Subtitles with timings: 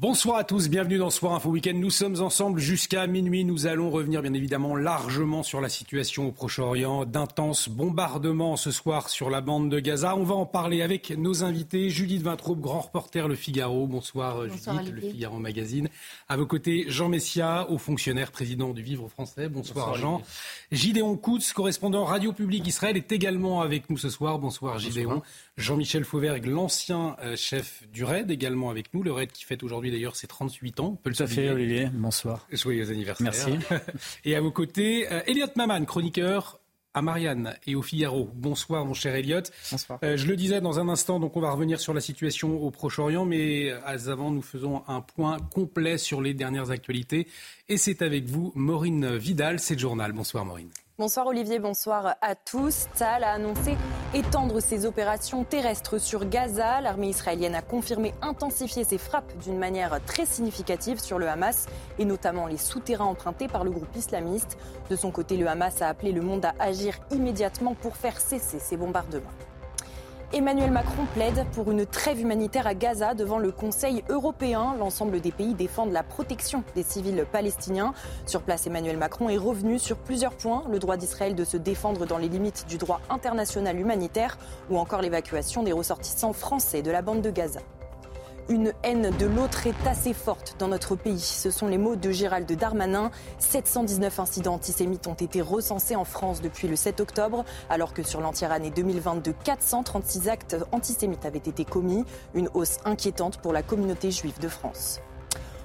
[0.00, 1.74] Bonsoir à tous, bienvenue dans Soir Info Week-end.
[1.74, 3.44] Nous sommes ensemble jusqu'à minuit.
[3.44, 7.04] Nous allons revenir bien évidemment largement sur la situation au Proche-Orient.
[7.04, 10.16] D'intenses bombardements ce soir sur la bande de Gaza.
[10.16, 11.90] On va en parler avec nos invités.
[11.90, 13.86] Judith Vintraube, grand reporter Le Figaro.
[13.86, 15.90] Bonsoir, Judith, Le Figaro Magazine.
[16.30, 19.50] À vos côtés, Jean Messia, haut fonctionnaire, président du Vivre français.
[19.50, 20.22] Bonsoir, Jean.
[20.72, 24.38] Gideon Koutz, correspondant Radio Public Israël, est également avec nous ce soir.
[24.38, 25.20] Bonsoir, Gideon.
[25.58, 29.02] Jean-Michel Fauvergue, l'ancien euh, chef du RAID, également avec nous.
[29.02, 30.90] Le RAID qui fête aujourd'hui d'ailleurs ses 38 ans.
[30.92, 31.88] On peut le Tout à fait, Olivier.
[31.92, 32.46] Bonsoir.
[32.52, 33.24] Joyeux anniversaire.
[33.24, 33.52] Merci.
[34.24, 36.60] et à vos côtés, euh, Elliot Maman, chroniqueur
[36.92, 38.30] à Marianne et au Figaro.
[38.34, 39.42] Bonsoir mon cher Elliot.
[39.70, 40.00] Bonsoir.
[40.02, 42.70] Euh, je le disais dans un instant, donc on va revenir sur la situation au
[42.70, 47.28] Proche-Orient, mais avant nous faisons un point complet sur les dernières actualités.
[47.68, 50.12] Et c'est avec vous Maureen Vidal, c'est le journal.
[50.12, 50.68] Bonsoir Maureen.
[51.00, 52.86] Bonsoir Olivier, bonsoir à tous.
[52.94, 53.78] Tsahal a annoncé
[54.12, 56.82] étendre ses opérations terrestres sur Gaza.
[56.82, 62.04] L'armée israélienne a confirmé intensifier ses frappes d'une manière très significative sur le Hamas et
[62.04, 64.58] notamment les souterrains empruntés par le groupe islamiste.
[64.90, 68.58] De son côté, le Hamas a appelé le monde à agir immédiatement pour faire cesser
[68.58, 69.30] ces bombardements.
[70.32, 74.76] Emmanuel Macron plaide pour une trêve humanitaire à Gaza devant le Conseil européen.
[74.78, 77.94] L'ensemble des pays défendent la protection des civils palestiniens.
[78.26, 80.62] Sur place, Emmanuel Macron est revenu sur plusieurs points.
[80.70, 84.38] Le droit d'Israël de se défendre dans les limites du droit international humanitaire
[84.70, 87.60] ou encore l'évacuation des ressortissants français de la bande de Gaza.
[88.50, 91.20] Une haine de l'autre est assez forte dans notre pays.
[91.20, 93.12] Ce sont les mots de Gérald Darmanin.
[93.38, 98.20] 719 incidents antisémites ont été recensés en France depuis le 7 octobre, alors que sur
[98.20, 102.04] l'entière année 2022, 436 actes antisémites avaient été commis.
[102.34, 105.00] Une hausse inquiétante pour la communauté juive de France.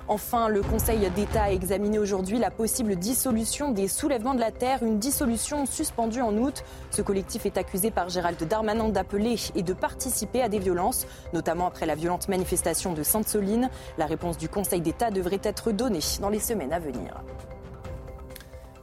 [0.07, 4.83] Enfin, le Conseil d'État a examiné aujourd'hui la possible dissolution des soulèvements de la Terre,
[4.83, 6.63] une dissolution suspendue en août.
[6.91, 11.65] Ce collectif est accusé par Gérald Darmanin d'appeler et de participer à des violences, notamment
[11.65, 13.71] après la violente manifestation de Sainte-Soline.
[13.97, 17.23] La réponse du Conseil d'État devrait être donnée dans les semaines à venir.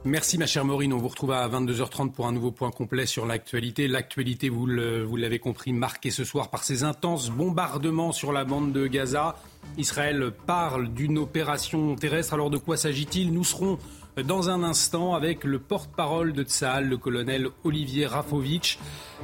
[0.05, 0.91] Merci ma chère Maureen.
[0.91, 3.87] On vous retrouve à 22h30 pour un nouveau point complet sur l'actualité.
[3.87, 8.85] L'actualité, vous l'avez compris, marquée ce soir par ces intenses bombardements sur la bande de
[8.87, 9.37] Gaza.
[9.77, 12.33] Israël parle d'une opération terrestre.
[12.33, 13.31] Alors de quoi s'agit-il?
[13.31, 13.77] Nous serons
[14.21, 18.79] dans un instant avec le porte-parole de Tsahal, le colonel Olivier Rafovitch.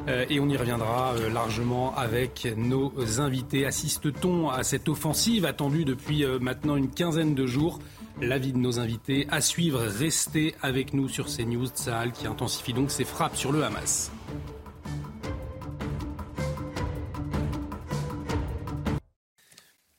[0.07, 3.65] Euh, et on y reviendra euh, largement avec nos invités.
[3.65, 7.79] Assiste-t-on à cette offensive attendue depuis euh, maintenant une quinzaine de jours?
[8.21, 9.79] L'avis de nos invités à suivre.
[9.79, 11.67] Restez avec nous sur CNews.
[11.67, 14.11] Tsahal qui intensifie donc ses frappes sur le Hamas.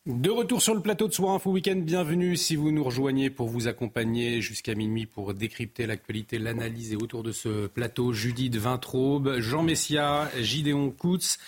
[0.05, 3.49] De retour sur le plateau de Soir Info Week-end, bienvenue si vous nous rejoignez pour
[3.49, 9.39] vous accompagner jusqu'à minuit pour décrypter l'actualité, l'analyse et autour de ce plateau Judith Vintraube,
[9.39, 11.39] Jean Messia, Gideon Koutz,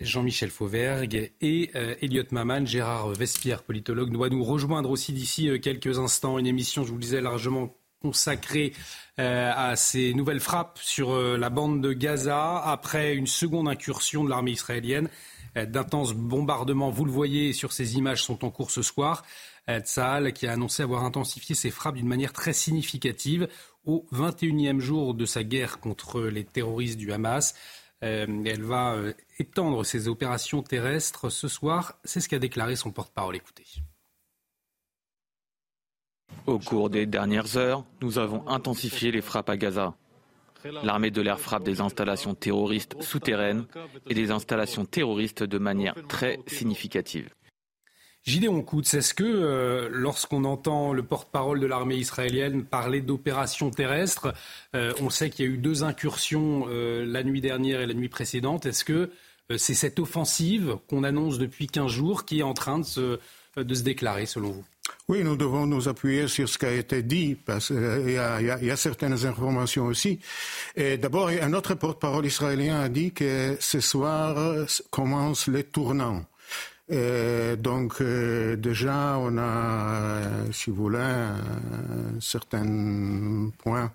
[0.00, 5.58] Jean-Michel Fauvergue et euh, Elliot Maman, Gérard Vespierre, politologue, doit nous rejoindre aussi d'ici euh,
[5.58, 6.38] quelques instants.
[6.38, 8.72] Une émission, je vous le disais, largement consacrée
[9.20, 14.30] euh, à ces nouvelles frappes sur la bande de Gaza après une seconde incursion de
[14.30, 15.08] l'armée israélienne.
[15.54, 19.24] D'intenses bombardements, vous le voyez sur ces images, sont en cours ce soir.
[19.68, 23.48] Tsahal qui a annoncé avoir intensifié ses frappes d'une manière très significative
[23.86, 27.54] au 21e jour de sa guerre contre les terroristes du Hamas.
[28.02, 31.98] Euh, elle va euh, étendre ses opérations terrestres ce soir.
[32.04, 33.36] C'est ce qu'a déclaré son porte-parole.
[33.36, 33.64] Écoutez.
[36.46, 39.94] Au cours des dernières heures, nous avons intensifié les frappes à Gaza.
[40.82, 43.66] L'armée de l'air frappe des installations terroristes souterraines
[44.08, 47.30] et des installations terroristes de manière très significative.
[48.24, 54.32] Gideon Koutz, est-ce que euh, lorsqu'on entend le porte-parole de l'armée israélienne parler d'opérations terrestres,
[54.74, 57.92] euh, on sait qu'il y a eu deux incursions euh, la nuit dernière et la
[57.92, 59.10] nuit précédente, est-ce que
[59.58, 63.18] c'est cette offensive qu'on annonce depuis 15 jours qui est en train de se,
[63.56, 64.64] déclarer selon vous?
[65.06, 68.76] Oui, nous devons nous appuyer sur ce qui a été dit, parce qu'il y, y
[68.78, 70.18] certaines informations aussi.
[70.76, 76.24] D'abord, un autre porte-parole israélien a dit que ce soir commencent les tournants.
[76.88, 83.90] Donc, euh, déjà, on a, euh, si vous voulez, un certain point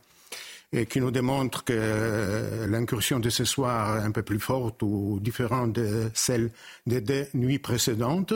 [0.72, 5.20] et qui nous démontre que l'incursion de ce soir est un peu plus forte ou
[5.20, 6.52] différente de celle
[6.86, 8.34] des deux nuits précédentes.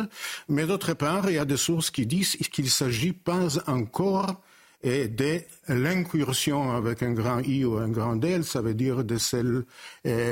[0.50, 4.42] Mais d'autre part, il y a des sources qui disent qu'il ne s'agit pas encore
[4.84, 9.64] de l'incursion avec un grand I ou un grand L, ça veut dire de celle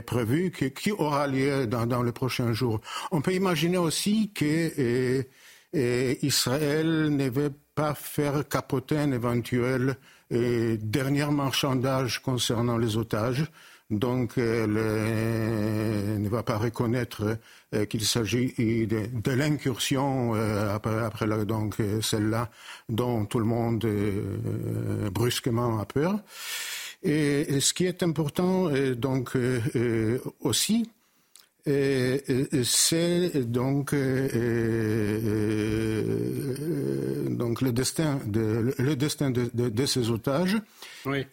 [0.05, 2.81] prévue qui, aura lieu dans, les prochains jours.
[3.11, 5.25] On peut imaginer aussi que
[5.73, 9.95] Israël ne veut pas faire capoter un éventuel
[10.29, 13.45] et dernier marchandage concernant les otages,
[13.89, 17.37] donc elle ne va pas reconnaître
[17.73, 22.49] euh, qu'il s'agit de, l'incursion euh, après, donc celle-là
[22.89, 26.19] dont tout le monde euh, brusquement a peur.
[27.01, 29.37] Et, ce qui est important donc
[30.41, 30.91] aussi,
[31.65, 33.93] c'est donc
[37.61, 40.57] le destin de, ces otages.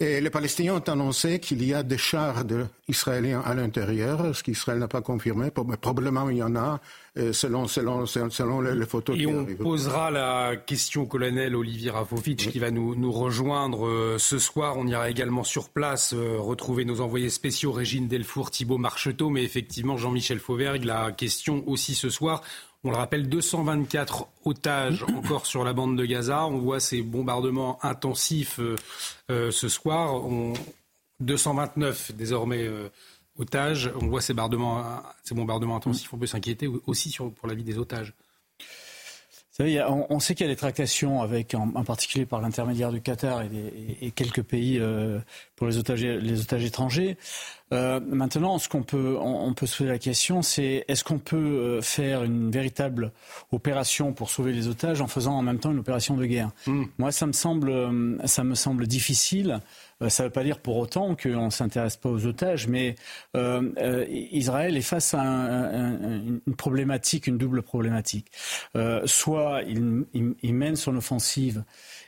[0.01, 4.43] Et les Palestiniens ont annoncé qu'il y a des chars de israéliens à l'intérieur, ce
[4.43, 5.51] qu'Israël n'a pas confirmé.
[5.51, 6.81] Probablement il y en a,
[7.33, 9.17] selon selon selon les, photos.
[9.19, 14.19] Et on posera la question au colonel Olivier Rafovitch qui va nous, nous rejoindre euh,
[14.19, 14.77] ce soir.
[14.79, 19.43] On ira également sur place euh, retrouver nos envoyés spéciaux Régine Delfour, Thibault Marcheteau, mais
[19.43, 20.85] effectivement Jean-Michel Fauvergue.
[20.85, 22.43] La question aussi ce soir
[22.85, 26.47] on le rappelle, 224 otages encore sur la bande de Gaza.
[26.47, 28.77] On voit ces bombardements intensifs euh,
[29.31, 30.23] euh, ce soir.
[31.21, 32.89] 229 désormais euh,
[33.39, 33.91] otages.
[34.01, 36.13] On voit ces bombardements, ces bombardements intensifs.
[36.13, 38.15] On peut s'inquiéter aussi pour la vie des otages.
[39.61, 44.11] On, sait qu'il y a des tractations avec, en, particulier par l'intermédiaire du Qatar et,
[44.13, 44.81] quelques pays
[45.57, 47.17] pour les otages, les otages étrangers.
[47.73, 51.37] Euh, maintenant, ce qu'on peut, on, peut se poser la question, c'est est-ce qu'on peut
[51.37, 53.13] euh, faire une véritable
[53.53, 56.51] opération pour sauver les otages en faisant en même temps une opération de guerre?
[56.67, 56.85] Hmm.
[56.97, 59.61] Moi, ça me semble, euh, ça me semble difficile.
[60.09, 62.95] Ça ne veut pas dire pour autant qu'on ne s'intéresse pas aux otages, mais
[63.35, 68.31] Israël est face à une problématique, une double problématique.
[69.07, 71.65] soit il, il, mène son offensive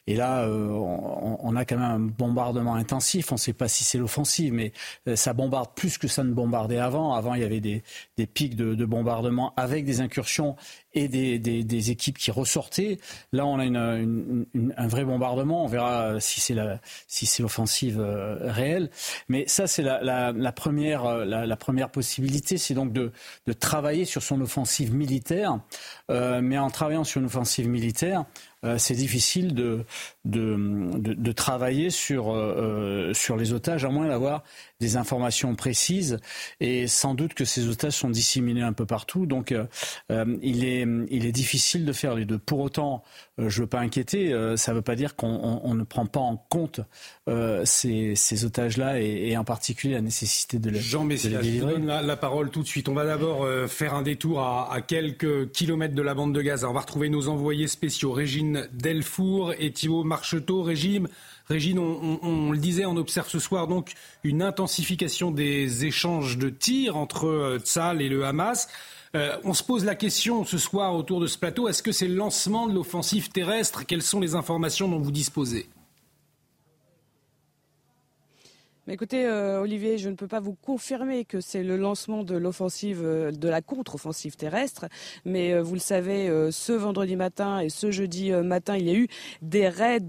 [0.07, 3.33] et là, euh, on, a quand même un bombardement intensif.
[3.33, 4.73] On ne sait pas si c'est l'offensive, mais
[5.09, 7.15] euh, ça bombarde plus que ça ne bombardait avant.
[7.15, 7.83] Avant, il y avait des,
[8.27, 10.57] pics de, bombardement avec des incursions
[10.93, 12.99] et des, équipes qui ressortaient.
[13.33, 15.65] Là, on a un vrai bombardement.
[15.65, 16.57] On verra si c'est
[17.07, 18.91] si l'offensive euh, réelle.
[19.29, 23.13] Mais ça, c'est la, première la, première possibilité, c'est donc de,
[23.59, 25.61] travailler sur son offensive militaire.
[26.09, 28.25] mais en travaillant sur une offensive militaire,
[28.65, 29.85] euh, c'est difficile de,
[30.27, 34.43] de, de, travailler sur, euh, euh, sur les otages, à moins d'avoir
[34.81, 36.19] des informations précises.
[36.61, 39.27] Et sans doute que ces otages sont disséminés un peu partout.
[39.27, 39.55] Donc
[40.11, 42.39] il, est, il est difficile de faire les deux.
[42.39, 43.03] Pour autant,
[43.39, 44.31] je ne veux pas inquiéter.
[44.57, 46.81] ça ne veut pas dire qu'on ne prend pas en compte
[47.65, 52.17] ces, ces otages-là et, en particulier la nécessité de les, Jean Messia, je donne la,
[52.17, 52.89] parole tout de suite.
[52.89, 56.69] On va d'abord faire un détour à, à, quelques kilomètres de la bande de Gaza.
[56.69, 61.09] On va retrouver nos envoyés spéciaux, Régine Delfour et Thibault Marcheteau, régime.
[61.51, 66.97] Régine, on, le disait, on observe ce soir donc une intensification des échanges de tirs
[66.97, 68.69] entre euh, Tzal et le Hamas.
[69.17, 72.07] Euh, on se pose la question ce soir autour de ce plateau, est-ce que c'est
[72.07, 73.85] le lancement de l'offensive terrestre?
[73.85, 75.69] Quelles sont les informations dont vous disposez?
[78.91, 83.03] Écoutez, euh, Olivier, je ne peux pas vous confirmer que c'est le lancement de l'offensive,
[83.05, 84.87] euh, de la contre-offensive terrestre,
[85.25, 88.95] mais euh, vous le savez, ce vendredi matin et ce jeudi matin, il y a
[88.95, 89.09] eu
[89.43, 90.01] des raids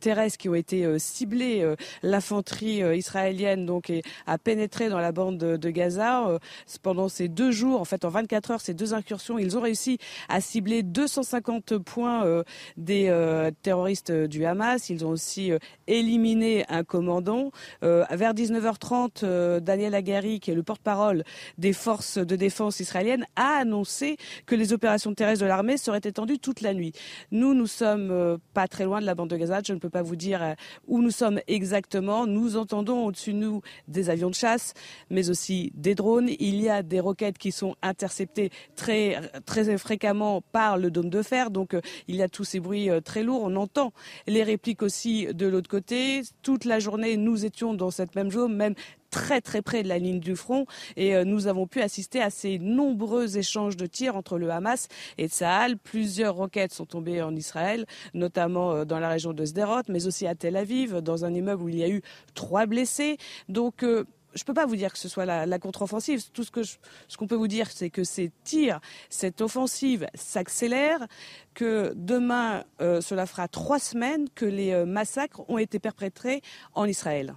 [0.00, 1.74] terrestres qui ont été ciblés.
[2.02, 3.92] L'infanterie israélienne donc
[4.26, 6.38] a pénétré dans la bande de, Gaza
[6.82, 7.80] pendant ces deux jours.
[7.80, 12.44] En fait, en 24 heures, ces deux incursions, ils ont réussi à cibler 250 points
[12.76, 14.90] des terroristes du Hamas.
[14.90, 15.52] Ils ont aussi
[15.86, 17.50] éliminé un commandant.
[17.99, 21.24] Euh, vers 19h30, euh, Daniel Agari, qui est le porte-parole
[21.58, 24.16] des forces de défense israéliennes, a annoncé
[24.46, 26.92] que les opérations terrestres de l'armée seraient étendues toute la nuit.
[27.30, 29.60] Nous, nous sommes euh, pas très loin de la bande de Gaza.
[29.66, 30.54] Je ne peux pas vous dire
[30.86, 32.26] où nous sommes exactement.
[32.26, 34.74] Nous entendons au-dessus de nous des avions de chasse,
[35.10, 36.28] mais aussi des drones.
[36.38, 41.22] Il y a des roquettes qui sont interceptées très, très fréquemment par le dôme de
[41.22, 41.50] fer.
[41.50, 41.76] Donc,
[42.08, 43.42] il y a tous ces bruits très lourds.
[43.42, 43.92] On entend
[44.26, 46.22] les répliques aussi de l'autre côté.
[46.42, 48.74] Toute la journée, nous étions dans cette même zone, même
[49.10, 50.66] très très près de la ligne du front
[50.96, 54.88] et euh, nous avons pu assister à ces nombreux échanges de tirs entre le Hamas
[55.18, 55.76] et Tsahal.
[55.76, 60.26] Plusieurs roquettes sont tombées en Israël, notamment euh, dans la région de Sderot, mais aussi
[60.26, 62.02] à Tel Aviv, dans un immeuble où il y a eu
[62.34, 63.18] trois blessés.
[63.48, 64.04] Donc euh,
[64.34, 66.22] je ne peux pas vous dire que ce soit la, contre-offensive.
[66.30, 71.04] Tout ce qu'on peut vous dire, c'est que ces tirs, cette offensive s'accélère,
[71.52, 76.42] que demain, cela fera trois semaines que les massacres ont été perpétrés
[76.74, 77.34] en Israël.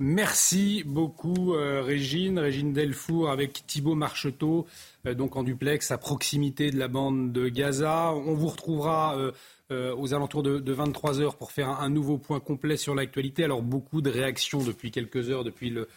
[0.00, 4.66] Merci beaucoup Régine, Régine Delfour avec Thibault Marcheteau,
[5.04, 8.12] donc en duplex à proximité de la bande de Gaza.
[8.12, 9.16] On vous retrouvera
[9.70, 13.42] aux alentours de, 23 heures pour faire un, nouveau point complet sur l'actualité.
[13.42, 15.88] Alors beaucoup de réactions depuis quelques heures, depuis le,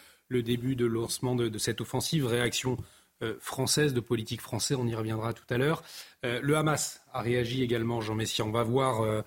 [0.42, 2.78] début de lancement de, cette offensive, réactions
[3.22, 4.78] euh, française, de politique française.
[4.80, 5.84] On y reviendra tout à l'heure.
[6.24, 8.44] Euh, le Hamas a réagi également, Jean Messia.
[8.44, 9.22] On va voir euh,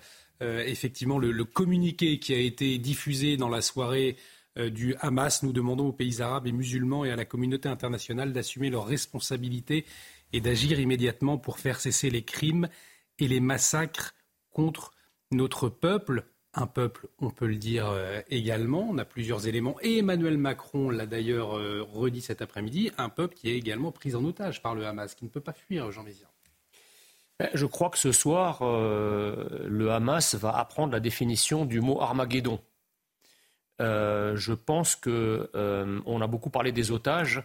[0.66, 4.16] effectivement le, communiqué qui a été diffusé dans la soirée
[4.56, 5.42] du Hamas.
[5.42, 9.84] Nous demandons aux pays arabes et musulmans et à la communauté internationale d'assumer leurs responsabilités
[10.32, 12.68] et d'agir immédiatement pour faire cesser les crimes
[13.18, 14.14] et les massacres
[14.50, 14.92] contre
[15.30, 16.24] notre peuple
[16.56, 18.88] un peuple, on peut le dire euh, également.
[18.90, 19.76] On a plusieurs éléments.
[19.82, 24.14] Et Emmanuel Macron l'a d'ailleurs euh, redit cet après-midi, un peuple qui est également pris
[24.14, 26.32] en otage par le Hamas, qui ne peut pas fuir, Jean Mézières.
[27.38, 32.00] Ben, je crois que ce soir, euh, le Hamas va apprendre la définition du mot
[32.00, 32.58] Armageddon.
[33.78, 35.50] Je pense que
[36.06, 37.42] on a beaucoup parlé des otages.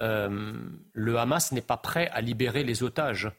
[0.00, 3.30] le Hamas n'est pas prêt à libérer les otages.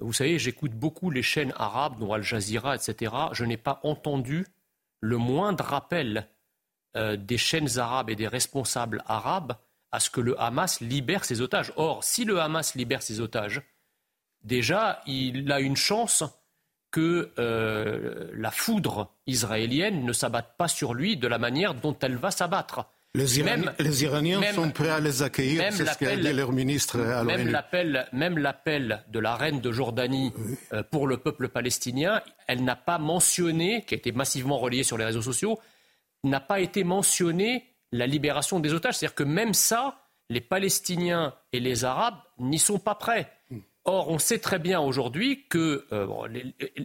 [0.00, 3.12] Vous savez, j'écoute beaucoup les chaînes arabes, dont Al Jazeera, etc.
[3.32, 4.46] Je n'ai pas entendu
[5.00, 6.28] le moindre rappel
[6.96, 9.54] euh, des chaînes arabes et des responsables arabes
[9.90, 11.72] à ce que le Hamas libère ses otages.
[11.76, 13.62] Or, si le Hamas libère ses otages,
[14.42, 16.22] déjà, il a une chance
[16.90, 22.16] que euh, la foudre israélienne ne s'abatte pas sur lui de la manière dont elle
[22.16, 22.86] va s'abattre.
[23.14, 23.40] Les,
[24.04, 27.48] Iraniens sont prêts à les accueillir, c'est ce qu'a dit leur ministre à Même
[28.38, 30.32] l'appel de la reine de Jordanie
[30.72, 34.98] euh, pour le peuple palestinien, elle n'a pas mentionné, qui a été massivement relayé sur
[34.98, 35.58] les réseaux sociaux,
[36.22, 38.98] n'a pas été mentionné la libération des otages.
[38.98, 43.32] C'est-à-dire que même ça, les Palestiniens et les Arabes n'y sont pas prêts.
[43.84, 46.06] Or, on sait très bien aujourd'hui que euh,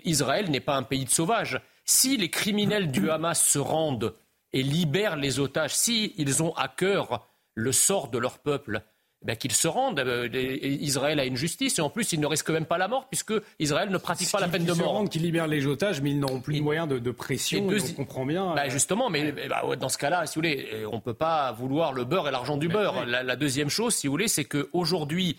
[0.05, 1.59] Israël n'est pas un pays de sauvages.
[1.85, 4.13] Si les criminels du Hamas se rendent
[4.53, 8.83] et libèrent les otages, s'ils ils ont à cœur le sort de leur peuple,
[9.27, 9.99] eh qu'ils se rendent.
[9.99, 10.27] Euh,
[10.61, 13.33] Israël a une justice et en plus, ils ne risquent même pas la mort puisque
[13.59, 15.01] Israël ne pratique pas la peine de mort.
[15.03, 17.67] Ils qu'ils libèrent les otages, mais ils n'auront plus de moyens de, pression.
[17.67, 18.53] on comprend bien.
[18.55, 21.13] Bah, justement, mais eh bah, dans ce cas-là, si vous voulez, euh, on ne peut
[21.13, 23.05] pas vouloir le beurre et l'argent du beurre.
[23.05, 25.37] La, la, deuxième chose, si vous voulez, c'est qu'aujourd'hui,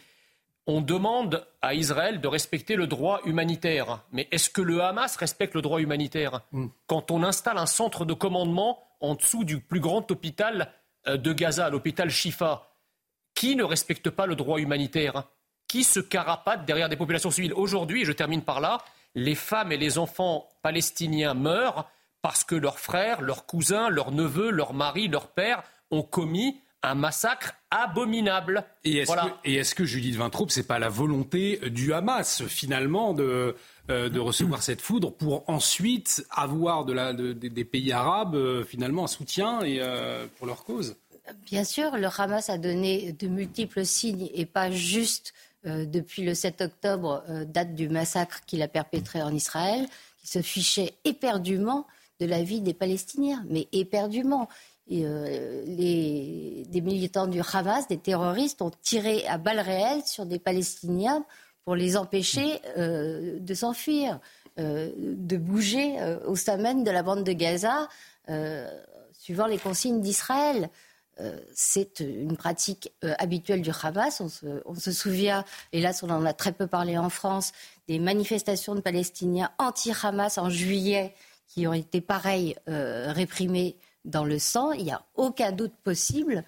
[0.66, 4.02] on demande à Israël de respecter le droit humanitaire.
[4.12, 6.68] Mais est-ce que le Hamas respecte le droit humanitaire hmm.
[6.86, 10.72] Quand on installe un centre de commandement en dessous du plus grand hôpital
[11.06, 12.70] euh, de Gaza, l'hôpital Shifa,
[13.34, 15.24] qui ne respecte pas le droit humanitaire
[15.68, 18.78] Qui se carapate derrière des populations civiles Aujourd'hui, et je termine par là,
[19.14, 21.88] les femmes et les enfants palestiniens meurent
[22.22, 26.94] parce que leurs frères, leurs cousins, leurs neveux, leurs maris, leurs pères ont commis un
[26.94, 28.64] massacre abominable.
[28.84, 33.56] Et est-ce que, est que, Judith Vintraube, c'est pas la volonté du Hamas finalement de,
[33.90, 39.04] euh, de recevoir cette foudre pour ensuite avoir de la, des pays arabes euh, finalement
[39.04, 40.96] un soutien et, euh, pour leur cause?
[41.46, 45.32] Bien sûr, le Hamas a donné de multiples signes et pas juste
[45.64, 49.86] depuis le 7 octobre, date du massacre qu'il a perpétré en Israël,
[50.20, 51.86] qui se fichait éperdument
[52.20, 54.50] de la vie des Palestiniens, mais éperdument.
[54.92, 60.38] Euh, les, des militants du Hamas, des terroristes, ont tiré à balles réelles sur des
[60.38, 61.24] Palestiniens
[61.64, 64.20] pour les empêcher euh, de s'enfuir,
[64.58, 67.88] euh, de bouger au semaine de la bande de Gaza,
[69.12, 70.68] suivant les consignes d'Israël.
[71.54, 74.20] c'est une pratique habituelle du Hamas.
[74.20, 77.52] On se, souvient, hélas on en a très peu parlé en France,
[77.88, 81.14] des manifestations de Palestiniens anti-Hamas en juillet
[81.46, 82.04] qui ont été
[82.66, 84.72] réprimées dans le sang.
[84.72, 86.44] Il n'y a aucun doute possible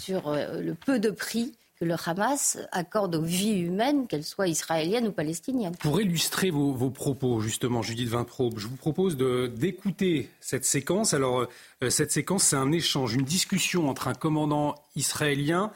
[0.00, 4.48] sur euh, le peu de prix que le Hamas accorde aux vies humaines, qu'elles soient
[4.48, 5.76] israéliennes ou palestiniennes.
[5.76, 11.12] Pour illustrer vos, propos, justement, Judith Vintraube, je vous propose d'écouter cette séquence.
[11.12, 11.46] Alors,
[11.82, 15.70] euh, cette séquence, c'est un échange, une discussion entre un commandant israélien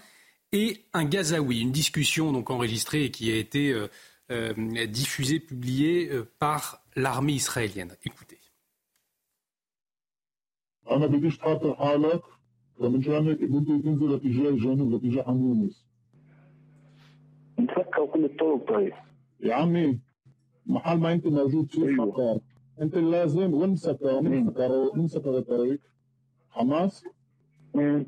[0.53, 1.61] et un Gazaoui.
[1.61, 3.71] Une discussion donc enregistrée et qui a été
[4.31, 4.55] euh,
[4.87, 7.95] diffusée, publiée par l'armée israélienne.
[8.07, 8.39] Écoutez.
[10.90, 12.23] أنا بديش تخاطر حالك
[12.78, 15.87] فمنشان بدي تنزل اتجاه الجنوب اتجاه عن يونس
[17.59, 18.92] نفكر كل الطرق طيب
[19.40, 20.00] يا عمي
[20.66, 22.12] محل ما أنت موجود في أيوة.
[22.12, 22.40] خطر
[22.80, 25.80] أنت لازم وين سكر مين سكر الطريق؟
[26.50, 27.04] حماس؟
[27.75, 28.06] مين؟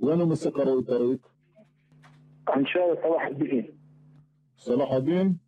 [0.00, 1.32] وين سكروا الطريق؟
[2.48, 3.78] عن شارع صلاح الدين
[4.56, 5.38] صلاح الدين؟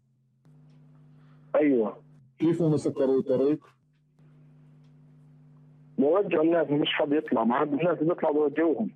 [1.56, 1.96] أيوه
[2.38, 3.73] كيف هم سكروا الطريق؟
[5.97, 8.89] بوجه الناس مش حد يطلع ما حد الناس بيطلعوا بوجهوهم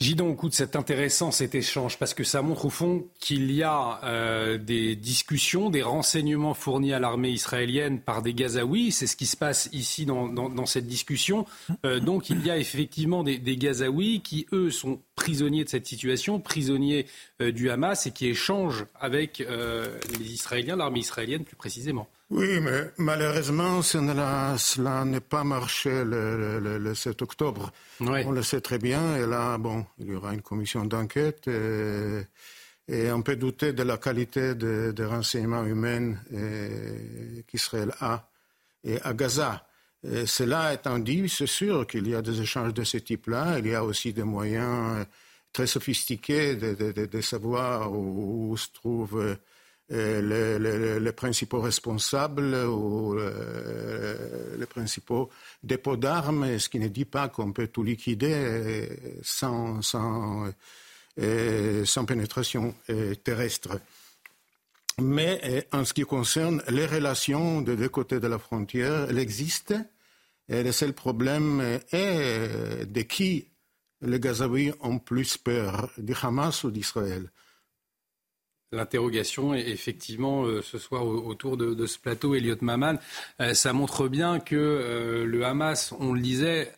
[0.00, 4.00] Gidon, écoute, c'est intéressant cet échange parce que ça montre au fond qu'il y a
[4.02, 8.90] euh, des discussions, des renseignements fournis à l'armée israélienne par des Gazaouis.
[8.90, 11.46] C'est ce qui se passe ici dans, dans, cette discussion.
[11.86, 15.86] Euh, donc il y a effectivement des, des, Gazaouis qui, eux, sont prisonniers de cette
[15.86, 17.06] situation, prisonniers
[17.40, 22.08] euh, du Hamas et qui échangent avec les Israéliens, l'armée israélienne plus précisément.
[22.31, 24.55] Oui, mais malheureusement, cela
[25.03, 27.71] n'a pas marché le, 7 octobre.
[27.99, 29.15] On le sait très bien.
[29.17, 31.47] Et là, bon, il y aura une commission d'enquête.
[31.47, 36.15] Et, on peut douter de la qualité des renseignements humains
[37.47, 38.29] qu'Israël a
[38.83, 39.65] et à Gaza.
[40.03, 43.57] Et cela étant dit, c'est sûr qu'il y a des échanges de ce type-là.
[43.57, 45.05] Il y a aussi des moyens
[45.51, 49.35] très sophistiqués de, savoir où, où se trouve
[49.91, 55.31] euh, les, principaux responsables ou euh, les principaux
[55.63, 58.87] dépôts d'armes, ce qui ne dit pas qu'on peut tout liquider euh,
[59.23, 60.51] sans, sans,
[61.85, 62.75] sans pénétration
[63.23, 63.79] terrestre.
[65.01, 69.81] Mais en ce qui concerne les relations des deux côtés de la frontière, elles existent.
[70.47, 73.47] Et le seul problème est de qui
[74.01, 77.29] les Gazaouis ont plus peur, du Hamas ou d'Israël?
[78.71, 82.95] L'interrogation effectivement euh, ce soir autour de, ce plateau, Elliot Maman.
[83.41, 86.73] Euh, ça montre bien que euh, le Hamas, on le disait,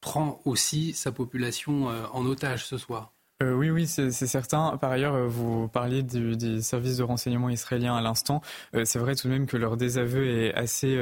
[0.00, 3.12] prend aussi sa population en otage ce soir.
[3.42, 4.76] Euh, oui, oui, c'est certain.
[4.80, 8.40] Par ailleurs, euh, vous parliez des services de renseignement israéliens à l'instant.
[8.74, 10.98] Euh, c'est vrai tout de même que leur désaveu est assez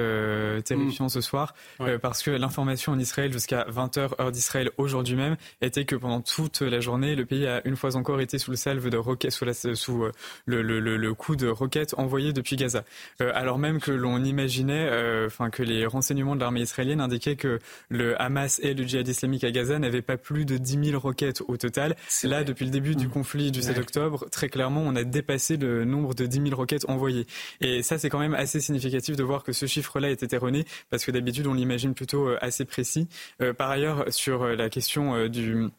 [0.64, 1.10] terrifiant mm.
[1.10, 1.54] ce soir,
[2.02, 6.60] parce que l'information en Israël jusqu'à 20h heure d'Israël aujourd'hui même était que pendant toute
[6.62, 9.44] la journée, le pays a une fois encore été sous le salve de roquettes, sous,
[9.44, 10.04] la, sous
[10.46, 12.84] le, le, le, coup de roquettes envoyées depuis Gaza.
[13.18, 14.90] alors même que l'on imaginait,
[15.26, 19.44] enfin que les renseignements de l'armée israélienne indiquaient que le Hamas et le djihad islamique
[19.44, 21.96] à Gaza n'avaient pas plus de 10 000 roquettes au total.
[22.30, 23.10] Là, depuis le début du mmh.
[23.10, 26.88] conflit du 7 octobre, très clairement, on a dépassé le nombre de 10 000 roquettes
[26.88, 27.26] envoyées.
[27.60, 31.04] Et ça, c'est quand même assez significatif de voir que ce chiffre-là est erroné, parce
[31.04, 33.08] que d'habitude, on l'imagine plutôt euh, assez précis.
[33.42, 35.70] Euh, par ailleurs, sur euh, la question du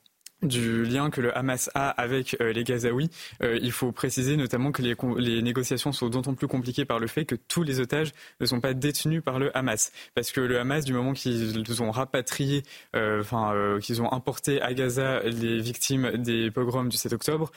[0.41, 3.09] du lien que le Hamas a avec euh, les Gazaouis.
[3.43, 7.25] Euh, il faut préciser notamment que les, négociations sont d'autant plus compliquées par le fait
[7.25, 9.91] que tous les otages ne sont pas détenus par le Hamas.
[10.15, 12.63] Parce que le Hamas, du moment qu'ils ont rapatrié,
[12.95, 17.51] euh, enfin, qu'ils ont importé à Gaza les victimes des pogroms du 7 octobre,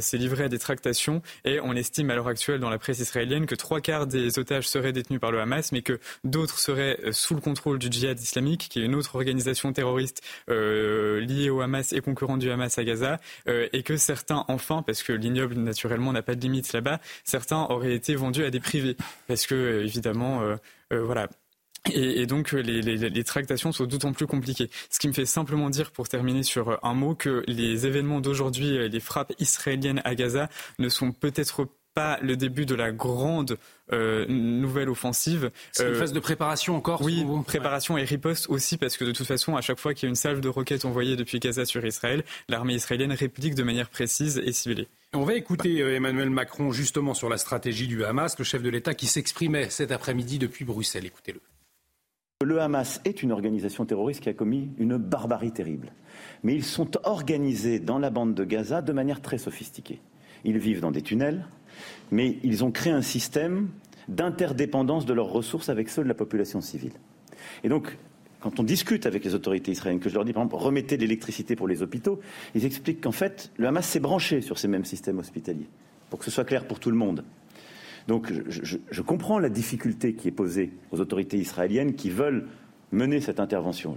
[0.00, 3.46] s'est livré à des tractations et on estime à l'heure actuelle dans la presse israélienne
[3.46, 7.34] que trois quarts des otages seraient détenus par le Hamas, mais que d'autres seraient sous
[7.34, 12.00] le contrôle du djihad islamique, qui est une autre organisation terroriste liée au Hamas et
[12.10, 16.22] concurrent du Hamas à Gaza, euh, et que certains, enfin, parce que l'ignoble naturellement n'a
[16.22, 18.96] pas de limite là-bas, certains auraient été vendus à des privés,
[19.28, 20.56] parce que euh, évidemment, euh,
[20.90, 21.28] voilà.
[21.94, 24.68] Et, donc les, les, tractations sont d'autant plus compliquées.
[24.90, 28.86] Ce qui me fait simplement dire, pour terminer sur un mot, que les événements d'aujourd'hui,
[28.86, 33.58] les frappes israéliennes à Gaza, ne sont peut-être pas le début de la grande
[33.92, 35.50] euh, nouvelle offensive.
[35.72, 39.12] C'est une euh, phase de préparation encore Oui, préparation et riposte aussi, parce que de
[39.12, 41.64] toute façon, à chaque fois qu'il y a une salve de roquettes envoyée depuis Gaza
[41.64, 44.88] sur Israël, l'armée israélienne réplique de manière précise et ciblée.
[45.12, 48.68] On va écouter euh, Emmanuel Macron justement sur la stratégie du Hamas, le chef de
[48.68, 51.06] l'État qui s'exprimait cet après-midi depuis Bruxelles.
[51.06, 51.40] Écoutez-le.
[52.42, 55.92] Le Hamas est une organisation terroriste qui a commis une barbarie terrible.
[56.42, 60.00] Mais ils sont organisés dans la bande de Gaza de manière très sophistiquée.
[60.44, 61.44] Ils vivent dans des tunnels,
[62.10, 63.68] mais ils ont créé un système
[64.08, 66.92] d'interdépendance de leurs ressources avec ceux de la population civile.
[67.64, 67.96] Et donc,
[68.40, 71.56] quand on discute avec les autorités israéliennes, que je leur dis par exemple remettez l'électricité
[71.56, 72.20] pour les hôpitaux,
[72.54, 75.68] ils expliquent qu'en fait le Hamas s'est branché sur ces mêmes systèmes hospitaliers,
[76.08, 77.24] pour que ce soit clair pour tout le monde.
[78.08, 82.48] Donc je, je comprends la difficulté qui est posée aux autorités israéliennes qui veulent
[82.92, 83.94] mener cette intervention.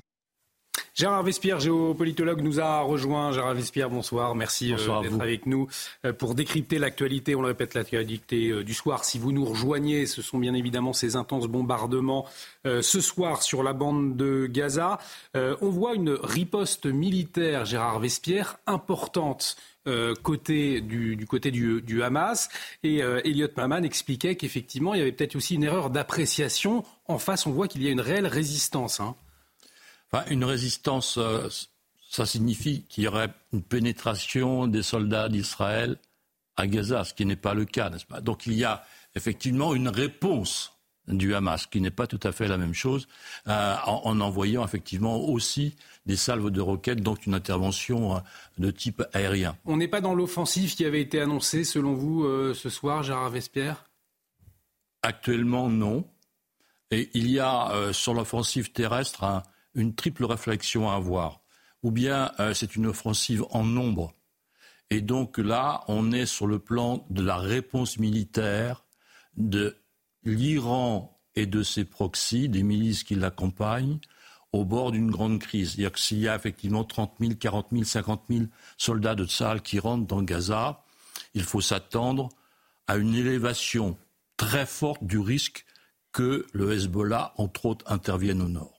[0.95, 3.31] Gérard Vespierre, géopolitologue, nous a rejoint.
[3.31, 4.35] Gérard Vespierre, bonsoir.
[4.35, 5.67] Merci euh, d'être avec nous
[6.05, 7.35] euh, pour décrypter l'actualité.
[7.35, 9.03] On le répète, l'actualité euh, du soir.
[9.03, 12.27] Si vous nous rejoignez, ce sont bien évidemment ces intenses bombardements
[12.65, 14.99] ce soir sur la bande de Gaza.
[15.35, 19.57] on voit une riposte militaire, Gérard Vespierre, importante.
[20.21, 22.49] côté du, côté du, Hamas.
[22.83, 26.83] Et Elliot Maman expliquait qu'effectivement, il y avait peut-être aussi une erreur d'appréciation.
[27.07, 28.99] En face, on voit qu'il y a une réelle résistance.
[28.99, 29.15] Hein
[30.29, 31.49] une résistance, euh,
[32.09, 35.97] ça signifie qu'il y aurait une pénétration des soldats d'Israël
[36.55, 38.21] à Gaza, ce qui n'est pas le cas, n'est-ce pas?
[38.21, 38.83] Donc il y a
[39.15, 40.73] effectivement une réponse
[41.07, 43.07] du Hamas, qui n'est pas tout à fait la même chose,
[43.47, 48.19] euh, en, envoyant effectivement aussi des salves de roquettes, donc une intervention euh,
[48.57, 49.57] de type aérien.
[49.65, 53.83] On n'est pas dans l'offensive qui avait été annoncée, selon vous, ce soir, Gérard Vespierre?
[55.01, 56.07] Actuellement, non.
[56.91, 59.43] Et il y a sur l'offensive terrestre un,
[59.75, 61.41] une triple réflexion à avoir.
[61.83, 64.13] ou bien euh, c'est une offensive en nombre.
[64.89, 68.85] Et donc là, on est sur le plan de la réponse militaire
[69.35, 69.75] de
[70.23, 73.99] l'Iran et de ses proxys, des milices qui l'accompagnent,
[74.51, 75.71] au bord d'une grande crise.
[75.71, 78.45] C'est-à-dire que s'il y a effectivement 30 000, 40 000, 50 000
[78.77, 80.83] soldats de Tsahal qui rentrent dans Gaza,
[81.33, 82.29] il faut s'attendre
[82.87, 83.97] à une élévation
[84.37, 85.65] très forte du risque
[86.11, 88.72] que le Hezbollah, entre autres, intervienne au nord.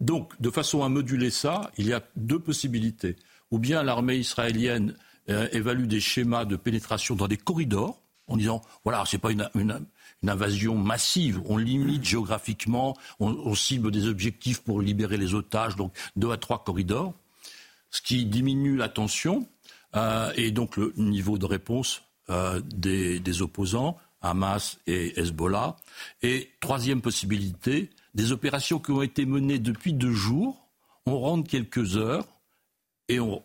[0.00, 3.16] Donc, de façon à moduler ça, il y a deux possibilités.
[3.50, 4.96] Ou bien l'armée israélienne
[5.30, 9.30] euh, évalue des schémas de pénétration dans des corridors, en disant, voilà, ce n'est pas
[9.32, 9.86] une,
[10.26, 16.30] invasion massive, on limite géographiquement, on, cible des objectifs pour libérer les otages, donc deux
[16.30, 17.12] à trois corridors,
[17.90, 19.46] ce qui diminue la tension
[19.96, 23.98] euh, et donc le niveau de réponse euh, des opposants.
[24.24, 25.76] Hamas et Hezbollah.
[26.22, 30.68] Et troisième possibilité, des opérations qui ont été menées depuis deux jours,
[31.06, 32.26] on rentre quelques heures
[33.08, 33.42] et on,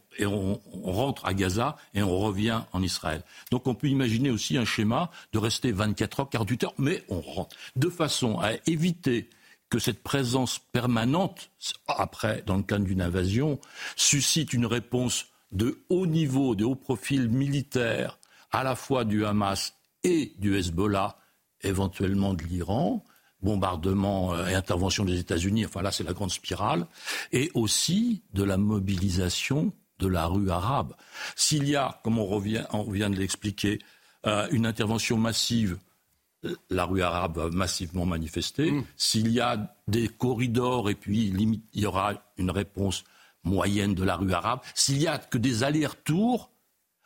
[0.83, 3.23] rentre à Gaza et on revient en Israël.
[3.51, 7.19] Donc on peut imaginer aussi un schéma de rester 24 heures, 48 heures, mais on
[7.19, 7.55] rentre.
[7.75, 9.29] De façon à éviter
[9.69, 11.51] que cette présence permanente,
[11.87, 13.59] après, dans le cadre d'une invasion,
[13.95, 18.17] suscite une réponse de haut niveau, de haut profil militaire,
[18.51, 21.17] à la fois du Hamas et du Hezbollah,
[21.61, 23.03] éventuellement de l'Iran,
[23.41, 26.85] bombardement euh, et intervention des États-Unis, enfin là c'est la grande spirale,
[27.31, 30.95] et aussi de la mobilisation de la rue arabe.
[31.35, 33.79] S'il y a, comme on, revient, on vient de l'expliquer,
[34.25, 35.77] euh, une intervention massive,
[36.69, 38.71] la rue arabe va massivement manifester.
[38.71, 38.85] Mm.
[38.95, 43.03] S'il y a des corridors et puis limite, il y aura une réponse
[43.43, 44.59] moyenne de la rue arabe.
[44.73, 46.49] S'il y a que des allers-retours,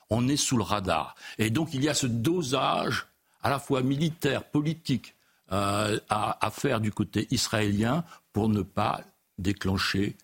[0.10, 1.16] on est sous le radar.
[1.40, 3.08] Et donc il y a ce dosage
[3.42, 5.16] à la fois militaire, politique,
[5.52, 9.02] euh, à, faire du côté israélien pour ne pas
[9.38, 10.16] déclencher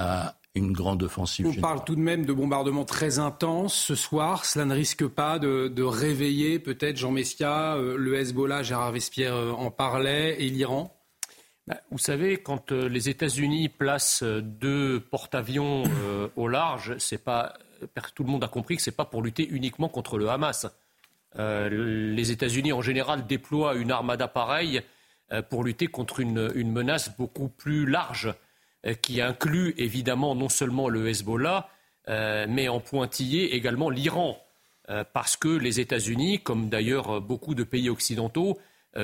[0.00, 0.22] euh,
[0.54, 1.46] une grande offensive.
[1.46, 4.44] On parle tout de même de bombardements très intenses ce soir.
[4.44, 9.70] Cela ne risque pas de, réveiller peut-être Jean Messia, euh, le Hezbollah, Gérard Vespierre en
[9.70, 10.96] parlait, et l'Iran?
[11.66, 15.82] Bah, vous savez, quand les États-Unis placent deux porte-avions
[16.36, 17.54] au large, c'est pas
[18.14, 20.66] tout le monde a compris que ce n'est pas pour lutter uniquement contre le Hamas.
[21.38, 24.82] Euh, les États-Unis, en général, déploient une armada pareille
[25.32, 28.32] euh, pour lutter contre une, menace beaucoup plus large,
[28.86, 31.68] euh, qui inclut évidemment non seulement le Hezbollah,
[32.48, 34.42] mais en pointillé également l'Iran.
[35.12, 38.58] parce que les États-Unis, comme d'ailleurs beaucoup de pays occidentaux,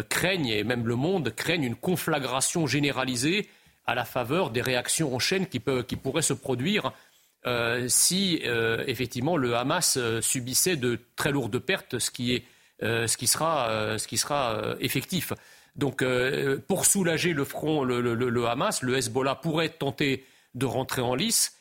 [0.09, 3.47] craignent, et même le monde, craignent une conflagration généralisée
[3.85, 6.95] à la faveur des réactions en chaîne qui pourraient se produire
[7.47, 12.45] euh, si euh, effectivement le Hamas euh, subissait de très lourdes pertes, ce qui, est,
[12.81, 15.33] ce qui sera, ce qui sera effectif.
[15.77, 16.05] Donc,
[16.69, 21.57] pour soulager le front, le, Hamas, le Hezbollah pourrait tenter de rentrer en lice.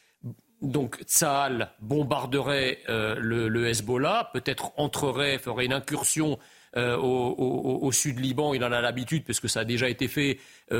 [0.62, 6.40] Donc, Tsahal bombarderait le, Hezbollah, peut-être entrerait, ferait une incursion
[6.76, 8.54] au, au, sud Liban.
[8.54, 10.40] Il en a l'habitude, puisque ça a déjà été fait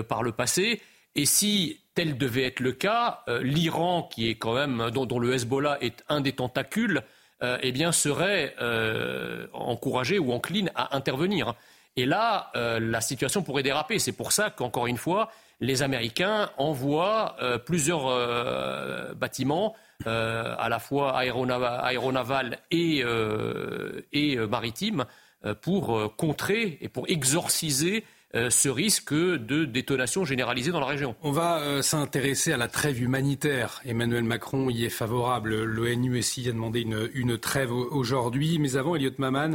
[0.10, 0.82] par le passé.
[1.16, 5.34] Et si tel devait être le cas, euh, l'Iran, qui est quand même dont, le
[5.34, 7.02] Hezbollah est un des tentacules,
[7.44, 11.54] euh, eh bien serait euh, encouragé ou encline à intervenir.
[11.96, 14.00] Et là, la situation pourrait déraper.
[14.00, 17.36] C'est pour ça qu'encore une fois, les Américains envoient
[17.68, 23.04] plusieurs bâtiments, à la fois aéronavals et,
[24.12, 25.06] et maritimes,
[25.62, 28.04] pour contrer et pour exorciser
[28.36, 31.16] euh, ce risque de détonation généralisée dans la région.
[31.22, 33.80] On va euh, s'intéresser à la trêve humanitaire.
[33.86, 35.64] Emmanuel Macron y est favorable.
[35.64, 38.58] L'ONU-SI a demandé une, trêve aujourd'hui.
[38.58, 39.52] Mais avant, Elliot Maman,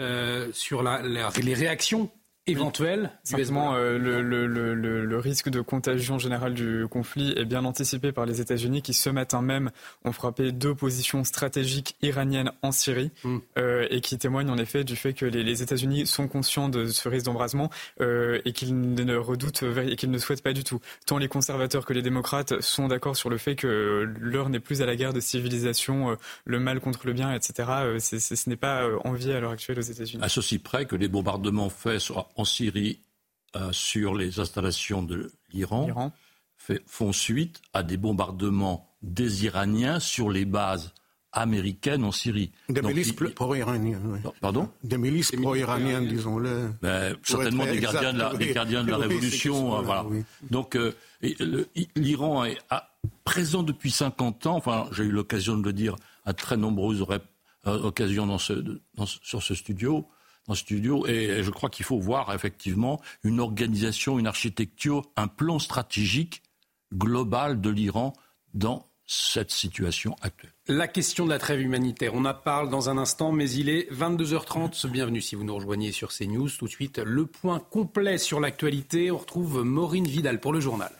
[0.00, 2.10] euh, sur les réactions
[2.46, 3.10] éventuel.
[3.22, 8.10] Simplement, euh, le, le, le, le, risque de contagion générale du conflit est bien anticipé
[8.10, 9.70] par les États-Unis qui ce matin même
[10.04, 13.38] ont frappé deux positions stratégiques iraniennes en Syrie hmm.
[13.58, 16.86] euh, et qui témoignent en effet du fait que les, les États-Unis sont conscients de
[16.86, 20.80] ce risque d'embrasement euh, et qu'ils ne redoutent et qu'ils ne souhaitent pas du tout.
[21.06, 24.82] Tant les conservateurs que les démocrates sont d'accord sur le fait que l'heure n'est plus
[24.82, 27.68] à la guerre de civilisation, euh, le mal contre le bien, etc.
[27.70, 30.24] Euh, ce n'est pas envié à l'heure actuelle aux États-Unis.
[30.24, 33.00] À ceci près que les bombardements faits sur en Syrie
[33.56, 36.12] euh, sur les installations de l'Iran
[36.86, 40.92] font suite à des bombardements des Iraniens sur les bases
[41.32, 42.52] américaines en Syrie.
[42.68, 44.22] Des milices pro-iraniennes.
[44.40, 44.68] Pardon?
[44.84, 46.72] Des milices pro-iraniennes, disons-le.
[46.82, 49.78] Ben, certainement des gardiens, de la, des gardiens de la révolution.
[49.78, 50.04] Euh, voilà.
[50.50, 50.94] Donc euh,
[51.96, 52.58] l'Iran est
[53.24, 54.56] présent depuis 50 ans.
[54.56, 57.04] Enfin, j'ai eu l'occasion de le dire à très nombreuses
[57.64, 58.52] occasions dans ce,
[58.94, 60.06] dans, sur ce studio
[60.48, 61.06] dans studio.
[61.06, 66.42] Et je crois qu'il faut voir effectivement une organisation, une architecture, un plan stratégique
[66.94, 68.12] global de l'Iran
[68.54, 70.52] dans cette situation actuelle.
[70.68, 73.92] La question de la trêve humanitaire, on en parle dans un instant, mais il est
[73.92, 74.86] 22h30.
[74.88, 76.48] Bienvenue si vous nous rejoignez sur CNews.
[76.48, 79.10] Tout de suite, le point complet sur l'actualité.
[79.10, 80.92] On retrouve Maureen Vidal pour le journal.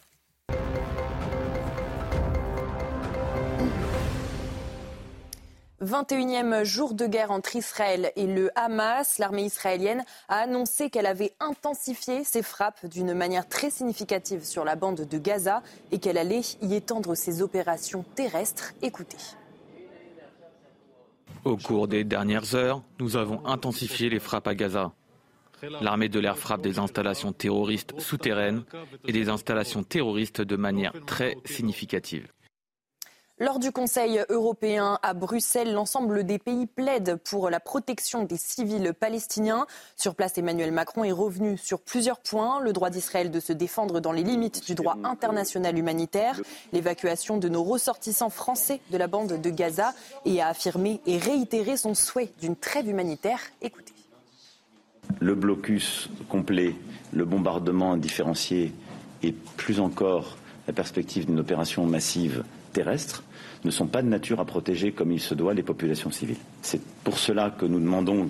[5.83, 11.33] 21e jour de guerre entre Israël et le Hamas, l'armée israélienne a annoncé qu'elle avait
[11.40, 16.42] intensifié ses frappes d'une manière très significative sur la bande de Gaza et qu'elle allait
[16.62, 18.75] y étendre ses opérations terrestres.
[18.81, 19.18] Écoutez.
[21.45, 24.92] Au cours des dernières heures, nous avons intensifié les frappes à Gaza.
[25.81, 28.62] L'armée de l'air frappe des installations terroristes souterraines
[29.07, 32.29] et des installations terroristes de manière très significative.
[33.42, 38.94] Lors du Conseil européen à Bruxelles, l'ensemble des pays plaident pour la protection des civils
[38.94, 39.66] palestiniens.
[39.96, 42.61] Sur place, Emmanuel Macron est revenu sur plusieurs points.
[42.61, 46.40] Le droit d'Israël de se défendre dans les limites du droit international humanitaire,
[46.72, 49.92] l'évacuation de nos ressortissants français de la bande de Gaza
[50.24, 53.40] et a affirmé et réitéré son souhait d'une trêve humanitaire.
[53.61, 53.92] Écoutez.
[55.18, 56.76] Le blocus complet,
[57.12, 58.72] le bombardement différencié
[59.24, 60.37] et plus encore
[60.68, 63.22] la perspective d'une opération massive terrestre
[63.64, 66.37] ne sont pas de nature à protéger comme il se doit les populations civiles.
[66.62, 68.28] C'est pour cela que nous demandons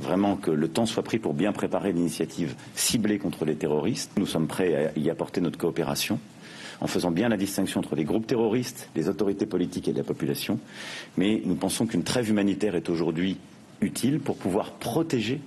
[0.00, 4.12] vraiment que le temps soit pris pour bien préparer l'initiative ciblée contre les terroristes.
[4.16, 6.18] Nous sommes prêts à y apporter notre coopération
[6.80, 10.58] en faisant bien la distinction entre les groupes terroristes, les autorités politiques et la population.
[11.16, 13.38] Mais nous pensons qu'une trêve humanitaire est aujourd'hui
[13.80, 15.40] utile pour pouvoir protéger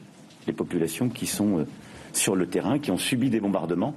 [0.48, 1.66] les populations qui sont euh,
[2.14, 3.96] sur le terrain, qui ont subi des bombardements.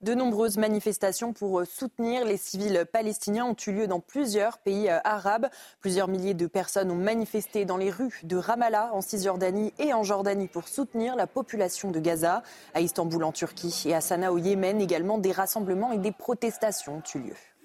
[0.00, 4.88] De nombreuses manifestations pour euh, soutenir les civils palestiniens ont eu lieu dans plusieurs pays
[4.88, 5.48] euh, arabes.
[5.80, 10.04] Plusieurs milliers de personnes ont manifesté dans les rues de Ramallah, en Cisjordanie et en
[10.04, 12.44] Jordanie pour soutenir la population de Gaza.
[12.74, 16.98] À Istanbul, en Turquie et à Sanaa, au Yémen, également des rassemblements et des protestations
[16.98, 17.57] ont eu lieu.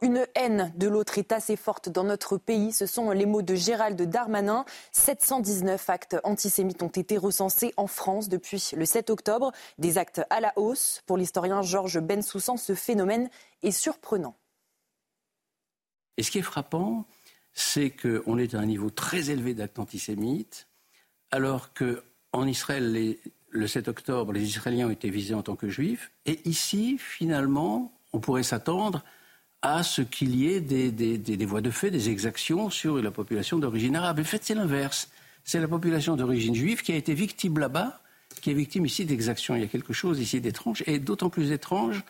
[0.00, 2.72] Une haine de l'autre est assez forte dans notre pays.
[2.72, 4.64] Ce sont les mots de Gérald Darmanin.
[4.92, 9.50] 719 actes antisémites ont été recensés en France depuis le 7 octobre.
[9.78, 11.02] Des actes à la hausse.
[11.06, 13.28] Pour l'historien Georges Bensoussan, ce phénomène
[13.62, 14.36] est surprenant.
[16.16, 17.04] Et ce qui est frappant,
[17.52, 20.68] c'est qu'on est à un niveau très élevé d'actes antisémites,
[21.32, 23.16] alors qu'en Israël,
[23.50, 26.12] le 7 octobre, les Israéliens ont été visés en tant que juifs.
[26.24, 29.02] Et ici, finalement, on pourrait s'attendre
[29.62, 33.96] à ce qu'il y ait des, voies de fait, des exactions sur la population d'origine
[33.96, 34.20] arabe.
[34.20, 35.10] En fait, c'est l'inverse.
[35.44, 38.00] C'est la population d'origine juive qui a été victime là-bas,
[38.40, 39.56] qui est victime ici d'exactions.
[39.56, 42.04] Il y a quelque chose ici d'étrange, et d'autant plus étrange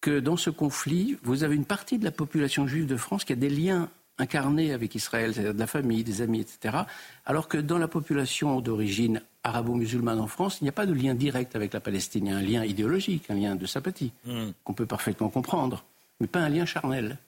[0.00, 3.32] que dans ce conflit, vous avez une partie de la population juive de France qui
[3.32, 6.78] a des liens incarnés avec Israël, c'est-à-dire de la famille, des amis, etc.
[7.24, 11.14] Alors que dans la population d'origine arabo-musulmane en France, il n'y a pas de lien
[11.14, 12.26] direct avec la Palestine.
[12.26, 14.50] Il y a un lien idéologique, un lien de sympathie, hmm.
[14.64, 15.84] qu'on peut parfaitement comprendre
[16.20, 17.18] mais pas un lien charnel.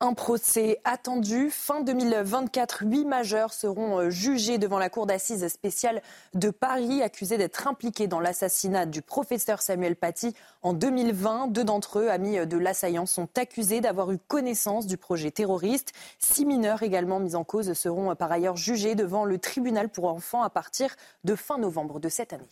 [0.00, 1.50] Un procès attendu.
[1.50, 6.02] Fin 2024, huit majeurs seront euh, jugés devant la Cour d'assises spéciale
[6.34, 11.48] de Paris, accusés d'être impliqués dans l'assassinat du professeur Samuel Paty en 2020.
[11.48, 15.92] Deux d'entre eux, amis de l'assaillant, sont accusés d'avoir eu connaissance du projet terroriste.
[16.20, 20.04] Six mineurs également mis en cause seront euh, par ailleurs jugés devant le tribunal pour
[20.04, 22.46] enfants à partir de fin novembre de cette année.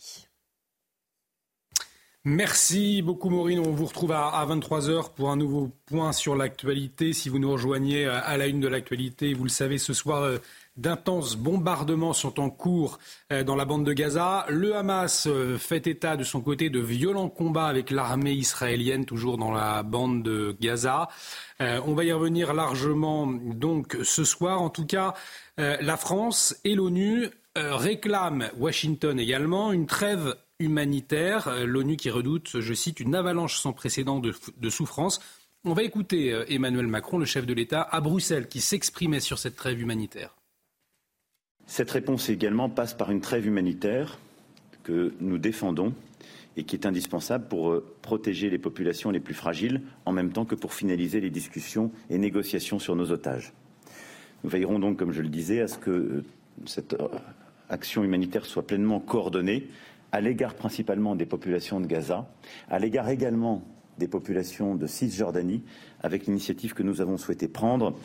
[2.29, 3.59] Merci beaucoup Maureen.
[3.59, 7.13] On vous retrouve à, 23h pour un nouveau point sur l'actualité.
[7.13, 10.37] Si vous nous rejoignez à la une de l'actualité, vous le savez, ce soir, euh,
[10.75, 12.99] d'intenses bombardements sont en cours
[13.31, 14.45] euh, dans la bande de Gaza.
[14.49, 19.37] Le Hamas euh, fait état de son côté de violents combats avec l'armée israélienne, toujours
[19.37, 21.07] dans la bande de Gaza.
[21.61, 24.61] On va y revenir largement donc ce soir.
[24.61, 25.13] En tout cas,
[25.57, 31.47] la France et l'ONU réclament, Washington également, une trêve humanitaire.
[31.47, 35.19] Euh, L'ONU qui redoute, je cite, une avalanche sans précédent de, souffrance.
[35.63, 39.37] On va écouter euh, Emmanuel Macron, le chef de l'État, à Bruxelles, qui s'exprimait sur
[39.37, 40.35] cette trêve humanitaire.
[41.65, 44.17] Cette réponse également passe par une trêve humanitaire
[44.83, 45.93] que nous défendons
[46.55, 50.45] et qui est indispensable pour euh, protéger les populations les plus fragiles, en même temps
[50.45, 53.53] que pour finaliser les discussions et négociations sur nos otages.
[54.43, 56.23] Nous veillerons donc, comme je le disais, à ce que
[56.65, 56.95] cette
[57.69, 59.67] action humanitaire soit pleinement coordonnée
[60.11, 62.29] à l'égard principalement des populations de Gaza,
[62.69, 63.63] à l'égard également
[63.97, 65.63] des populations de Cisjordanie,
[66.01, 67.95] avec l'initiative que nous avons souhaité prendre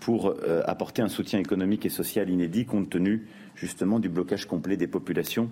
[0.00, 4.76] pour euh, apporter un soutien économique et social inédit compte tenu justement du blocage complet
[4.76, 5.50] des populations.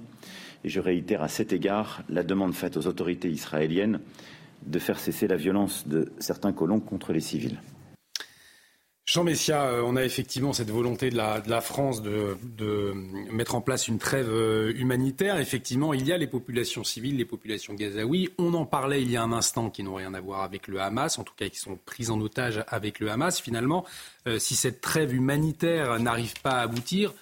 [0.64, 4.00] Et je réitère à cet égard la demande faite aux autorités israéliennes
[4.64, 7.58] de faire cesser la violence de certains colons contre les civils.
[9.06, 12.92] Jean Messia, euh, on a effectivement cette volonté de la, de la France de, de,
[13.30, 15.38] mettre en place une trêve euh, humanitaire.
[15.38, 18.30] Effectivement, il y a les populations civiles, les populations gazaouis.
[18.36, 20.80] On en parlait il y a un instant qui n'ont rien à voir avec le
[20.80, 23.40] Hamas, en tout cas qui sont prises en otage avec le Hamas.
[23.40, 23.84] Finalement,
[24.26, 27.14] euh, si cette trêve humanitaire n'arrive pas à aboutir,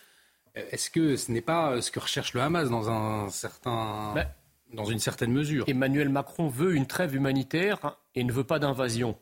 [0.55, 4.15] est-ce que ce n'est pas ce que recherche le Hamas dans un certain...
[4.15, 4.27] Ben,
[4.73, 5.67] dans une certaine mesure?
[5.69, 9.17] Emmanuel Macron veut une trêve humanitaire et ne veut pas d'invasion.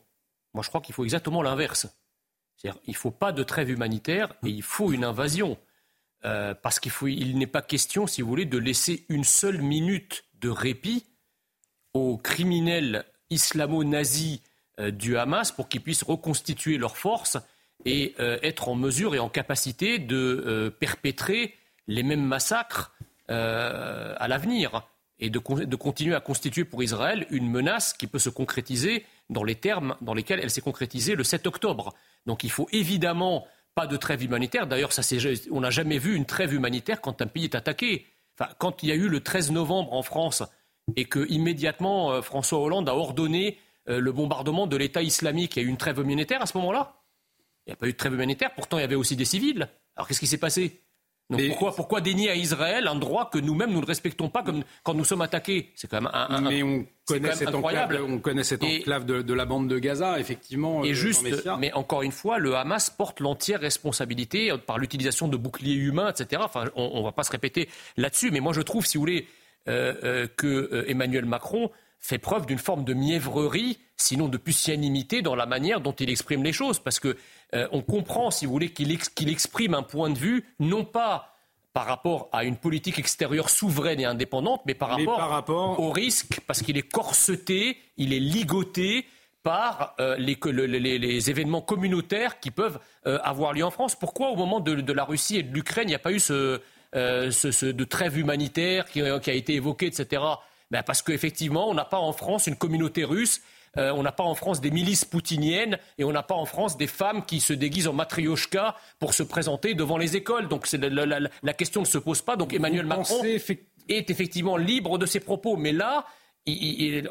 [0.53, 1.87] Moi, je crois qu'il faut exactement l'inverse.
[2.63, 5.57] Il ne faut pas de trêve humanitaire et il faut une invasion.
[6.25, 10.23] Euh, parce qu'il il n'est pas question, si vous voulez, de laisser une seule minute
[10.39, 11.05] de répit
[11.93, 14.39] aux criminels islamo-nazis
[14.79, 17.37] euh, du Hamas pour qu'ils puissent reconstituer leurs forces
[17.83, 21.55] et euh, être en mesure et en capacité de perpétrer
[21.87, 22.95] les mêmes massacres
[23.27, 24.87] à l'avenir
[25.17, 29.43] et de, de, continuer à constituer pour Israël une menace qui peut se concrétiser dans
[29.43, 31.93] les termes dans lesquels elle s'est concrétisée le 7 octobre.
[32.25, 34.67] Donc il faut évidemment pas de trêve humanitaire.
[34.67, 34.91] D'ailleurs,
[35.51, 38.05] on n'a jamais vu une trêve humanitaire quand un pays est attaqué.
[38.37, 40.43] Enfin, quand il y a eu le 13 novembre en France
[40.95, 43.57] et que immédiatement euh, François Hollande a ordonné
[43.89, 46.57] euh, le bombardement de l'État islamique, il y a eu une trêve humanitaire à ce
[46.57, 47.01] moment-là?
[47.65, 48.53] Il n'y a pas eu de trêve humanitaire.
[48.53, 49.69] Pourtant, il y avait aussi des civils.
[49.95, 50.81] Alors qu'est-ce qui s'est passé?
[51.29, 54.93] Pourquoi, pourquoi, dénier à Israël un droit que nous-mêmes nous ne respectons pas comme quand
[54.93, 55.71] nous sommes attaqués?
[55.75, 59.45] C'est quand même un, Mais on connaît, cette enclave, on connaît cette enclave de, la
[59.45, 60.83] bande de Gaza, effectivement.
[60.83, 61.25] Et euh, juste,
[61.59, 66.11] mais encore une fois, le Hamas porte l'entière responsabilité euh, par l'utilisation de boucliers humains,
[66.11, 66.41] etc.
[66.45, 69.27] Enfin, on ne va pas se répéter là-dessus, mais moi je trouve, si vous voulez,
[69.69, 71.71] euh, que Emmanuel Macron
[72.03, 76.43] fait preuve d'une forme de mièvrerie, sinon de pusillanimité dans la manière dont il exprime
[76.43, 77.15] les choses, parce que
[77.55, 81.29] euh, on comprend, si vous voulez, qu'il exprime un point de vue, non pas
[81.71, 86.61] par rapport à une politique extérieure souveraine et indépendante, mais par, rapport, au risque, parce
[86.61, 89.05] qu'il est corseté, il est ligoté
[89.41, 93.95] par euh, les, événements communautaires qui peuvent euh, avoir lieu en France.
[93.95, 96.59] Pourquoi, au moment de, la Russie et de l'Ukraine, il n'y a pas eu ce,
[96.93, 100.21] de trêve humanitaire qui, a été évoqué, etc.
[100.73, 103.41] Ben parce qu'effectivement, on n'a pas en France une communauté russe
[103.77, 106.77] euh, on n'a pas en France des milices poutiniennes et on n'a pas en France
[106.77, 110.47] des femmes qui se déguisent en matrioshka pour se présenter devant les écoles.
[110.47, 112.35] Donc la, question ne se pose pas.
[112.35, 115.57] Donc Emmanuel Macron est effectivement libre de ses propos.
[115.57, 116.05] Mais là,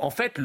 [0.01, 0.39] en fait,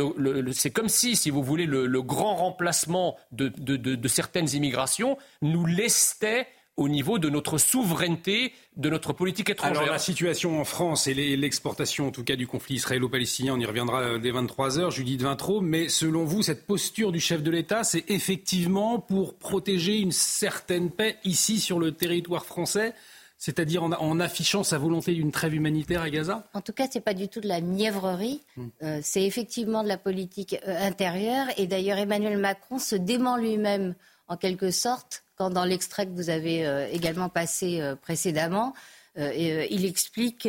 [0.54, 6.48] c'est comme si, si vous voulez, le, grand remplacement de, de, certaines immigrations nous lestait
[6.78, 9.82] au niveau de notre souveraineté, de notre politique étrangère.
[9.82, 13.66] Alors la situation en France et l'exportation en tout cas du conflit israélo-palestinien, on y
[13.66, 17.50] reviendra euh, dès 23 heures, Judith Vintraud, mais selon vous, cette posture du chef de
[17.50, 22.94] l'État, c'est effectivement pour protéger une certaine paix ici sur le territoire français
[23.38, 26.48] c'est-à-dire en, affichant sa volonté d'une trêve humanitaire à Gaza?
[26.54, 28.42] En tout cas, ce n'est pas du tout de la mièvrerie.
[28.56, 28.68] Hmm.
[28.82, 31.46] Euh, c'est effectivement de la politique euh, intérieure.
[31.58, 33.94] Et d'ailleurs, Emmanuel Macron se dément lui-même,
[34.28, 38.74] en quelque sorte, quand dans l'extrait que vous avez euh, également passé euh, précédemment,
[39.18, 40.48] euh, il explique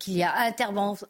[0.00, 0.34] qu'il y a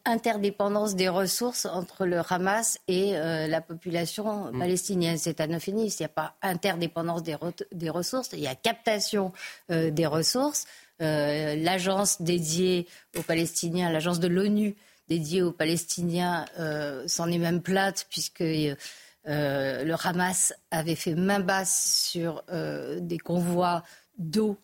[0.04, 4.58] interdépendance des ressources entre le Hamas et la population mm.
[4.58, 5.16] palestinienne.
[5.16, 5.96] C'est un euphémisme.
[5.98, 7.36] Il n'y a pas interdépendance des,
[7.72, 9.32] des, ressources, il y a captation
[9.70, 10.66] des ressources.
[10.98, 14.76] l'agence dédiée aux Palestiniens, l'agence de l'ONU
[15.08, 16.44] dédiée aux Palestiniens,
[17.06, 18.44] s'en est même plate puisque
[19.28, 23.82] euh, le Hamas avait fait main basse sur euh, des convois
[24.18, 24.56] d'eau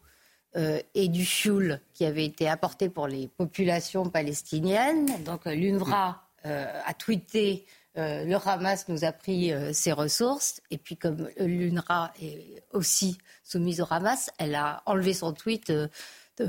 [0.57, 5.23] euh, et du fioul qui avaient été apportés pour les populations palestiniennes.
[5.25, 7.66] Donc l'UNRWA a tweeté
[7.97, 10.61] le Hamas nous a pris ses ressources.
[10.71, 15.73] Et puis, comme l'UNRWA est aussi soumise au Hamas, elle a enlevé son tweet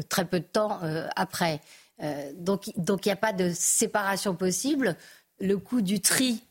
[0.08, 0.80] très peu de temps
[1.16, 1.62] après.
[2.36, 4.96] donc, il n'y a pas de séparation possible.
[5.40, 6.42] Le coût du tri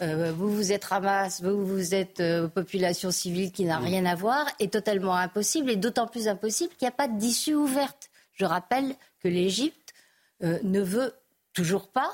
[0.00, 4.14] euh, vous, vous êtes Hamas, vous, vous êtes euh, population civile qui n'a rien à
[4.14, 8.10] voir, est totalement impossible, et d'autant plus impossible qu'il n'y a pas d'issue ouverte.
[8.32, 9.92] Je rappelle que l'Égypte
[10.42, 11.12] euh, ne veut
[11.52, 12.10] toujours pas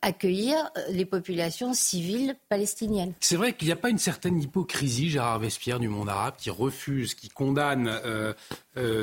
[0.00, 3.14] accueillir les populations civiles palestiniennes.
[3.18, 6.50] C'est vrai qu'il n'y a pas une certaine hypocrisie, Gérard Vespierre, du monde arabe, qui
[6.50, 7.90] refuse, qui condamne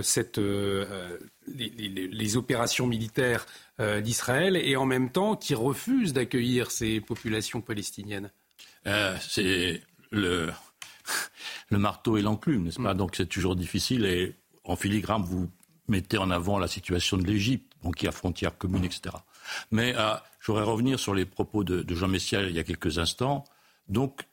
[0.04, 3.46] cette, les, les, opérations militaires
[3.80, 8.32] d'Israël et en même temps qui refuse d'accueillir ces populations palestiniennes
[8.88, 10.50] euh, C'est le,
[11.70, 12.94] le marteau et l'enclume, n'est-ce pas?
[12.94, 12.98] Mm.
[12.98, 15.50] Donc c'est toujours difficile et en filigrane, vous
[15.88, 19.16] mettez en avant la situation de l'Égypte, donc qui a frontières communes, etc.
[19.72, 22.64] Mais euh, je voudrais revenir sur les propos de, de Jean Messial il y a
[22.64, 23.46] quelques instants.
[23.88, 24.24] Donc,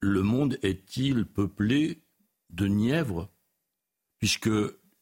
[0.00, 2.02] le monde est-il peuplé
[2.50, 3.28] de Nièvres?
[4.20, 4.50] Puisque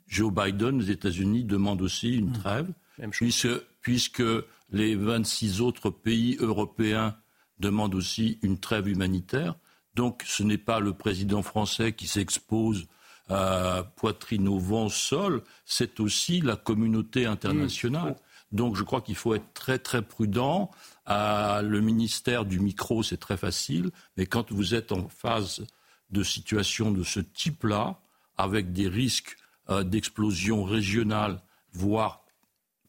[0.06, 2.32] Joe Biden, aux États-Unis, demande aussi une mm.
[2.32, 2.72] trêve
[3.10, 3.48] puisque,
[3.82, 4.22] puisque
[4.70, 7.16] les 26 autres pays européens
[7.58, 9.56] demandent aussi une trêve humanitaire.
[9.94, 12.86] Donc ce n'est pas le président français qui s'expose
[13.28, 18.12] à poitrine au vent, sol, c'est aussi la communauté internationale.
[18.12, 18.56] Mmh.
[18.56, 20.70] Donc je crois qu'il faut être très très prudent.
[21.06, 25.64] À le ministère du micro, c'est très facile, mais quand vous êtes en phase
[26.10, 28.00] de situation de ce type-là,
[28.36, 29.36] avec des risques
[29.70, 32.24] euh, d'explosion régionale, voire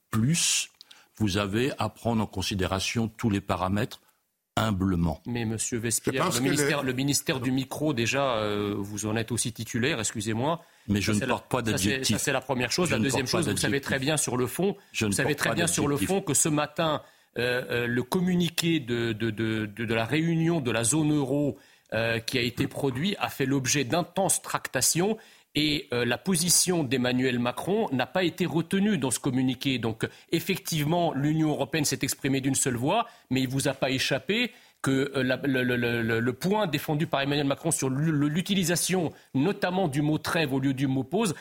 [0.09, 0.69] plus,
[1.17, 4.01] vous avez à prendre en considération tous les paramètres
[4.55, 5.19] humblement.
[5.25, 9.51] Mais Monsieur Vespierre, le ministère, le ministère, du micro, déjà, euh, vous en êtes aussi
[9.51, 10.61] titulaire, excusez-moi.
[10.87, 12.17] Mais je ne porte pas d'adjectif.
[12.17, 12.91] Ça, c'est la première chose.
[12.91, 15.87] la deuxième chose, vous savez très bien sur le fond, vous savez très bien sur
[15.87, 17.01] le fond que ce matin,
[17.37, 21.57] euh, euh, le communiqué de, de, de, de, la réunion de la zone euro
[22.25, 25.15] qui a été produit a fait l'objet d'intenses tractations
[25.55, 29.77] et euh, la position d'Emmanuel Macron n'a pas été retenue dans ce communiqué.
[29.77, 33.91] Donc effectivement, l'Union européenne s'est exprimée d'une seule voix, mais il ne vous a pas
[33.91, 34.51] échappé
[34.81, 40.59] que euh, le, point défendu par Emmanuel Macron sur l'utilisation notamment du mot trêve au
[40.59, 41.33] lieu du mot pause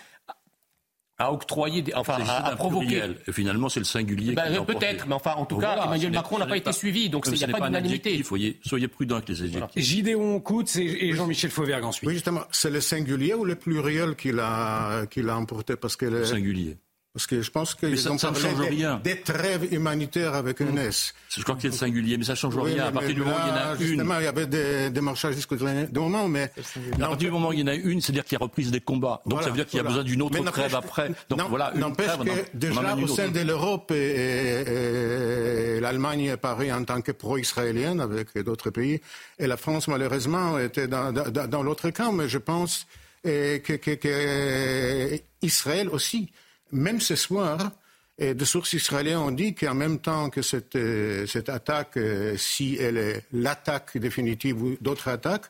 [1.23, 3.03] à octroyer, enfin à, provoquer.
[3.27, 4.35] Et finalement, c'est le singulier.
[4.35, 7.33] Bah, peut-être, mais enfin, en tout cas, Emmanuel Macron n'a pas, été suivi, donc il
[7.35, 8.23] n'y a pas d'unanimité.
[8.23, 9.83] Soyez, soyez prudents avec les adjectifs.
[9.83, 12.09] Gideon Coutts et Jean-Michel Fauvergue ensuite.
[12.09, 16.07] Oui, justement, c'est le singulier ou le pluriel qui l'a qui l'a emporté parce que
[16.07, 16.77] le singulier.
[17.14, 18.98] Parce que je pense qu'ils ont ça change rien.
[19.04, 21.12] des trêves humanitaires avec un S.
[21.28, 22.86] Je crois qu'il est singulier, mais ça ne change rien.
[22.86, 23.86] À partir du moment où il y en a une.
[23.86, 26.50] Justement, il y avait des démarchages de moment, mais.
[26.94, 28.70] À partir du moment où il y en a une, c'est-dire qu'il y a reprise
[28.70, 29.20] des combats.
[29.26, 31.10] Donc ça veut dire qu'il y a besoin d'une autre trêve après.
[31.28, 37.02] Donc voilà, N'empêche que déjà au sein de l'Europe et, l'Allemagne est pareil en tant
[37.02, 39.00] que pro-israélienne avec d'autres pays.
[39.38, 42.86] Et la France, malheureusement, était dans, dans, l'autre camp, mais je pense
[43.22, 46.30] que, que, que Israël aussi
[46.73, 47.70] même ce soir,
[48.18, 52.36] et de sources israéliennes ont dit qu'en même temps que cette, euh, cette attaque, euh,
[52.36, 55.46] si elle est l'attaque définitive ou d'autres attaques,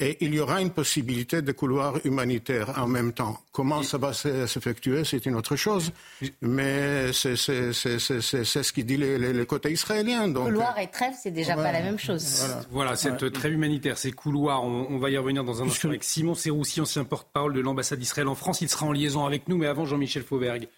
[0.00, 3.38] et il y aura une possibilité de couloir humanitaire en même temps.
[3.52, 5.92] Comment ça va s'effectuer, c'est une autre chose,
[6.40, 10.26] mais c'est ce qui dit le, côté israélien.
[10.28, 12.44] Donc, couloir et trêve, c'est déjà pas la même chose.
[12.70, 16.34] Voilà, cette trêve humanitaire, ces couloirs, on, va y revenir dans un instant avec Simon
[16.34, 18.60] Serroussi, ancien porte-parole de l'ambassade d'Israël en France.
[18.62, 20.68] Il sera en liaison avec nous, mais avant Jean-Michel Fauvergue.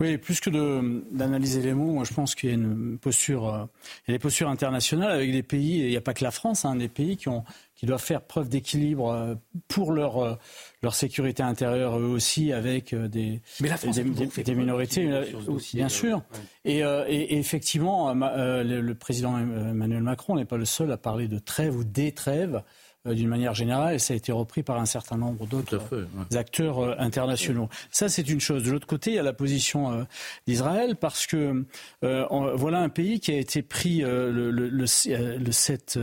[0.00, 0.48] Oui, plus que
[1.14, 3.64] d'analyser les mots, moi je pense qu'il y a une posture, euh,
[4.08, 6.24] il y a des postures internationales avec des pays, et il n'y a pas que
[6.24, 7.44] la France, hein, des pays qui, ont,
[7.76, 9.34] qui doivent faire preuve d'équilibre euh,
[9.68, 10.36] pour leur, euh,
[10.82, 15.06] leur sécurité intérieure eux aussi, avec des, Mais la France, des, des, minorités,
[15.74, 16.22] bien sûr.
[16.64, 21.38] Et, et, effectivement, le, le, président Emmanuel Macron n'est pas le seul à parler de
[21.38, 22.62] trêve ou des trêves.
[23.06, 25.80] Euh, d'une manière générale, et ça a été repris par un certain nombre d'autres
[26.36, 27.70] acteurs euh, internationaux.
[27.90, 28.62] Ça, c'est une chose.
[28.62, 30.04] De l'autre côté, il y a la position euh,
[30.46, 31.64] d'Israël, parce que
[32.02, 35.98] voilà un pays qui a été pris le, le, le, 7,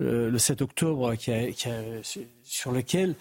[0.00, 1.80] le 7 octobre, qui a, qui a,
[2.42, 3.14] sur lequel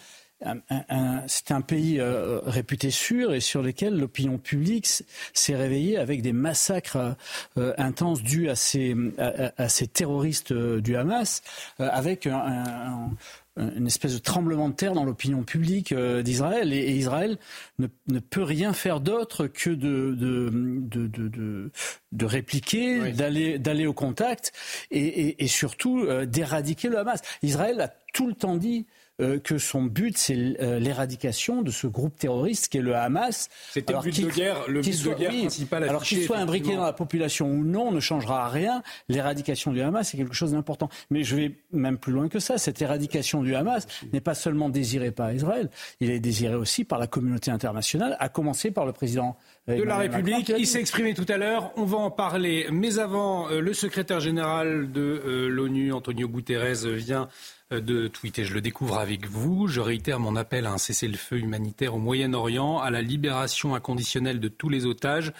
[1.27, 4.87] c'est un pays euh, réputé sûr et sur lequel l'opinion publique
[5.33, 7.15] s'est réveillée avec des massacres
[7.57, 11.41] euh, intenses dus à ces, à, ces terroristes euh, du Hamas,
[11.79, 16.71] avec une espèce de tremblement de terre dans l'opinion publique d'Israël.
[16.71, 17.37] Et, Israël
[17.79, 21.71] ne, peut rien faire d'autre que de, de, de,
[22.11, 24.53] de, répliquer, d'aller, d'aller au contact
[24.91, 27.21] et, et surtout d'éradiquer le Hamas.
[27.41, 28.85] Israël a tout le temps dit
[29.19, 33.49] euh, que son but, c'est euh, l'éradication de ce groupe terroriste qui est le Hamas.
[33.71, 36.83] C'était le but de guerre, le but de guerre principal Alors qu'il soit imbriqué dans
[36.83, 38.83] la population ou non ne changera rien.
[39.09, 40.89] L'éradication du Hamas, c'est quelque chose d'important.
[41.09, 42.57] Mais je vais même plus loin que ça.
[42.57, 46.99] Cette éradication du Hamas n'est pas seulement désirée par Israël, il est désiré aussi par
[46.99, 49.37] la communauté internationale, à commencer par le président
[49.67, 50.51] de la République.
[50.57, 51.71] Il s'est exprimé tout à l'heure.
[51.75, 52.67] On va en parler.
[52.71, 57.25] Mais avant, euh, le secrétaire général de l'ONU, Antonio Guterres, vient euh,
[57.71, 58.45] de tweeter.
[58.45, 59.67] Je le découvre avec vous.
[59.67, 64.47] Je réitère mon appel à un cessez-le-feu humanitaire au Moyen-Orient, à la libération inconditionnelle de
[64.47, 65.33] tous les otages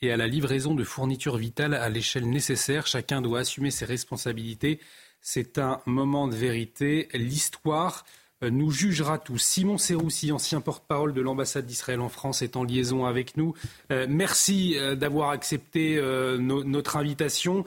[0.00, 2.86] et à la livraison de fournitures vitales à l'échelle nécessaire.
[2.86, 4.80] Chacun doit assumer ses responsabilités.
[5.20, 7.08] C'est un moment de vérité.
[7.12, 8.04] L'histoire
[8.42, 9.38] euh, nous jugera tous.
[9.38, 13.54] Simon Serroussi, ancien porte-parole de l'ambassade d'Israël en France, est en liaison avec nous.
[13.90, 16.00] Euh, merci d'avoir accepté
[16.38, 17.64] notre invitation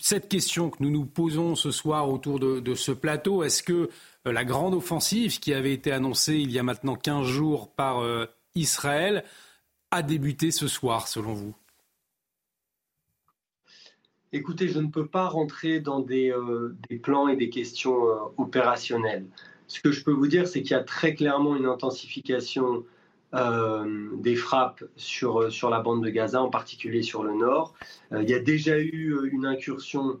[0.00, 3.90] cette question que nous nous posons ce soir autour de, ce plateau, est-ce que
[4.26, 8.00] euh, la grande offensive qui avait été annoncée il y a maintenant 15 jours par
[8.00, 8.24] euh,
[8.54, 9.24] Israël
[9.90, 11.54] a débuté ce soir, selon vous?
[14.32, 17.98] Écoutez, je ne peux pas rentrer dans des, euh, plans et des questions
[18.38, 19.26] opérationnelles.
[19.66, 22.84] Ce que je peux vous dire, c'est qu'il y a très clairement une intensification
[23.32, 27.74] euh, des frappes sur, euh, sur la bande de Gaza, en particulier sur le nord.
[28.10, 30.20] Euh, il y a déjà eu une incursion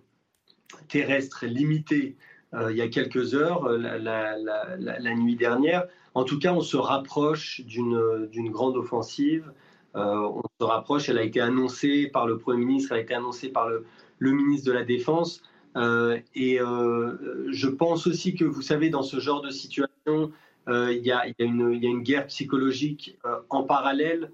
[0.86, 2.16] terrestre limitée
[2.52, 5.86] il y a quelques heures, la, nuit dernière.
[6.14, 9.52] En tout cas, on se rapproche d'une grande offensive.
[9.94, 13.50] on se rapproche, elle a été annoncée par le Premier ministre, elle a été annoncée
[13.50, 13.86] par le,
[14.18, 15.42] le ministre de la Défense.
[15.76, 20.32] et je pense aussi que, vous savez, dans ce genre de situation,
[20.68, 24.30] il y, a, une guerre psychologique en parallèle.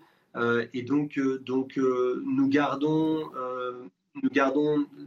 [0.72, 3.26] et donc, nous, gardons,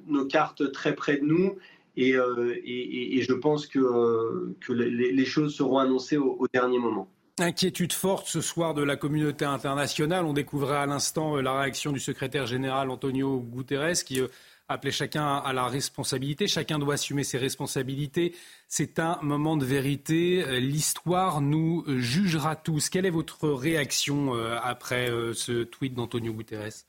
[0.07, 1.57] nos cartes très près de nous.
[1.97, 7.07] Et, je pense que, les, choses seront annoncées au, dernier moment.
[7.38, 10.26] Inquiétude forte ce soir de la communauté internationale.
[10.26, 14.22] On découvrait à l'instant la réaction du secrétaire général Antonio Guterres qui
[14.70, 16.47] appeler chacun à la responsabilité.
[16.47, 18.36] Chacun doit assumer ses responsabilités.
[18.67, 20.59] C'est un moment de vérité.
[20.59, 22.89] L'histoire nous jugera tous.
[22.89, 26.86] Quelle est votre réaction euh, après euh, ce tweet d'Antonio Guterres?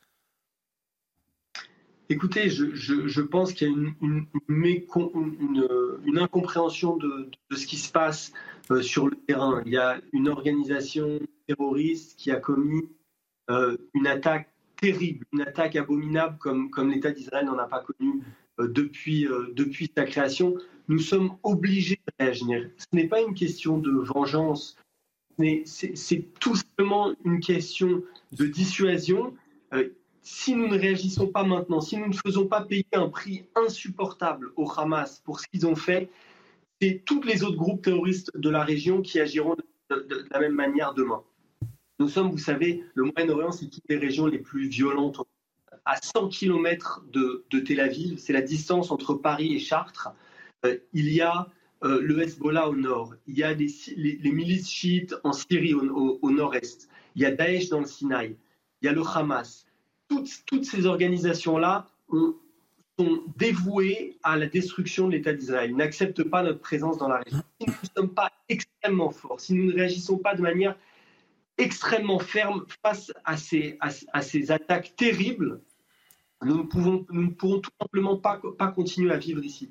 [2.09, 8.33] Écoutez, je, pense qu'il y a une, une, incompréhension de, ce qui se passe
[8.71, 9.63] euh, sur le terrain.
[9.65, 12.89] Il y a une organisation terroriste qui a commis
[13.95, 14.50] une attaque
[14.81, 18.23] terrible, une attaque abominable comme, comme l'État d'Israël n'en a pas connu
[18.59, 20.57] euh, depuis, euh, depuis sa création,
[20.89, 22.71] nous sommes obligés de réagir.
[22.79, 24.77] Ce n'est pas une question de vengeance,
[25.65, 28.03] c'est tout simplement une question
[28.33, 29.35] de dissuasion.
[29.73, 29.91] Euh,
[30.23, 34.53] si nous ne réagissons pas maintenant, si nous ne faisons pas payer un prix insupportable
[34.57, 36.11] au Hamas pour ce qu'ils ont fait,
[36.81, 39.57] c'est tous les autres groupes terroristes de la région qui agiront
[39.91, 41.23] de la même manière demain.
[42.01, 45.21] Nous sommes, vous savez, le Moyen-Orient, c'est une des régions les plus violentes.
[45.85, 50.09] À 100 km de, Tel Aviv, c'est la distance entre Paris et Chartres.
[50.65, 51.49] Euh, il y a
[51.85, 56.89] euh, le Hezbollah au nord, il y a les, milices chiites en Syrie au, nord-est,
[57.17, 58.35] il y a Daesh dans le Sinaï,
[58.81, 59.67] il y a le Hamas.
[60.09, 66.97] Toutes, ces organisations-là sont dévouées à la destruction de l'État d'Israël, n'acceptent pas notre présence
[66.97, 67.43] dans la région.
[67.61, 70.77] Si nous ne sommes pas extrêmement forts, si nous ne réagissons pas de manière
[71.61, 75.61] extrêmement ferme face à ces, attaques terribles,
[76.43, 76.63] nous ne,
[77.29, 78.41] pourrons tout simplement pas,
[78.75, 79.71] continuer à vivre ici.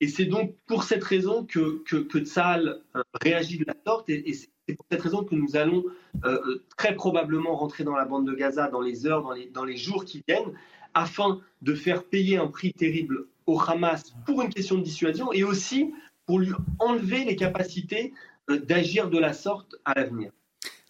[0.00, 4.32] Et c'est donc pour cette raison que, que, que euh, réagit de la sorte, et,
[4.32, 5.84] c'est pour cette raison que nous allons
[6.24, 9.22] euh, très probablement rentrer dans la bande de Gaza dans les heures,
[9.52, 10.52] dans les, jours qui viennent,
[10.94, 15.44] afin de faire payer un prix terrible au Hamas pour une question de dissuasion, et
[15.44, 15.92] aussi
[16.26, 18.14] pour lui enlever les capacités
[18.50, 20.30] euh, d'agir de la sorte à l'avenir.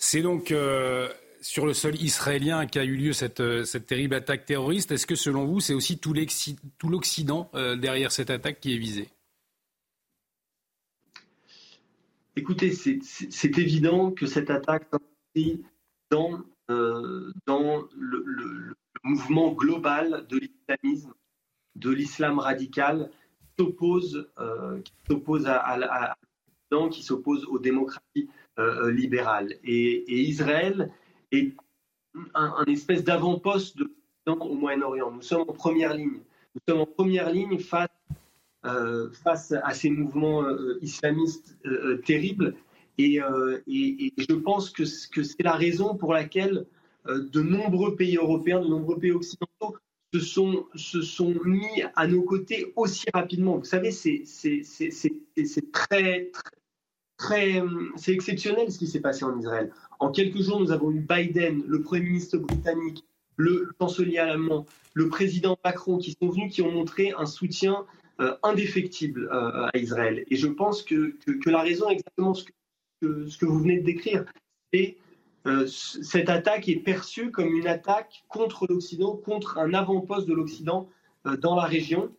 [0.07, 1.09] C'est donc euh,
[1.40, 4.92] sur le sol israélien qu'a eu lieu cette, euh, terrible attaque terroriste.
[4.92, 6.12] Est-ce que selon vous, c'est aussi tout
[6.90, 9.09] l'Occident euh, derrière cette attaque qui est visé
[12.36, 15.64] Écoutez, c'est évident que cette attaque s'inscrit
[16.11, 17.32] dans, le,
[19.05, 21.14] mouvement global de l'islamisme,
[21.76, 23.11] de l'islam radical,
[23.57, 23.64] qui
[25.09, 26.16] s'oppose à, à, à,
[26.90, 28.28] qui s'oppose aux démocraties
[28.59, 29.57] euh, euh, libérale.
[29.64, 30.92] Et, Israël
[31.32, 31.57] est
[32.34, 33.78] un, espèce d'avant-poste
[34.26, 35.11] au Moyen-Orient.
[35.11, 36.20] Nous sommes en première ligne.
[36.55, 37.88] Nous sommes en première ligne face,
[38.64, 40.44] euh, face à ces mouvements
[40.80, 41.59] islamistes
[42.05, 42.55] terribles.
[42.96, 46.66] Et, je pense que, que c'est la raison pour laquelle
[47.07, 49.76] de nombreux pays européens, de nombreux pays occidentaux
[50.14, 53.59] se sont, se sont mis à nos côtés aussi rapidement.
[53.59, 54.22] Vous savez, c'est
[55.72, 56.50] très, très,
[57.97, 59.70] c'est exceptionnel ce qui s'est passé en Israël.
[60.01, 63.05] En quelques jours, nous avons eu Biden, le Premier ministre britannique,
[63.37, 67.85] le chancelier allemand, le président Macron qui sont venus, qui ont montré un soutien
[68.20, 70.25] euh, indéfectible euh, à Israël.
[70.31, 72.45] Et je pense que, que, la raison est exactement ce
[73.03, 74.25] que, ce que vous venez de décrire.
[75.47, 80.89] Euh, cette attaque est perçue comme une attaque contre l'Occident, contre un avant-poste de l'Occident
[81.41, 82.12] dans la région.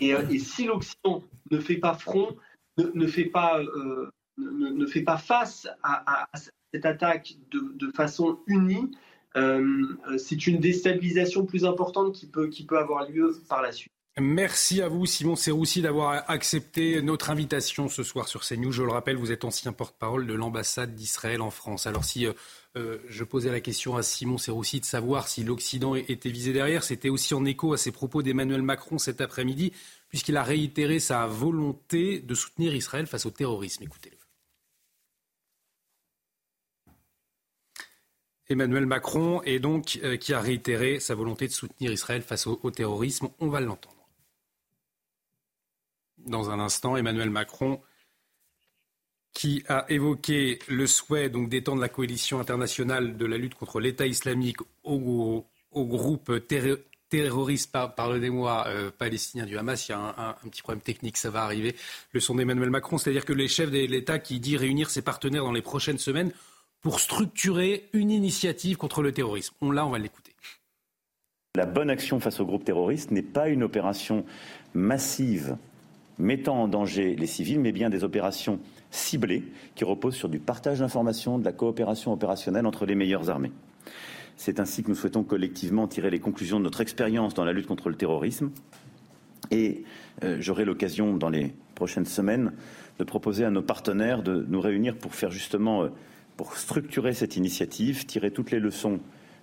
[0.00, 2.34] Et, et si l'Occident ne fait pas front,
[2.76, 6.28] ne, fait, pas, euh, ne, fait pas face à,
[6.72, 8.90] cette attaque de, façon unie,
[9.36, 9.86] euh,
[10.18, 13.92] c'est une déstabilisation plus importante qui peut, qui peut avoir lieu par la suite.
[14.18, 18.72] Merci à vous, Simon Serroussi, d'avoir accepté notre invitation ce soir sur CNews.
[18.72, 21.86] Je le rappelle, vous êtes ancien porte-parole de l'ambassade d'Israël en France.
[21.86, 22.26] Alors, si
[22.76, 26.82] euh, je posais la question à Simon Serroussi de savoir si l'Occident était visé derrière,
[26.82, 29.74] c'était aussi en écho à ces propos d'Emmanuel Macron cet après-midi
[30.16, 33.82] puisqu'il a réitéré sa volonté de soutenir Israël face au terrorisme.
[33.84, 34.16] Écoutez-le.
[38.48, 42.70] Emmanuel Macron et donc euh, qui a réitéré sa volonté de soutenir Israël face au,
[42.70, 43.28] terrorisme.
[43.40, 44.08] On va l'entendre.
[46.16, 47.82] Dans un instant, Emmanuel Macron
[49.34, 54.60] qui a évoqué le souhait d'étendre la coalition internationale de la lutte contre l'État islamique
[54.82, 55.44] au,
[55.74, 56.38] groupe
[57.08, 61.42] terroristes, pardonnez-moi, euh, palestiniens du Hamas, il y a un, petit problème technique, ça va
[61.42, 61.76] arriver.
[62.12, 65.44] Le son d'Emmanuel Macron, c'est-à-dire que les chefs de l'État qui dit réunir ses partenaires
[65.44, 66.32] dans les prochaines semaines
[66.80, 69.54] pour structurer une initiative contre le terrorisme.
[69.60, 70.32] On l'a, on va l'écouter.
[71.56, 74.24] La bonne action face au groupe terroriste n'est pas une opération
[74.74, 75.56] massive
[76.18, 78.58] mettant en danger les civils, mais bien des opérations
[78.90, 79.44] ciblées
[79.74, 83.52] qui reposent sur du partage d'informations, de la coopération opérationnelle entre les meilleures armées.
[84.36, 87.66] C'est ainsi que nous souhaitons collectivement tirer les conclusions de notre expérience dans la lutte
[87.66, 88.50] contre le terrorisme.
[89.50, 89.84] Et
[90.22, 92.52] euh, j'aurai l'occasion dans les prochaines semaines
[92.98, 95.88] de proposer à nos partenaires de nous réunir pour faire justement, euh,
[96.36, 99.00] pour structurer cette initiative, tirer toutes les leçons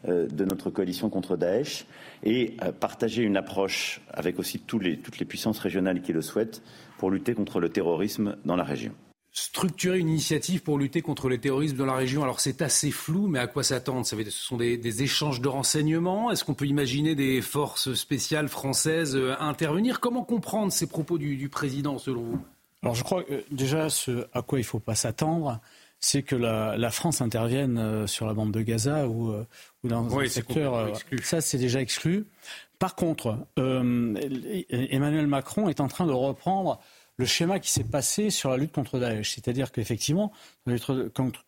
[0.07, 1.85] euh, de notre coalition contre Daesh
[2.23, 6.61] et partager une approche avec aussi toutes les puissances régionales qui le souhaitent
[6.97, 8.93] pour lutter contre le terrorisme dans la région
[9.33, 12.21] structurer une initiative pour lutter contre le terrorisme dans la région.
[12.23, 14.05] Alors c'est assez flou, mais à quoi s'attendre?
[14.05, 16.31] Ce sont des, échanges de renseignements?
[16.31, 19.99] Est-ce qu'on peut imaginer des forces spéciales françaises euh, intervenir?
[19.99, 22.39] Comment comprendre ces propos du, président selon vous?
[22.83, 25.59] Alors je crois que euh, déjà ce à quoi il ne faut pas s'attendre,
[25.99, 29.33] c'est que la, France intervienne euh, sur la bande de Gaza ou,
[29.83, 30.95] dans un secteur.
[31.23, 32.27] ça c'est déjà exclu.
[32.77, 36.79] Par contre, Emmanuel Macron est en train de reprendre
[37.17, 39.35] le schéma qui s'est passé sur la lutte contre Daesh.
[39.35, 40.31] C'est-à-dire qu'effectivement,
[40.65, 40.85] la lutte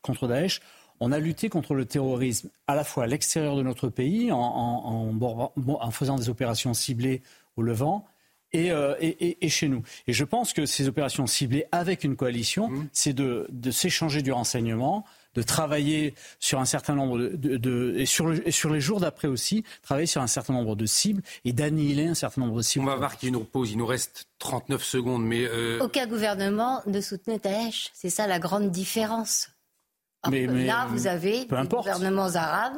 [0.02, 0.62] contre, Daesh,
[1.00, 5.92] on a lutté contre le terrorisme à la fois à l'extérieur de notre pays, en,
[5.92, 7.22] faisant des opérations ciblées
[7.58, 8.06] au Levant,
[8.54, 9.84] euh, et, chez nous.
[10.08, 12.88] Et je pense que ces opérations ciblées avec une coalition, mmh.
[12.94, 15.06] c'est de s'échanger du renseignement,
[15.36, 20.08] de travailler sur un certain nombre de, et, sur sur les jours d'après aussi, travailler
[20.08, 22.86] sur un certain nombre de cibles et d'annihiler un certain nombre de cibles.
[22.86, 23.72] On va marquer une pause.
[23.72, 25.80] Il nous reste 39 secondes, mais euh...
[25.82, 27.92] aucun gouvernement ne soutenait Daesh.
[27.94, 29.50] C'est ça la grande différence.
[30.30, 32.78] Mais, là, vous avez des gouvernements arabes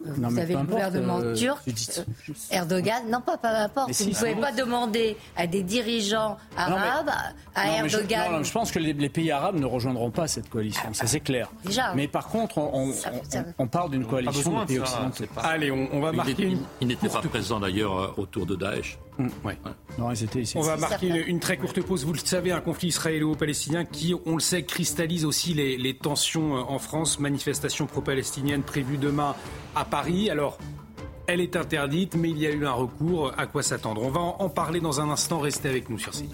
[0.00, 3.02] vous avez le gouvernement euh, turc, euh, Erdogan.
[3.10, 3.92] Non, pas, peu importe.
[3.92, 7.10] vous ne pouvez pas demander à des dirigeants arabes,
[7.54, 8.44] à Erdogan.
[8.44, 11.50] Je, pense que les, pays arabes ne rejoindront pas cette coalition, ça c'est clair.
[11.64, 15.24] Déjà, mais par contre, on, parle d'une coalition de pays occidentaux.
[15.36, 16.56] Allez, on, va marquer.
[16.80, 18.98] Il, n'était pas présent d'ailleurs euh, autour de Daesh.
[19.20, 19.30] Mm.
[19.98, 20.56] Non, ils étaient ici.
[20.56, 22.04] On va marquer une, très courte pause.
[22.04, 26.54] Vous le savez, un conflit israélo-palestinien qui, on le sait, cristallise aussi les, les tensions
[26.54, 27.18] en France.
[27.18, 29.34] Manifestation pro-palestinienne prévue demain
[29.74, 30.30] à Paris.
[30.30, 30.58] Alors,
[31.26, 33.32] elle est interdite, mais il y a eu un recours.
[33.36, 34.02] À quoi s'attendre?
[34.02, 35.38] On va en parler dans un instant.
[35.38, 36.30] Restez avec nous sur CNews.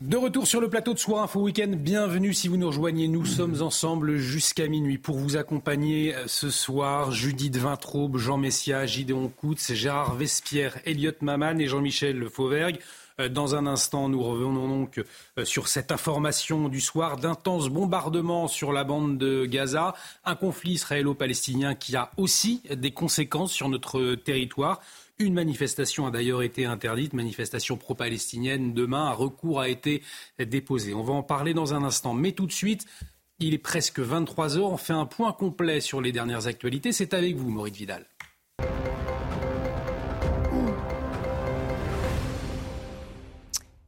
[0.00, 3.08] De retour sur le plateau de Soir Info Week-end, bienvenue si vous nous rejoignez.
[3.08, 7.10] Nous sommes ensemble jusqu'à minuit pour vous accompagner euh, ce soir.
[7.10, 12.78] Judith Vintraube, Jean Messia, Gideon Koutz, Gérard Vespierre, Elliot Maman et Jean-Michel Fauvergue.
[13.18, 15.02] Euh, dans un instant, nous revenons donc
[15.36, 19.94] euh, sur cette information du soir d'intenses bombardements sur la bande de Gaza,
[20.24, 24.80] un conflit israélo-palestinien qui a aussi des conséquences sur notre territoire.
[25.20, 28.72] Une manifestation a d'ailleurs été interdite, manifestation pro-palestinienne.
[28.72, 30.00] Demain, un recours a été
[30.38, 30.94] déposé.
[30.94, 32.14] On va en parler dans un instant.
[32.14, 32.86] Mais tout de suite,
[33.40, 34.70] il est presque 23 heures.
[34.70, 36.92] On fait un point complet sur les dernières actualités.
[36.92, 38.06] C'est avec vous, Maurice Vidal.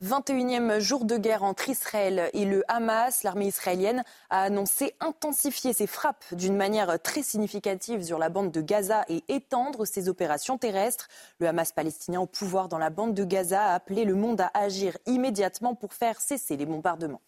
[0.03, 3.23] 21e jour de guerre entre Israël et le Hamas.
[3.23, 8.63] L'armée israélienne a annoncé intensifier ses frappes d'une manière très significative sur la bande de
[8.63, 11.09] Gaza et étendre ses opérations terrestres.
[11.39, 14.51] Le Hamas palestinien au pouvoir dans la bande de Gaza a appelé le monde à
[14.55, 17.21] agir immédiatement pour faire cesser les bombardements.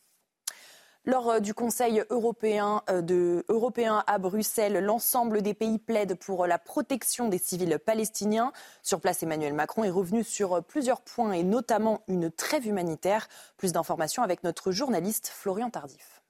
[1.05, 6.59] Lors euh, du Conseil européen, euh, européen à Bruxelles, l'ensemble des pays plaident pour la
[6.59, 8.53] protection des civils palestiniens.
[8.84, 13.28] Sur place, Emmanuel Macron est revenu sur plusieurs points et notamment une trêve humanitaire.
[13.57, 16.22] Plus d'informations avec notre journaliste Florian Tardif.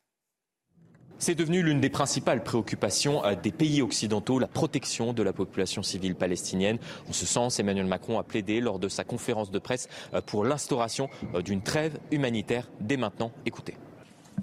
[1.18, 5.82] C'est devenu l'une des principales préoccupations euh, des pays occidentaux, la protection de la population
[5.82, 6.78] civile palestinienne.
[7.10, 9.90] En ce sens, Emmanuel Macron a plaidé lors de sa conférence de presse
[10.24, 11.10] pour l'instauration
[11.44, 13.32] d'une trêve humanitaire dès maintenant.
[13.44, 13.76] Écoutez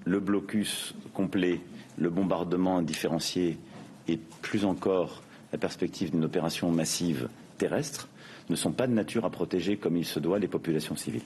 [0.06, 1.62] le blocus complet,
[1.98, 3.58] le bombardement différencié
[4.08, 5.22] et plus encore
[5.52, 8.08] la perspective d'une opération massive terrestre
[8.50, 11.24] ne sont pas de nature à protéger comme il se doit les populations civiles.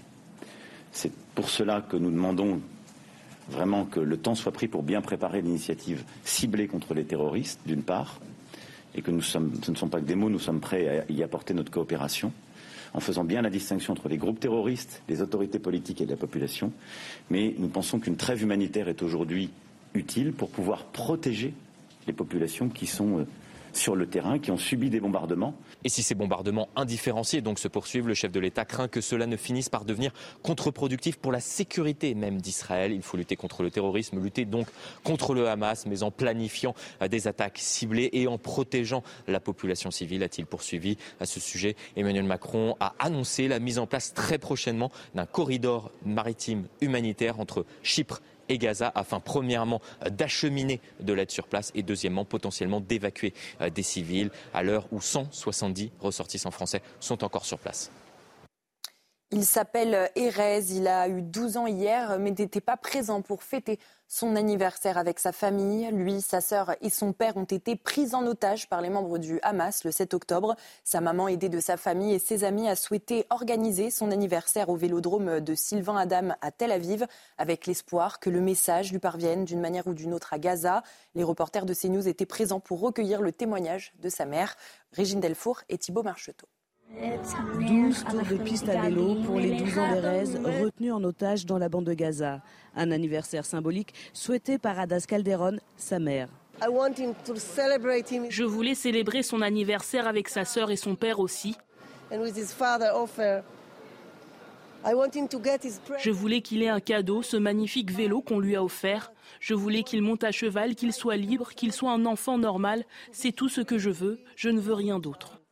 [0.92, 2.62] C'est pour cela que nous demandons
[3.50, 7.84] vraiment que le temps soit pris pour bien préparer l'initiative ciblée contre les terroristes, d'une
[7.84, 8.20] part,
[8.96, 11.12] et que nous sommes, ce ne sont pas que des mots, nous sommes prêts à
[11.12, 12.32] y apporter notre coopération
[12.94, 16.72] en faisant bien la distinction entre les groupes terroristes, les autorités politiques et la population.
[17.30, 19.50] Mais nous pensons qu'une trêve humanitaire est aujourd'hui
[19.94, 21.54] utile pour pouvoir protéger
[22.08, 23.26] les populations qui sont euh,
[23.74, 25.56] sur le terrain, qui ont subi des bombardements.
[25.84, 29.26] Et si ces bombardements indifférenciés donc se poursuivent, le chef de l'État craint que cela
[29.26, 30.12] ne finisse par devenir
[30.42, 32.92] contre-productif pour la sécurité même d'Israël.
[32.92, 34.68] Il faut lutter contre le terrorisme, lutter donc
[35.04, 39.92] contre le Hamas, mais en planifiant euh, des attaques ciblées et en protégeant la population
[39.92, 41.76] civile, a-t-il poursuivi à ce sujet.
[41.96, 47.66] Emmanuel Macron a annoncé la mise en place très prochainement d'un corridor maritime humanitaire entre
[47.82, 48.22] Chypre
[48.58, 54.32] Gaza afin premièrement d'acheminer de l'aide sur place et deuxièmement potentiellement d'évacuer euh, des civils
[54.54, 57.92] à l'heure où 170 ressortissants français sont encore sur place.
[59.36, 63.80] Il s'appelle Erez, il a eu 12 ans hier, mais n'était pas présent pour fêter
[64.08, 65.90] son anniversaire avec sa famille.
[65.92, 69.40] Lui, sa sœur et son père ont été pris en otage par les membres du
[69.42, 70.56] Hamas le 7 octobre.
[70.84, 74.76] Sa maman, aidée de sa famille et ses amis, a souhaité organiser son anniversaire au
[74.76, 77.08] vélodrome de Sylvain Adam à Tel Aviv,
[77.40, 80.84] avec l'espoir que le message lui parvienne d'une manière ou d'une autre à Gaza.
[81.16, 84.56] Les reporters de CNews étaient présents pour recueillir le témoignage de sa mère,
[84.92, 86.46] Régine Delfour et Thibault Marcheteau.
[87.02, 91.58] 12 tours de piste à vélo pour les 12 ans d'Erez retenus en otage dans
[91.58, 92.42] la bande de Gaza.
[92.76, 96.30] Un anniversaire symbolique souhaité par Adas Calderon, sa mère.
[98.30, 101.56] Je voulais célébrer son anniversaire avec sa sœur et son père aussi.
[106.00, 109.12] Je voulais qu'il ait un cadeau, ce magnifique vélo qu'on lui a offert.
[109.40, 112.84] Je voulais qu'il monte à cheval, qu'il soit libre, qu'il soit un enfant normal.
[113.12, 114.20] C'est tout ce que je veux.
[114.36, 115.43] Je ne veux rien d'autre.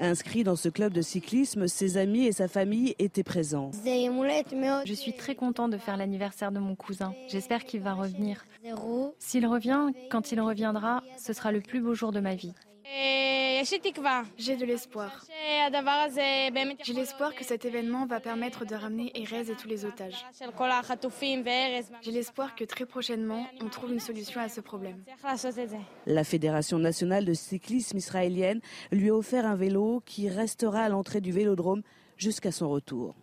[0.00, 3.70] Inscrit dans ce club de cyclisme, ses amis et sa famille étaient présents.
[3.84, 7.14] Je suis très content de faire l'anniversaire de mon cousin.
[7.28, 8.44] J'espère qu'il va revenir.
[9.18, 12.54] S'il revient, quand il reviendra, ce sera le plus beau jour de ma vie.
[13.64, 15.24] J'ai de l'espoir.
[16.84, 20.24] J'ai l'espoir que cet événement va permettre de ramener Erez et tous les otages.
[22.02, 25.04] J'ai l'espoir que très prochainement, on trouve une solution à ce problème.
[26.06, 28.60] La Fédération nationale de cyclisme israélienne
[28.90, 31.82] lui a offert un vélo qui restera à l'entrée du vélodrome
[32.16, 33.14] jusqu'à son retour.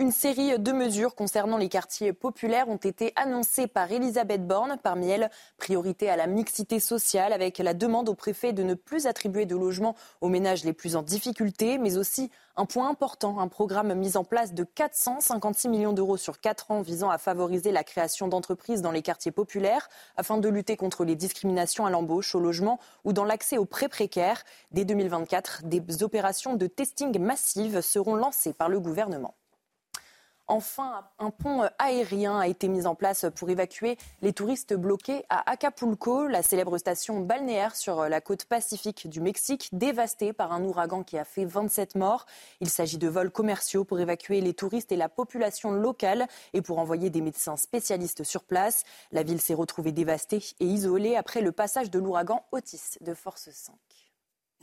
[0.00, 4.78] Une série de mesures concernant les quartiers populaires ont été annoncées par Elisabeth Borne.
[4.82, 5.28] Parmi elles,
[5.58, 9.54] priorité à la mixité sociale avec la demande au préfet de ne plus attribuer de
[9.54, 14.16] logements aux ménages les plus en difficulté, mais aussi un point important, un programme mis
[14.16, 18.80] en place de 456 millions d'euros sur 4 ans visant à favoriser la création d'entreprises
[18.80, 23.12] dans les quartiers populaires afin de lutter contre les discriminations à l'embauche, au logement ou
[23.12, 24.44] dans l'accès aux prêts précaires.
[24.70, 29.34] Dès 2024, des opérations de testing massives seront lancées par le gouvernement.
[30.50, 35.48] Enfin, un pont aérien a été mis en place pour évacuer les touristes bloqués à
[35.48, 41.04] Acapulco, la célèbre station balnéaire sur la côte pacifique du Mexique, dévastée par un ouragan
[41.04, 42.26] qui a fait 27 morts.
[42.60, 46.80] Il s'agit de vols commerciaux pour évacuer les touristes et la population locale et pour
[46.80, 48.82] envoyer des médecins spécialistes sur place.
[49.12, 53.50] La ville s'est retrouvée dévastée et isolée après le passage de l'ouragan Otis de force
[53.52, 53.76] 5.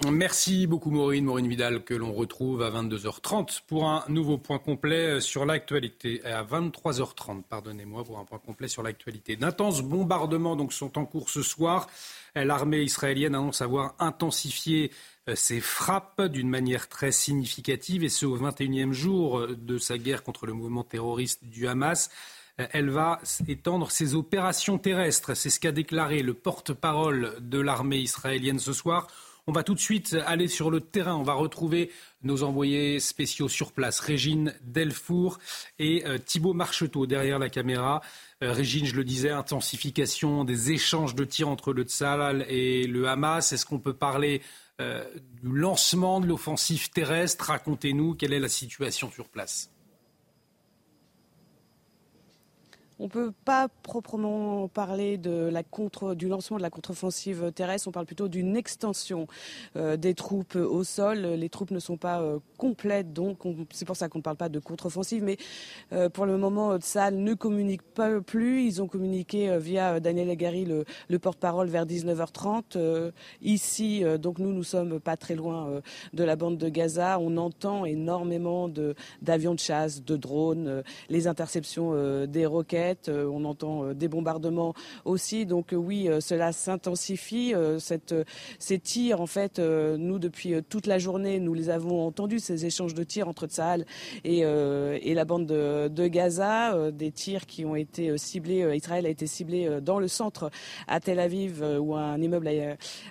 [0.06, 5.20] Merci beaucoup Maureen, Maureen Vidal, que l'on retrouve à 22h30 pour un nouveau point complet
[5.20, 6.24] sur l'actualité.
[6.24, 9.36] À 23h30, pardonnez-moi, pour un point complet sur l'actualité.
[9.38, 11.88] D'intenses bombardements donc, sont en cours ce soir.
[12.36, 14.92] L'armée israélienne annonce avoir intensifié
[15.28, 20.22] euh, ses frappes d'une manière très significative, et ce au 21e jour de sa guerre
[20.22, 22.12] contre le mouvement terroriste du Hamas
[22.60, 25.36] euh, elle va étendre ses opérations terrestres.
[25.36, 29.08] C'est ce qu'a déclaré le porte-parole de l'armée israélienne ce soir.
[29.50, 31.16] On va tout de suite aller sur le terrain.
[31.16, 31.90] On va retrouver
[32.22, 35.40] nos envoyés spéciaux sur place, Régine Delfour
[35.80, 38.02] et euh, Thibault Marcheteau derrière la caméra.
[38.44, 43.08] Euh, Régine, je le disais, intensification des échanges de tirs entre le Tzal et le
[43.08, 43.54] Hamas.
[43.54, 44.42] Est-ce qu'on peut parler
[44.82, 45.06] euh,
[45.42, 47.46] du lancement de l'offensive terrestre?
[47.46, 49.70] Racontez-nous quelle est la situation sur place.
[53.00, 57.92] On peut pas proprement parler de la contre, du lancement de la contre-offensive terrestre, on
[57.92, 59.28] parle plutôt d'une extension
[59.76, 61.20] euh, des troupes au sol.
[61.20, 63.40] Les troupes ne sont pas euh, complètes, donc
[63.72, 65.24] c'est pour ça qu'on ne parle pas de contre-offensive.
[65.24, 65.38] Mais
[65.94, 68.64] euh, pour le moment, Tsal ne communique pas plus.
[68.64, 73.12] Ils ont communiqué via Daniel Agari, le, le porte-parole, vers 19h30.
[73.44, 75.82] ici, donc nous, nous sommes pas très loin
[76.14, 77.20] de la bande de Gaza.
[77.20, 78.70] On entend énormément
[79.22, 82.87] d'avions de, chasse, de drones, les interceptions des roquettes.
[83.10, 84.74] Euh, on entend euh, des bombardements
[85.06, 85.46] aussi.
[85.46, 87.54] Donc euh, oui, cela s'intensifie.
[88.60, 92.94] ces tirs, en fait, nous depuis toute la journée, nous les avons entendus ces échanges
[92.94, 93.86] de tirs entre Tsahal
[94.24, 98.76] et, la bande de, Gaza, des tirs qui ont été ciblés.
[98.76, 100.50] Israël a été ciblé dans le centre
[100.88, 102.48] à Tel Aviv où un immeuble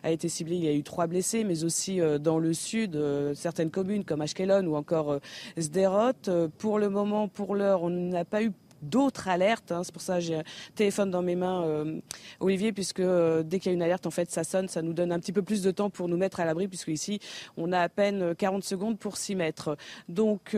[0.02, 0.56] a, été ciblé.
[0.56, 2.98] Il y a eu trois blessés, mais aussi dans le sud,
[3.34, 5.18] certaines communes comme Ashkelon ou encore
[5.58, 6.48] Sderot.
[6.58, 8.52] Pour le moment, pour l'heure, on n'a pas eu
[8.82, 9.72] d'autres alertes.
[9.72, 9.82] Hein.
[9.84, 12.00] C'est pour ça que j'ai un téléphone dans mes mains, euh,
[12.40, 14.92] Olivier, puisque euh, dès qu'il y a une alerte, en fait, ça sonne, ça nous
[14.92, 17.20] donne un petit peu plus de temps pour nous mettre à l'abri, puisque ici,
[17.56, 19.76] on a à peine 40 secondes pour s'y mettre.
[20.08, 20.56] Donc,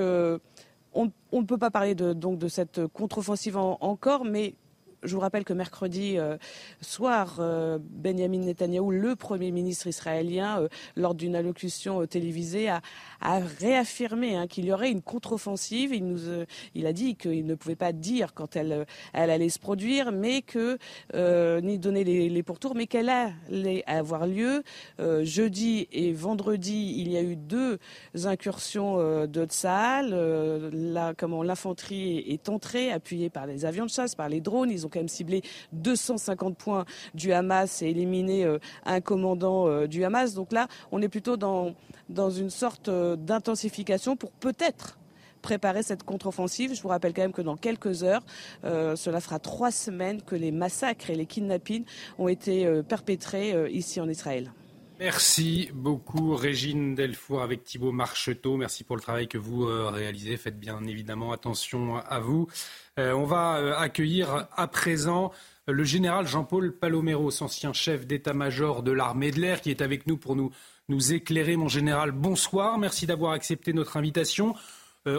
[0.92, 4.54] on, ne peut pas parler de, donc, de cette contre-offensive encore, mais
[5.02, 6.36] je vous rappelle que mercredi euh,
[6.80, 12.80] soir, euh, Benjamin Netanyahou, le Premier ministre israélien, euh, lors d'une allocution télévisée, a,
[13.60, 15.92] réaffirmé hein, qu'il y aurait une contre-offensive.
[16.74, 20.78] Il, a dit qu'il ne pouvait pas dire quand elle, allait se produire, mais que
[21.60, 24.62] ni donner les, pourtours, mais qu'elle allait avoir lieu.
[24.98, 27.78] jeudi et vendredi, il y a eu deux
[28.24, 31.14] incursions de Tsahal.
[31.16, 34.70] comment l'infanterie est entrée, appuyée par les avions de chasse, par les drones.
[34.88, 36.84] Quand même ciblé 250 points
[37.14, 40.34] du Hamas et éliminé euh, un commandant euh, du Hamas.
[40.34, 41.74] Donc là, on est plutôt dans,
[42.08, 44.98] dans une sorte euh, d'intensification pour peut-être
[45.42, 46.74] préparer cette contre-offensive.
[46.74, 48.24] Je vous rappelle quand même que dans quelques heures,
[48.64, 51.84] cela fera trois semaines que les massacres et les kidnappings
[52.18, 54.50] ont été perpétrés ici en Israël.
[55.00, 58.56] Merci beaucoup Régine Delfour avec Thibault Marcheteau.
[58.56, 60.36] Merci pour le travail que vous euh, réalisez.
[60.36, 62.48] Faites bien évidemment attention à vous.
[62.98, 65.30] Euh, on va euh, accueillir à présent
[65.68, 70.16] le général Jean-Paul Paloméros, ancien chef d'état-major de l'armée de l'air, qui est avec nous
[70.16, 70.50] pour nous,
[70.88, 71.56] nous éclairer.
[71.56, 72.76] Mon général, bonsoir.
[72.76, 74.56] Merci d'avoir accepté notre invitation.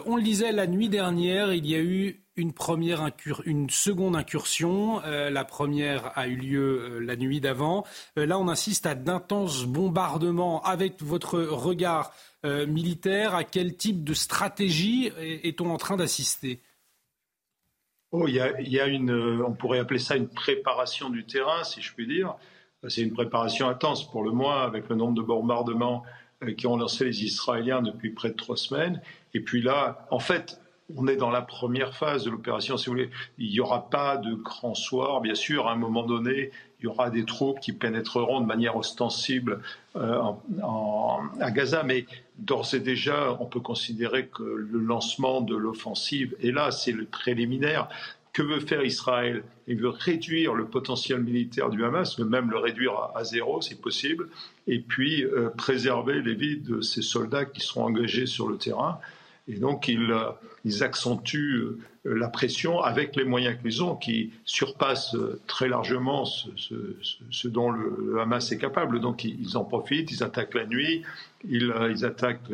[0.06, 3.12] On le disait la nuit dernière, il y a eu une, première
[3.46, 5.04] une seconde incursion.
[5.04, 7.86] Euh, la première a eu lieu euh, la nuit d'avant.
[8.18, 10.64] Euh, là, on insiste à d'intenses bombardements.
[10.64, 12.12] Avec votre regard
[12.46, 16.62] militaire, à quel type de stratégie est-on en train d'assister?
[18.12, 19.12] Oh, il y, a, une,
[19.46, 22.36] on pourrait appeler ça une préparation du terrain, si je puis dire.
[22.88, 26.04] C'est une préparation intense pour le moins, avec le nombre de bombardements
[26.58, 29.02] qui ont lancé les Israéliens depuis près de trois semaines.
[29.34, 30.60] Et puis là, en fait,
[30.96, 33.10] on est dans la première phase de l'opération, si vous voulez.
[33.38, 36.88] Il n'y aura pas de grand soir, bien sûr, à un moment donné, il y
[36.88, 39.62] aura des troupes qui pénétreront de manière ostensible
[39.96, 40.22] euh,
[41.40, 42.06] à Gaza, mais
[42.38, 47.06] d'ores et déjà, on peut considérer que le lancement de l'offensive, et là, c'est le
[47.06, 47.90] préliminaire.
[48.32, 49.44] Que veut faire Israël?
[49.68, 53.76] Il veut réduire le potentiel militaire du Hamas, mais même le réduire à, zéro, si
[53.76, 54.30] possible,
[54.68, 59.00] et puis euh, préserver les vies de ces soldats qui seront engagés sur le terrain.
[59.50, 60.30] Et donc, ils, euh,
[60.66, 66.26] ils accentuent euh, la pression avec les moyens qu'ils ont, qui surpassent euh, très largement
[66.26, 68.99] ce, dont le, Hamas est capable.
[68.99, 71.03] Donc, ils, en profitent, ils attaquent la nuit,
[71.47, 72.51] ils, ils attaquent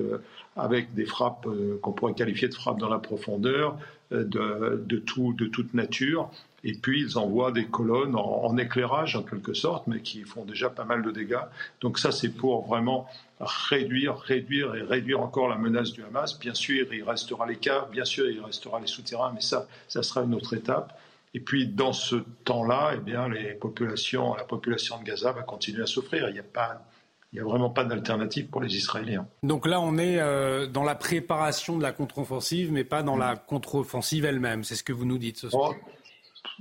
[0.55, 1.47] avec des frappes
[1.81, 3.77] qu'on pourrait qualifier de frappes dans la profondeur,
[4.11, 6.29] de, tout, de toute nature.
[6.67, 10.67] Et puis, ils envoient des colonnes en, éclairage, en quelque sorte, mais qui font déjà
[10.67, 11.45] pas mal de dégâts.
[11.79, 13.07] Donc ça, c'est pour vraiment
[13.39, 16.39] réduire, réduire et réduire encore la menace du Hamas.
[16.39, 20.23] Bien sûr, il restera cas, bien sûr, il restera les souterrains, mais ça, ça sera
[20.23, 20.99] une autre étape.
[21.33, 25.83] Et puis, dans ce temps-là, eh bien, les populations, la population de Gaza va continuer
[25.83, 26.29] à souffrir.
[26.29, 26.85] Il n'y a pas
[27.33, 29.27] il n'y a vraiment pas d'alternative pour les Israéliens.
[29.43, 33.35] Donc là, on est euh, dans la préparation de la contre-offensive, mais pas dans la
[33.35, 34.63] contre-offensive elle-même.
[34.63, 35.73] C'est ce que vous nous dites ce soir.
[35.75, 35.89] Oh,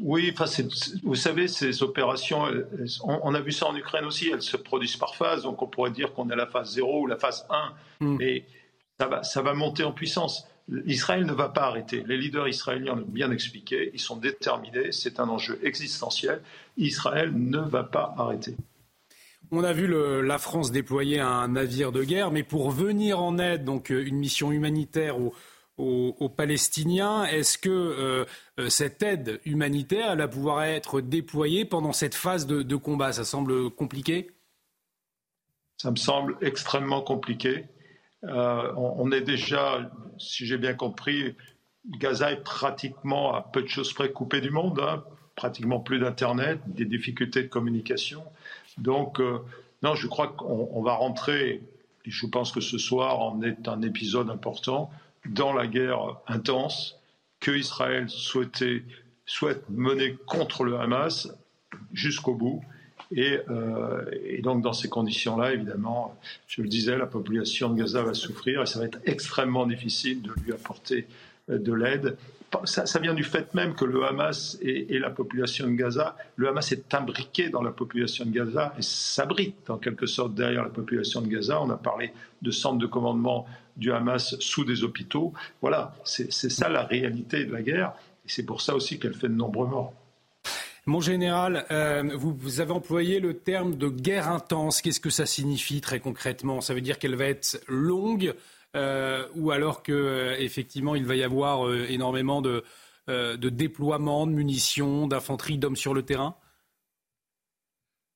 [0.01, 0.47] oui, enfin,
[1.05, 2.49] vous savez, ces opérations,
[3.05, 5.93] on, a vu ça en Ukraine aussi, elles se produisent par phase, donc on pourrait
[5.93, 8.17] dire qu'on est à la phase 0 ou la phase 1, hmm.
[8.17, 8.45] mais
[8.99, 10.49] ça va, ça va monter en puissance.
[10.87, 12.05] Israël ne va pas arrêter.
[12.07, 16.41] Les leaders israéliens l'ont bien expliqué, ils sont déterminés, c'est un enjeu existentiel.
[16.77, 18.57] Israël ne va pas arrêter.
[19.51, 23.65] On a vu la France déployer un navire de guerre, mais pour venir en aide,
[23.65, 25.35] donc euh, une mission humanitaire au
[25.77, 27.25] aux, Palestiniens.
[27.25, 28.25] Est-ce que euh,
[28.61, 33.13] euh, cette aide humanitaire va pouvoir être déployée pendant cette phase de, combat?
[33.13, 34.31] Ça semble compliqué
[35.77, 37.67] Ça me semble extrêmement compliqué.
[38.25, 41.35] Euh, on, est déjà, si j'ai bien compris,
[41.99, 45.05] Gaza est pratiquement à peu de choses près coupé du monde, hein.
[45.37, 48.25] pratiquement plus d'Internet, des difficultés de communication.
[48.79, 49.21] Donc,
[49.83, 51.63] non, je crois qu'on va rentrer,
[52.07, 54.91] et je pense que ce soir en est un épisode important,
[55.27, 56.99] dans la guerre intense
[57.41, 58.83] que Israël souhaitait,
[59.27, 61.29] souhaite mener contre le Hamas
[61.93, 62.65] jusqu'au bout.
[63.15, 68.03] Et, euh, et, donc dans ces conditions-là, évidemment, je le disais, la population de Gaza
[68.03, 71.07] va souffrir et ça va être extrêmement difficile de lui apporter
[71.51, 72.17] euh, de l'aide
[72.65, 76.73] ça, vient du fait même que le Hamas et, la population de Gaza, le Hamas
[76.73, 81.21] est imbriqué dans la population de Gaza et s'abrite en quelque sorte derrière la population
[81.21, 81.61] de Gaza.
[81.61, 83.47] On a parlé de centres de commandement
[83.77, 85.33] du Hamas sous des hôpitaux.
[85.61, 87.93] Voilà, c'est ça la réalité de la guerre
[88.25, 89.93] et c'est pour ça aussi qu'elle fait de nombreux morts.
[90.87, 94.83] Mon général, euh, vous, avez employé le terme de guerre intense.
[94.83, 96.61] Qu'est-ce que ça signifie très concrètement?
[96.61, 98.35] Ça veut dire qu'elle va être longue,
[98.77, 102.65] euh, ou alors qu'effectivement, il va y avoir euh, énormément de,
[103.09, 106.37] de déploiement de munitions, d'infanterie, d'hommes sur le terrain?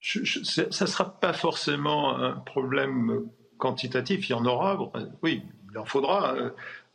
[0.01, 4.93] Ça ne sera pas forcément un problème quantitatif, il y en aura.
[5.23, 5.43] Oui,
[5.73, 6.37] il en faudra.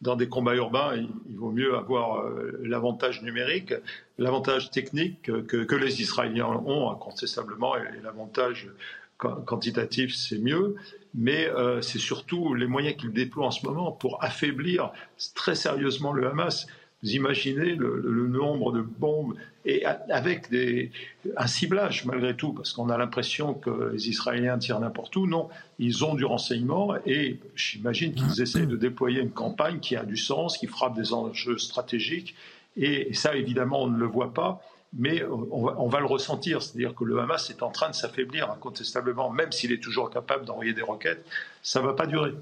[0.04, 2.26] Dans des combats urbains, il, vaut mieux avoir
[2.62, 3.74] l'avantage numérique,
[4.18, 8.70] l'avantage technique que, les Israéliens ont incontestablement, et l'avantage
[9.18, 10.76] quantitatif, c'est mieux,
[11.14, 14.92] mais euh, c'est surtout les moyens qu'il déploie en ce moment pour affaiblir
[15.36, 16.68] très sérieusement le Hamas.
[17.04, 19.36] Vous imaginez le, nombre de bombes
[19.66, 20.92] et avec des,
[21.38, 25.28] un ciblage malgré tout, parce qu'on a l'impression que les Israéliens tirent n'importe où.
[25.28, 25.50] Non,
[25.80, 30.18] ils ont du renseignement et j'imagine qu'ils essayent de déployer une campagne qui a du
[30.18, 32.36] sens, qui frappe des enjeux stratégiques.
[32.78, 34.62] et ça, évidemment, on ne le voit pas
[34.96, 39.32] mais on va, le ressentir, c'est-à-dire que le Hamas est en train de s'affaiblir incontestablement,
[39.32, 41.26] même s'il est toujours capable d'envoyer des roquettes,
[41.64, 42.34] ça ne va pas durer.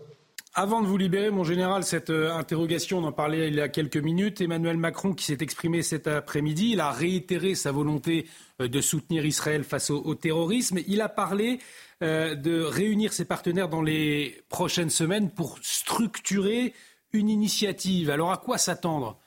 [0.53, 3.69] Avant de vous libérer, mon général, cette euh, interrogation, on en parlait il y a
[3.69, 4.41] quelques minutes.
[4.41, 8.27] Emmanuel Macron, qui s'est exprimé cet après-midi, il a réitéré sa volonté
[8.59, 10.79] euh, de soutenir Israël face au, terrorisme.
[10.87, 11.59] Il a parlé
[12.03, 16.73] euh, de réunir ses partenaires dans les prochaines semaines pour structurer
[17.13, 18.09] une initiative.
[18.09, 19.17] Alors à quoi s'attendre?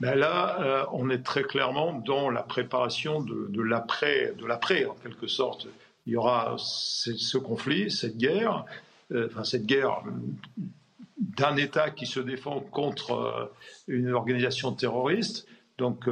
[0.00, 5.28] Ben là, on est très clairement dans la préparation de, l'après, de l'après en quelque
[5.28, 5.68] sorte.
[6.06, 8.64] Il y aura ce, conflit, cette guerre,
[9.14, 10.02] enfin cette guerre
[11.18, 13.52] d'un État qui se défend contre euh,
[13.88, 15.46] une organisation terroriste.
[15.78, 16.08] Donc,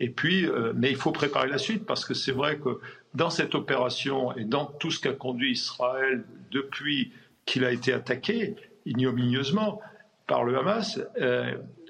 [0.00, 2.78] et puis, mais il faut préparer la suite parce que c'est vrai que
[3.14, 7.10] dans cette opération et dans tout ce qu'a conduit Israël depuis
[7.46, 9.80] qu'il a été attaqué ignominieusement
[10.26, 11.00] par le Hamas,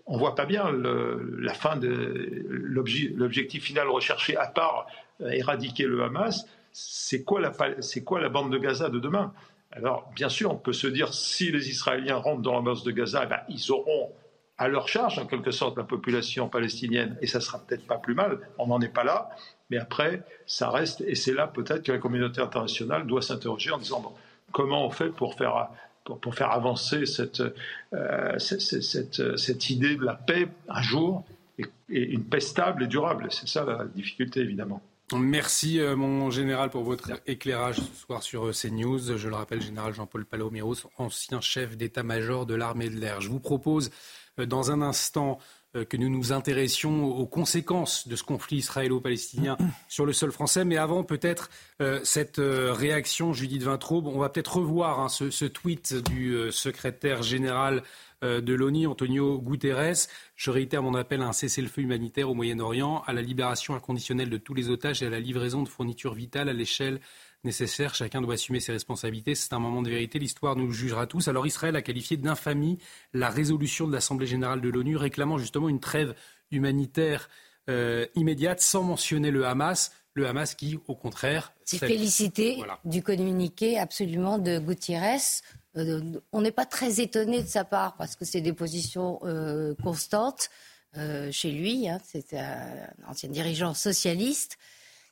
[0.08, 4.86] on voit pas bien la fin de l'objectif final recherché, à part
[5.20, 6.46] euh, éradiquer le Hamas.
[6.72, 9.32] C'est quoi la bande de Gaza de demain?
[9.72, 12.90] Alors, bien sûr, on peut se dire si les Israéliens rentrent dans la bande de
[12.90, 14.10] Gaza, eh ben, ils auront
[14.56, 18.14] à leur charge, en quelque sorte, la population palestinienne, et ça sera peut-être pas plus
[18.14, 18.40] mal.
[18.58, 19.30] On n'en est pas là,
[19.70, 23.78] mais après, ça reste, et c'est là peut-être que la communauté internationale doit s'interroger en
[23.78, 24.16] disant
[24.50, 25.68] comment on fait pour faire
[26.04, 27.42] pour, faire avancer cette,
[27.92, 31.22] euh, cette, cette, idée de la paix un jour
[31.58, 33.28] et, une paix stable et durable?
[33.30, 34.82] C'est ça la difficulté, évidemment.
[35.16, 39.16] Merci, euh, mon général, pour votre éclairage ce soir sur euh, CNews.
[39.16, 43.20] Je le rappelle, général Jean-Paul Paloméros, ancien chef d'état-major de l'armée de l'air.
[43.20, 43.90] Je vous propose,
[44.36, 45.38] dans un instant,
[45.76, 50.64] euh, que nous nous intéressions aux conséquences de ce conflit israélo-palestinien sur le sol français.
[50.64, 51.50] Mais avant, peut-être
[51.82, 57.22] euh, cette euh, réaction, Judith Vintraube, on va peut-être revoir hein, ce, tweet du secrétaire
[57.22, 57.82] général
[58.22, 60.08] de l'ONU, Antonio Guterres.
[60.36, 64.38] Je réitère mon appel à un cessez-le-feu humanitaire au Moyen-Orient, à la libération inconditionnelle de
[64.38, 67.00] tous les otages et à la livraison de fournitures vitales à l'échelle
[67.44, 67.94] nécessaire.
[67.94, 69.34] Chacun doit assumer ses responsabilités.
[69.34, 70.18] C'est un moment de vérité.
[70.18, 71.28] L'histoire nous jugera tous.
[71.28, 72.78] Alors Israël a qualifié d'infamie
[73.12, 76.14] la résolution de l'Assemblée générale de l'ONU réclamant justement une trêve
[76.50, 77.28] humanitaire
[77.68, 79.92] euh, immédiate sans mentionner le Hamas.
[80.14, 85.42] Le Hamas qui, au contraire, s'est félicité du communiqué absolument de Gutiérrez.
[85.78, 89.74] Euh, on n'est pas très étonné de sa part parce que c'est des positions euh,
[89.82, 90.50] constantes
[91.30, 91.88] chez lui.
[91.88, 92.00] Hein.
[92.02, 94.58] c'est un ancien dirigeant socialiste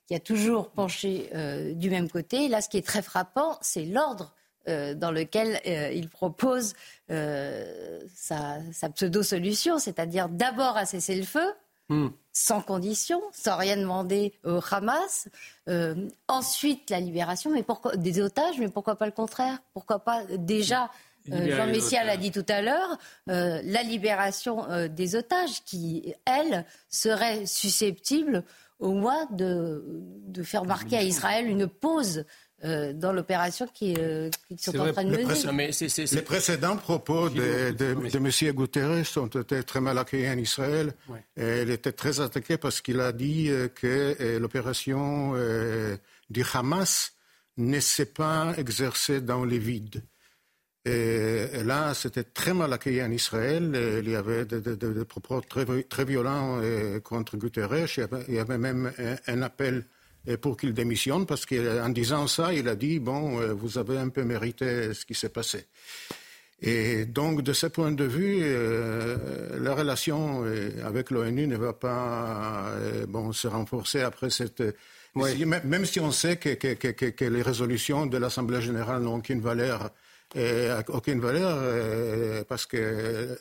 [0.06, 2.48] qui a toujours penché euh, du même côté.
[2.48, 4.34] Là, ce qui est très frappant, c'est l'ordre
[4.68, 6.74] euh, dans lequel euh, il propose
[7.08, 8.58] sa,
[8.94, 11.52] pseudo-solution, c'est-à-dire d'abord à cesser le feu,
[11.88, 12.08] hmm.
[12.32, 15.28] sans condition, sans rien demander au Hamas.
[16.28, 19.58] ensuite, la libération mais pourquoi, des otages, mais pourquoi pas le contraire?
[19.72, 20.90] Pourquoi pas déjà
[21.28, 28.44] Jean Messia l'a dit tout à l'heure, la libération des otages qui, elle, serait susceptible
[28.78, 29.82] au moins de,
[30.28, 32.24] de faire marquer à Israël une pause
[32.64, 35.70] euh, dans l'opération qu'ils euh, sont en train de mener.
[36.12, 38.54] Les précédents propos de, de, M.
[38.54, 40.94] Guterres ont été très mal accueillis en Israël.
[41.36, 45.34] il était très attaqué parce qu'il a dit euh, que l'opération
[46.30, 47.12] du Hamas
[47.58, 50.02] ne s'est pas exercée dans les vides.
[50.86, 53.72] Et, là, c'était très mal accueilli en Israël.
[54.04, 57.88] Il y avait des propos très, très violents euh, contre Guterres.
[58.28, 58.92] Il y avait, même
[59.26, 59.80] un, appel euh,
[60.40, 64.08] pour qu'il démissionne, parce qu'en disant ça, il a dit, bon, euh, vous avez un
[64.08, 65.66] peu mérité ce qui s'est passé.
[66.60, 68.40] Et donc, de ce point de vue,
[69.60, 70.42] la relation
[70.82, 72.72] avec l'ONU ne va pas
[73.08, 74.62] bon, se renforcer après cette...
[75.14, 79.90] Même si on sait que, que les résolutions de l'Assemblée générale n'ont aucune valeur
[80.34, 83.38] et aucune valeur euh, parce que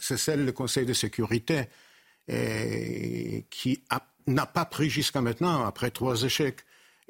[0.00, 1.64] c'est celle du Conseil de sécurité
[2.30, 3.82] euh, qui
[4.26, 6.60] n'a pas pris jusqu'à maintenant, après trois échecs,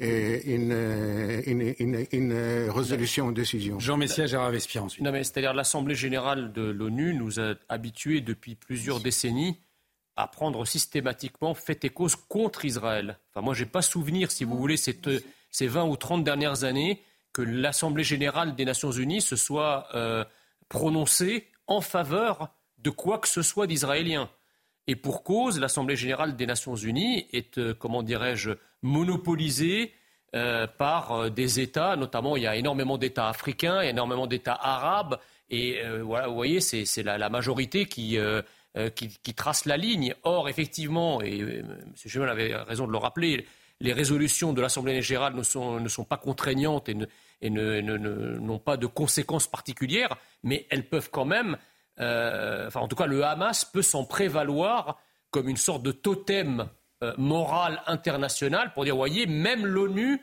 [0.00, 3.78] euh, une, une, une, résolution, une décision.
[3.78, 5.04] Jean Messia, Gérard Vespierre ensuite.
[5.04, 9.60] Non, mais c'est-à-dire l'Assemblée générale de l'ONU nous a habitués depuis plusieurs décennies
[10.16, 13.18] à prendre systématiquement fait et cause contre Israël.
[13.30, 15.08] Enfin, moi, je n'ai pas souvenir, si vous voulez, cette,
[15.50, 17.02] ces 20 ou 30 dernières années,
[17.32, 20.24] que l'Assemblée générale des Nations unies se soit euh,
[20.68, 24.30] prononcée en faveur de quoi que ce soit d'israélien.
[24.86, 28.50] Et pour cause, l'Assemblée générale des Nations unies est, euh, comment dirais-je,
[28.82, 29.92] monopolisée
[30.34, 35.18] euh, par des États, notamment il y a énormément d'États africains, énormément d'États arabes,
[35.50, 38.18] et voilà, vous voyez, c'est la, la, majorité qui,
[38.76, 38.90] euh,
[39.36, 40.14] trace la ligne.
[40.24, 41.92] Or, effectivement, et euh, M.
[41.94, 43.46] Chemin avait raison de le rappeler,
[43.80, 50.16] les résolutions de l'Assemblée générale ne sont, pas contraignantes et, n'ont pas de conséquences particulières,
[50.42, 51.56] mais elles peuvent quand même,
[52.00, 54.98] euh, enfin en tout cas le Hamas peut s'en prévaloir
[55.30, 56.68] comme une sorte de totem
[57.18, 60.22] moral international pour dire, voyez, même l'ONU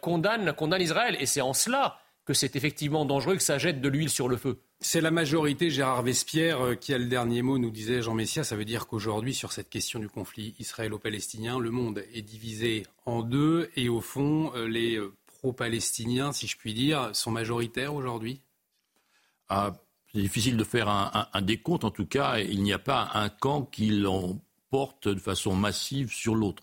[0.00, 1.16] condamne, condamne Israël.
[1.20, 4.36] Et c'est en cela que c'est effectivement dangereux que ça jette de l'huile sur le
[4.36, 4.60] feu.
[4.80, 8.44] C'est la majorité, Gérard Vespierre, euh, qui a le dernier mot, nous disait Jean Messia.
[8.44, 13.22] Ça veut dire qu'aujourd'hui, sur cette question du conflit israélo-palestinien, le monde est divisé en
[13.22, 18.42] deux et au fond, euh, les euh, pro-palestiniens, si je puis dire, sont majoritaires aujourd'hui?
[19.48, 19.72] Ah,
[20.12, 21.84] C'est difficile de faire un, décompte.
[21.84, 26.34] En tout cas, il n'y a pas un camp qui l'emporte de façon massive sur
[26.34, 26.62] l'autre.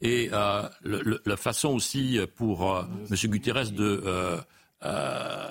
[0.00, 2.78] Et la façon aussi pour
[3.10, 3.16] M.
[3.30, 4.40] Guterres de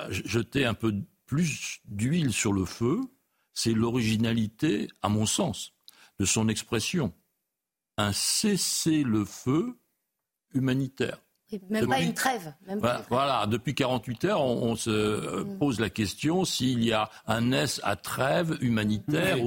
[0.09, 0.95] jeter un peu
[1.27, 3.01] plus d'huile sur le feu,
[3.53, 5.73] c'est l'originalité, à mon sens,
[6.19, 7.13] de son expression.
[7.97, 9.77] Un cessez-le-feu
[10.53, 11.19] humanitaire.
[11.69, 12.53] Même pas une trêve.
[13.09, 15.57] voilà, depuis 48 heures, on, se euh, mm.
[15.57, 19.37] pose la question s'il y a un S à trêve humanitaire.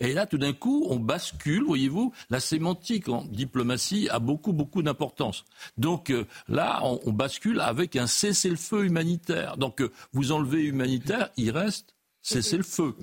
[0.00, 4.82] Et là, tout d'un coup, on bascule, voyez-vous, la sémantique en diplomatie a beaucoup, beaucoup
[4.82, 5.44] d'importance.
[5.76, 9.56] Donc euh, là, on, bascule avec un cessez-le-feu humanitaire.
[9.56, 12.96] Donc euh, vous enlevez humanitaire, il reste cessez-le-feu.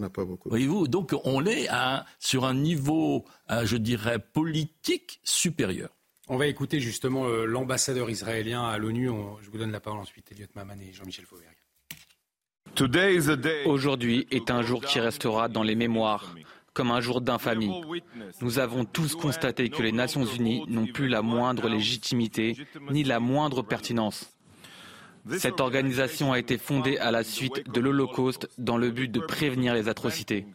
[0.46, 1.68] Voyez-vous, donc on est
[2.18, 5.90] sur un niveau, je dirais, politique supérieur.
[6.28, 9.10] On va écouter justement euh, l'ambassadeur israélien à l'ONU.
[9.42, 11.58] Je vous donne la parole ensuite, Elliot Maman et Jean-Michel Fauvergue.
[13.66, 16.36] Aujourd'hui est un jour qui restera dans les mémoires
[16.74, 17.82] comme un jour d'infamie.
[18.40, 22.56] Nous avons tous constaté que les Nations Unies n'ont plus la moindre légitimité
[22.90, 24.32] ni la moindre pertinence.
[25.38, 29.74] Cette organisation a été fondée à la suite de l'Holocauste dans le but de prévenir
[29.74, 30.48] les atrocités.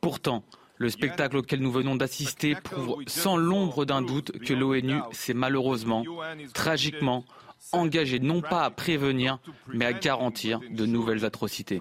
[0.00, 0.44] Pourtant,
[0.76, 6.04] le spectacle auquel nous venons d'assister prouve sans l'ombre d'un doute que l'ONU s'est malheureusement,
[6.52, 7.24] tragiquement,
[7.72, 11.80] engagé non pas à prévenir, mais à garantir de nouvelles atrocités.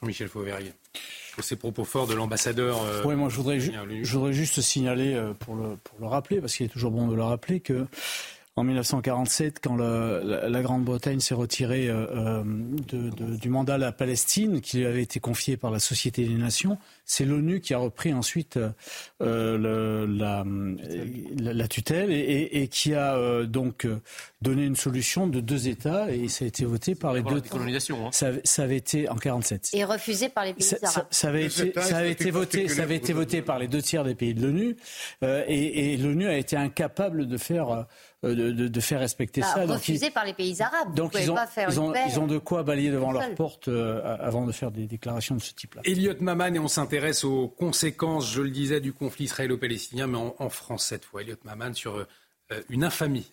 [0.00, 0.72] Jean-Michel Fauvergue,
[1.34, 2.82] pour ces propos forts de l'ambassadeur.
[2.82, 6.40] Euh, oui, moi je voudrais, je voudrais, juste signaler, euh, pour le, pour le rappeler,
[6.40, 7.86] parce qu'il est toujours bon de le rappeler, que
[8.60, 12.42] en 1947, quand la, Grande-Bretagne s'est retirée euh,
[12.92, 16.34] euh, du mandat à la Palestine, qui lui avait été confié par la Société des
[16.34, 18.58] Nations, c'est l'ONU qui a repris ensuite
[19.22, 23.86] euh, la, tutelle et, qui a donc
[24.42, 27.42] donné une solution de deux États et ça a été voté par les deux.
[27.52, 28.10] Hein.
[28.12, 29.70] Ça, ça, avait été en 47.
[29.72, 31.06] Et refusé par les pays arabes.
[31.10, 34.04] Ça, avait été, ça avait été voté, ça avait été voté par les deux tiers
[34.04, 34.76] des pays de l'ONU
[35.22, 37.86] et, et l'ONU a été incapable de faire
[38.22, 39.64] euh, de, faire respecter bah, ça.
[39.64, 40.94] Refusé par les pays arabes.
[40.94, 41.36] Donc ils ont,
[42.06, 45.40] ils, ont, de quoi balayer devant leur porte euh, avant de faire des déclarations de
[45.40, 45.80] ce type-là.
[45.84, 50.50] Elliot Maman, et on s'intéresse aux conséquences, je le disais, du conflit israélo-palestinien, mais en,
[50.50, 51.22] France cette fois.
[51.22, 52.06] Elliot Maman sur euh,
[52.68, 53.30] une infamie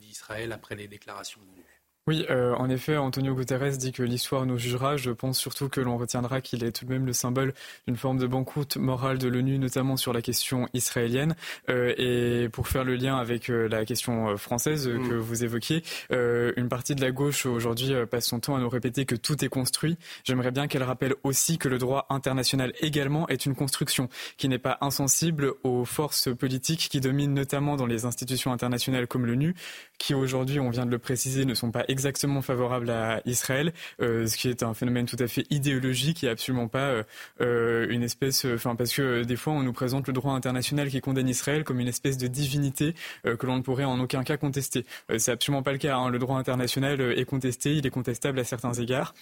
[0.00, 1.63] d'Israël après les déclarations de
[2.06, 4.98] oui, euh, en effet, Antonio Guterres dit que l'histoire nous jugera.
[4.98, 7.54] Je pense surtout que l'on retiendra qu'il est tout de même le symbole
[7.86, 11.34] d'une forme de banqueroute morale de l'ONU, notamment sur la question israélienne.
[11.70, 15.08] Euh, et pour faire le lien avec euh, la question française mm.
[15.08, 19.06] que vous évoquiez, une partie de la gauche aujourd'hui passe son temps à nous répéter
[19.06, 19.96] que tout est construit.
[20.24, 24.58] J'aimerais bien qu'elle rappelle aussi que le droit international également est une construction qui n'est
[24.58, 29.54] pas insensible aux forces politiques qui dominent notamment dans les institutions internationales comme l'ONU,
[29.98, 34.26] qui aujourd'hui, on vient de le préciser, ne sont pas exactement favorable à Israël, euh,
[34.26, 37.02] ce qui est un phénomène tout à fait idéologique et absolument pas euh,
[37.40, 41.00] euh, une espèce, enfin parce que des fois on nous présente le droit international qui
[41.00, 44.84] condamne Israël comme une espèce de divinité que l'on ne pourrait en aucun cas contester.
[45.18, 45.96] c'est absolument pas le cas.
[45.96, 46.10] Hein.
[46.10, 49.14] Le droit international est contesté, il est contestable à certains égards.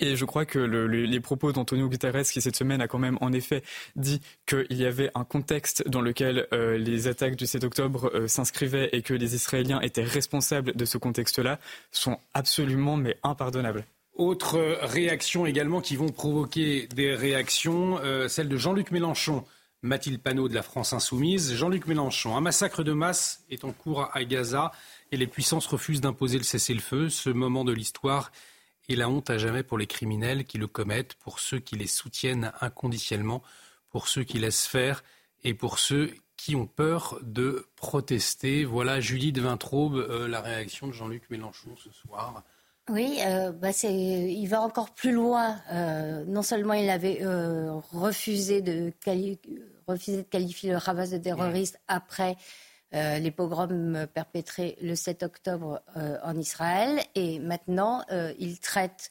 [0.00, 3.18] Et je crois que le, les propos d'Antonio Guterres, qui cette semaine a quand même
[3.20, 3.62] en effet
[3.96, 8.28] dit qu'il y avait un contexte dans lequel euh, les attaques du 7 octobre euh,
[8.28, 11.58] s'inscrivaient et que les Israéliens étaient responsables de ce contexte-là,
[11.90, 13.84] sont absolument mais impardonnables.
[14.14, 19.44] Autre réaction également qui vont provoquer des réactions, euh, celle de Jean-Luc Mélenchon.
[19.84, 21.56] Mathilde Panot de la France Insoumise.
[21.56, 24.70] Jean-Luc Mélenchon, un massacre de masse est en cours à Gaza
[25.10, 27.08] et les puissances refusent d'imposer le cessez-le-feu.
[27.08, 28.30] Ce moment de l'histoire
[28.88, 31.86] et la honte à jamais pour les criminels qui le commettent, pour ceux qui les
[31.86, 33.42] soutiennent inconditionnellement,
[33.90, 35.04] pour ceux qui laissent faire
[35.44, 38.64] et pour ceux qui ont peur de protester.
[38.64, 42.42] Voilà, Julie de Vintraube, euh, la réaction de Jean-Luc Mélenchon ce soir.
[42.90, 45.60] Oui, euh, bah il va encore plus loin.
[45.70, 47.20] Euh, non seulement il avait
[47.92, 48.92] refusé, de
[49.86, 52.36] refusé de qualifier le Hamas de terroriste après
[52.92, 58.04] les pogroms perpétrés le 7 octobre en Israël, et maintenant
[58.38, 59.10] il traite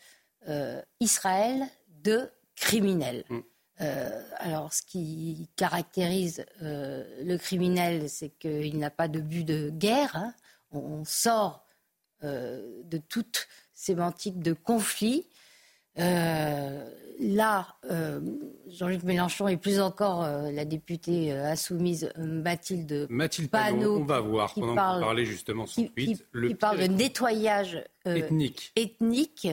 [0.99, 1.68] Israël
[2.03, 3.24] de criminel.
[3.30, 3.40] Mm.
[3.82, 9.70] Euh, alors, ce qui caractérise euh, le criminel, c'est qu'il n'a pas de but de
[9.72, 10.16] guerre.
[10.16, 10.34] Hein.
[10.72, 11.66] On sort
[12.24, 15.26] euh, de toute sémantique de conflit.
[15.98, 17.68] Là,
[18.70, 24.76] Jean-Luc Mélenchon et plus encore la députée insoumise Mathilde, Mathilde Panot, on va voir pendant
[24.76, 28.72] parle, que vous parlez justement qui, qui parle de nettoyage ethnique.
[28.76, 29.48] ethnique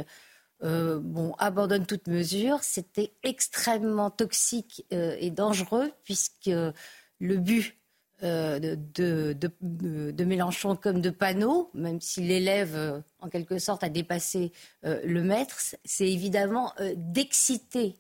[0.65, 2.63] euh, bon, abandonne toute mesure.
[2.63, 7.77] C'était extrêmement toxique euh, et dangereux puisque le but
[8.23, 15.23] euh, de, Mélenchon comme de Panot, même si l'élève en quelque sorte a dépassé le
[15.23, 17.97] maître, c'est évidemment d'exciter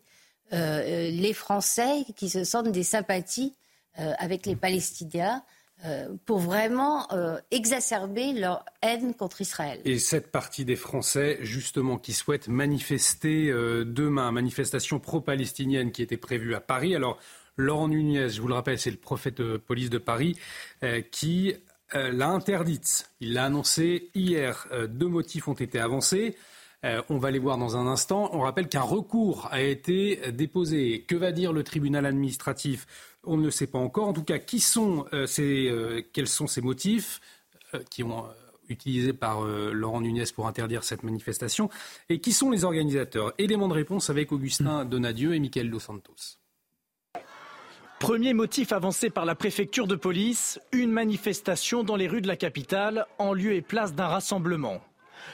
[0.52, 3.54] les Français qui se sentent des sympathies
[3.94, 5.42] avec les Palestiniens.
[5.84, 9.80] Euh, pour vraiment euh, exacerber leur haine contre Israël.
[9.84, 16.16] Et cette partie des Français, justement, qui souhaitent manifester euh, demain, manifestation pro-palestinienne qui était
[16.16, 16.96] prévue à Paris.
[16.96, 17.16] Alors,
[17.58, 20.36] Laurent Nunez, je vous le rappelle, c'est le prophète de police de Paris,
[21.10, 21.54] qui
[21.92, 23.10] l'a interdite.
[23.20, 24.66] Il l'a annoncé hier.
[24.88, 26.36] deux motifs ont été avancés.
[26.84, 28.30] on va les voir dans un instant.
[28.32, 31.04] On rappelle qu'un recours a été déposé.
[31.08, 32.86] Que va dire le tribunal administratif?
[33.24, 34.06] On ne sait pas encore.
[34.06, 37.20] En tout cas, qui sont, euh, ces, euh, quels sont ces motifs
[37.74, 38.24] euh, qui ont
[38.68, 41.70] utilisés par Laurent Nunez pour interdire cette manifestation?
[42.08, 43.32] Et qui sont les organisateurs?
[43.38, 46.38] Élément de réponse avec Augustin Donadieu et Michael Dos Santos.
[47.98, 52.36] Premier motif avancé par la préfecture de police, une manifestation dans les rues de la
[52.36, 54.80] capitale en lieu et place d'un rassemblement.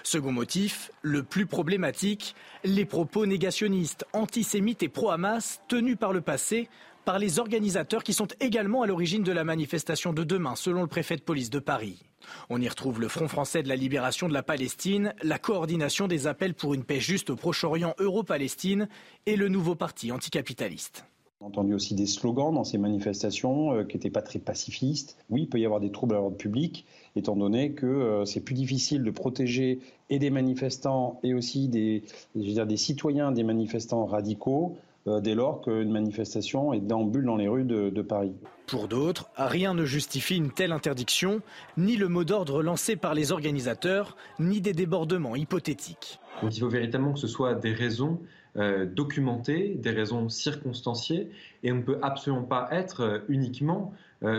[0.03, 2.35] Second motif, le plus problématique,
[2.65, 6.71] les propos négationnistes, antisémites et pro-Hamas tenus par le passé
[7.05, 10.89] par les organisateurs qui sont également à l'origine de la manifestation de demain, selon le
[10.89, 12.03] préfet de police de Paris.
[12.49, 16.27] On y retrouve le Front français de la libération de la Palestine, la coordination des
[16.27, 18.89] appels pour une paix juste au Proche-Orient Euro-Palestine
[19.27, 21.05] et le nouveau parti anticapitaliste.
[21.41, 25.17] On a entendu aussi des slogans dans ces manifestations euh, qui n'étaient pas très pacifistes.
[25.31, 26.87] Oui, il peut y avoir des troubles à l'ordre public,
[27.17, 29.81] étant donné que euh, c'est plus difficile de protéger
[30.11, 32.05] et des manifestants et aussi des,
[32.37, 34.77] dire, des citoyens des manifestants radicaux
[35.09, 38.33] euh, dès lors qu'une manifestation est déambule dans les rues de, de Paris.
[38.69, 41.43] Pour d'autres, rien ne justifie une telle interdiction,
[41.77, 46.21] ni le mot d'ordre lancé par les organisateurs, ni des débordements hypothétiques.
[46.43, 48.21] Donc il faut véritablement que ce soit des raisons
[48.57, 51.31] euh, documentées, des raisons circonstanciées,
[51.63, 53.93] et on ne peut absolument pas être euh, uniquement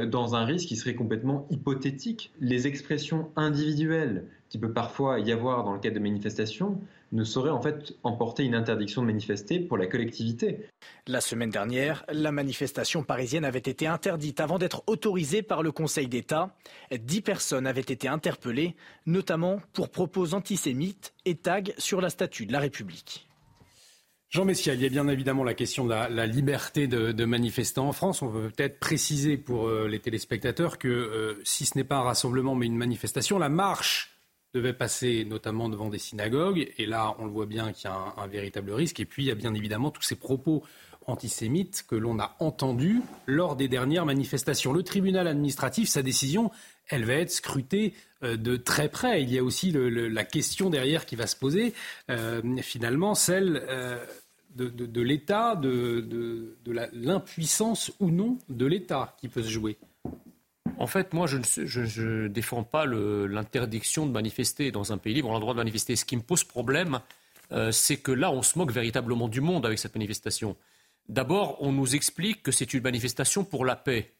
[0.09, 2.31] dans un risque qui serait complètement hypothétique.
[2.39, 6.81] Les expressions individuelles qui peut parfois y avoir dans le cadre de manifestations
[7.11, 10.67] ne saurait en fait emporter une interdiction de manifester pour la collectivité.
[11.07, 16.07] La semaine dernière, la manifestation parisienne avait été interdite avant d'être autorisée par le Conseil
[16.07, 16.55] d'État.
[16.97, 18.75] Dix personnes avaient été interpellées,
[19.05, 23.27] notamment pour propos antisémites et tags sur la statue de la République.
[24.35, 27.93] Jean Messia, il y a bien évidemment la question de la, liberté de, manifester en
[27.93, 28.21] France.
[28.21, 32.01] On veut peut-être préciser pour euh, les téléspectateurs que euh, si ce n'est pas un
[32.01, 34.17] rassemblement mais une manifestation, la marche
[34.53, 36.69] devait passer notamment devant des synagogues.
[36.77, 38.99] Et là, on le voit bien qu'il y a un, véritable risque.
[38.99, 40.63] Et puis, il y a bien évidemment tous ces propos
[41.07, 44.73] antisémites que l'on a entendus lors des dernières manifestations.
[44.73, 46.51] Le tribunal administratif, sa décision,
[46.89, 49.23] elle va être scrutée euh, de très près.
[49.23, 51.73] Il y a aussi la question derrière qui va se poser,
[52.61, 53.63] finalement, celle
[54.55, 56.01] de, l'État, de,
[56.63, 59.77] de l'impuissance ou non de l'État qui peut se jouer.
[60.77, 65.29] En fait, moi, je ne défends pas l'interdiction de manifester dans un pays libre.
[65.29, 65.95] On a le droit de manifester.
[65.95, 66.99] Ce qui me pose problème,
[67.51, 70.55] euh, c'est que là, on se moque véritablement du monde avec cette manifestation.
[71.07, 74.11] D'abord, on nous explique que c'est une manifestation pour la paix.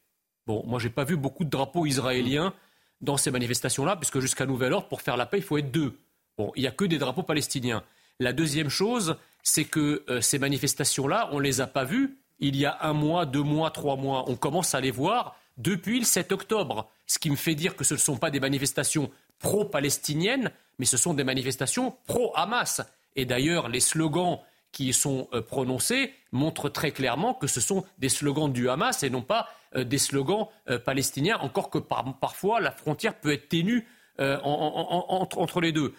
[0.46, 2.54] Bon, moi, je n'ai pas vu beaucoup de drapeaux israéliens
[3.00, 5.98] dans ces manifestations-là, puisque jusqu'à nouvel ordre, pour faire la paix, il faut être deux.
[6.38, 7.82] Bon, il n'y a que des drapeaux palestiniens.
[8.18, 9.16] La deuxième chose,
[9.46, 12.92] c'est que euh, ces manifestations-là, on ne les a pas vues il y a un
[12.92, 14.24] mois, deux mois, trois mois.
[14.26, 16.90] On commence à les voir depuis le 7 octobre.
[17.06, 19.08] Ce qui me fait dire que ce ne sont pas des manifestations
[19.38, 20.50] pro-palestiniennes,
[20.80, 22.82] mais ce sont des manifestations pro-Hamas.
[23.14, 24.40] Et d'ailleurs, les slogans
[24.72, 29.10] qui sont euh, prononcés montrent très clairement que ce sont des slogans du Hamas et
[29.10, 30.48] non pas euh, des slogans
[30.84, 33.86] palestiniens, encore que parfois la frontière peut être ténue
[34.18, 35.94] entre, les deux.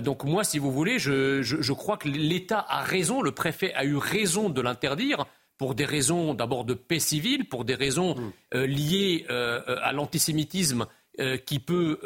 [0.00, 3.96] Donc moi, si vous voulez, je crois que l'État a raison, le préfet a eu
[3.96, 5.26] raison de l'interdire,
[5.60, 8.32] pour des raisons d'abord de paix civile, pour des raisons mm.
[8.54, 10.86] euh, liées euh, à l'antisémitisme
[11.44, 11.98] qui peut,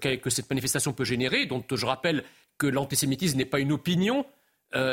[0.00, 2.24] que cette manifestation peut générer, dont je rappelle
[2.56, 4.24] que l'antisémitisme n'est pas une opinion,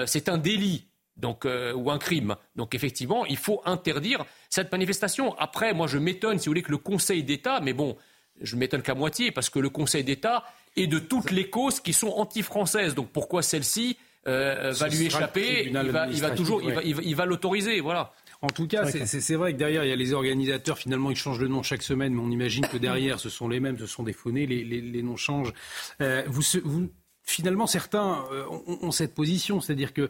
[0.07, 0.87] c'est un délit.
[1.15, 2.35] Donc, ou un crime.
[2.57, 5.37] Donc effectivement, il faut interdire cette manifestation.
[5.37, 7.95] Après, moi je m'étonne, si vous voulez, que le Conseil d'État, mais bon,
[8.41, 10.43] je m'étonne qu'à moitié, parce que le Conseil d'État
[10.77, 12.95] est de toutes les causes qui sont anti-françaises.
[12.95, 18.13] Donc pourquoi celle-ci euh, va lui échapper il va, toujours, il va, l'autoriser, voilà.
[18.43, 21.39] En tout cas, c'est vrai que derrière, il y a les organisateurs, finalement, ils changent
[21.39, 24.03] de nom chaque semaine, mais on imagine que derrière, ce sont les mêmes, ce sont
[24.03, 25.53] des faunés, les, noms changent.
[26.01, 26.89] Euh, vous,
[27.23, 30.09] finalement, certains euh, ont, cette position, c'est-à-dire que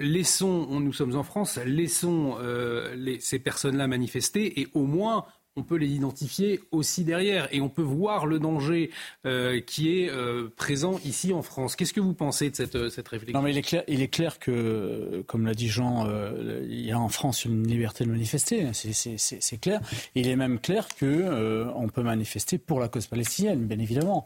[0.00, 2.38] laissons, nous sommes en France, laissons
[3.20, 5.26] ces personnes-là manifester et au moins
[5.56, 8.90] on peut les identifier aussi derrière et on peut voir le danger
[9.24, 11.76] euh, qui est euh, présent ici en France.
[11.76, 13.38] Qu'est-ce que vous pensez de cette, euh, cette réflexion?
[13.38, 16.08] Non, mais il est clair, il est clair que, comme l'a dit Jean,
[16.68, 19.80] il y a en France une liberté de manifester, c'est clair.
[20.14, 24.24] Il est même clair que on peut manifester pour la cause palestinienne, bien évidemment.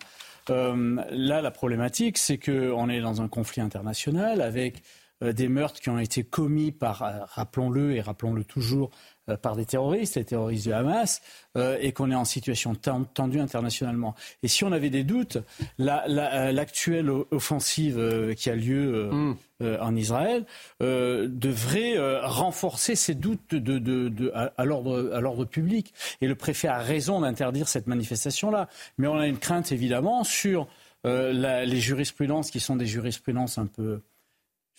[0.48, 4.82] là, la problématique, c'est qu'on est dans un conflit international avec
[5.20, 8.90] des meurtres qui ont été commis par, rappelons-le et rappelons-le toujours,
[9.36, 11.20] par des terroristes, les terroristes du Hamas,
[11.56, 14.14] euh, et qu'on est en situation tendue internationalement.
[14.42, 15.38] Et si on avait des doutes,
[15.80, 19.36] euh, l'actuelle offensive qui a lieu mm.
[19.80, 20.44] en Israël
[20.80, 25.92] devrait renforcer ces doutes de, à, l'ordre public.
[26.20, 28.68] Et le préfet a raison d'interdire cette manifestation-là.
[28.98, 30.68] Mais on a une crainte évidemment sur
[31.04, 34.00] les jurisprudences qui sont des jurisprudences un peu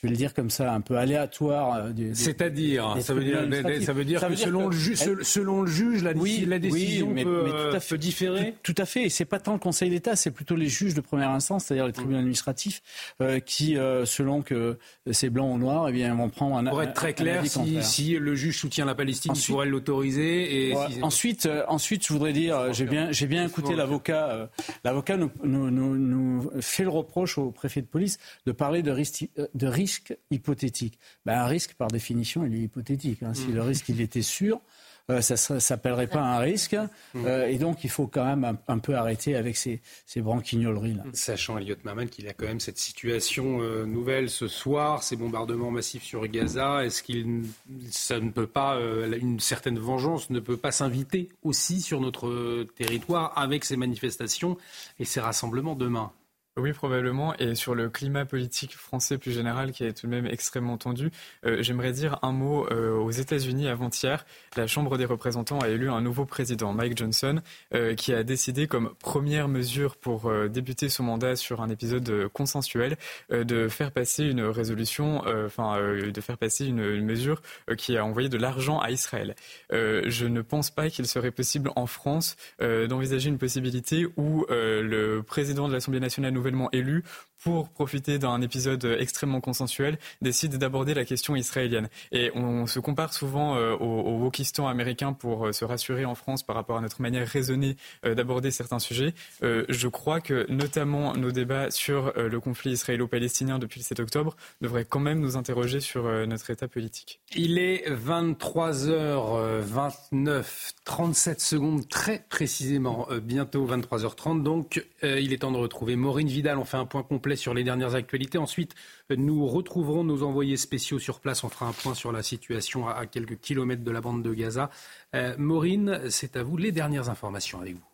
[0.02, 1.76] je vais le dire comme ça, un peu aléatoire.
[1.76, 3.40] Euh, C'est-à-dire, ça, veut dire,
[3.84, 7.82] ça veut dire que, selon, le selon le juge, la, la décision peut, tout à
[7.82, 10.68] fait, différer tout, à fait, et c'est pas tant le Conseil d'État, c'est plutôt les
[10.68, 12.82] juges de première instance, c'est-à-dire les tribunaux administratifs,
[13.20, 14.78] euh, qui, euh, selon que
[15.12, 18.12] c'est blanc ou noir, eh bien, vont prendre un Pour être très clair, si, si,
[18.14, 20.70] le juge soutient la Palestine, il pourrait l'autoriser.
[20.70, 24.50] Et ensuite, ensuite, je voudrais dire, j'ai bien, j'ai bien écouté l'avocat.
[24.86, 29.28] l'avocat nous, nous, nous, fait le reproche au préfet de police de parler de risque,
[29.54, 31.00] de risque risque hypothétique.
[31.26, 33.24] Ben, un risque, par définition, il est hypothétique.
[33.24, 33.34] Hein.
[33.34, 33.56] Si mm.
[33.56, 34.62] le risque, il était sûr,
[35.10, 36.76] euh, ça ne s'appellerait pas un risque.
[37.16, 37.26] Mm.
[37.26, 41.06] Euh, et donc, il faut quand même un, peu arrêter avec ces, ces branquignoleries-là.
[41.14, 45.72] Sachant, Elliot Maman, qu'il a quand même cette situation euh, nouvelle ce soir, ces bombardements
[45.72, 47.46] massifs sur Gaza, est-ce qu'il
[47.90, 53.34] ça ne peut pas, une certaine vengeance ne peut pas s'inviter aussi sur notre territoire
[53.36, 54.56] avec ces manifestations
[55.00, 56.12] et ces rassemblements demain?
[56.60, 57.36] Oui, probablement.
[57.38, 61.12] Et sur le climat politique français plus général, qui est tout de même extrêmement tendu,
[61.46, 64.26] euh, j'aimerais dire un mot euh, aux États-Unis avant-hier.
[64.56, 67.42] La Chambre des représentants a élu un nouveau président, Mike Johnson,
[67.74, 72.98] euh, qui a décidé comme première mesure pour débuter son mandat sur un épisode consensuel
[73.30, 77.42] de faire passer une résolution, enfin, de faire passer une, une mesure
[77.78, 79.36] qui a envoyé de l'argent à Israël.
[79.72, 85.68] je ne pense pas qu'il serait possible en France d'envisager une possibilité où le président
[85.68, 87.04] de l'Assemblée nationale nouvelle élu
[87.44, 91.90] pour profiter d'un épisode extrêmement consensuel, décide d'aborder la question israélienne.
[92.12, 96.14] Et on se compare souvent euh, au, au wokistan américain pour euh, se rassurer en
[96.16, 97.76] France par rapport à notre manière raisonnée
[98.06, 99.14] euh, d'aborder certains sujets.
[99.42, 104.86] je crois que notamment nos débats sur le conflit israélo-palestinien depuis le 7 octobre devraient
[104.86, 107.22] quand même nous interroger sur notre état politique.
[107.36, 110.44] Il est 23h29,
[110.84, 114.44] 37 secondes très précisément, bientôt 23h30.
[114.44, 116.58] Donc il est temps de retrouver Maureen Vidal.
[116.58, 118.38] On fait un point complet sur les dernières actualités.
[118.38, 118.76] Ensuite,
[119.10, 121.44] nous retrouverons nos envoyés spéciaux sur place.
[121.44, 124.70] On fera un point sur la situation à, quelques kilomètres de la bande de Gaza.
[125.16, 127.90] Euh, Maureen, c'est à vous les dernières informations avec vous.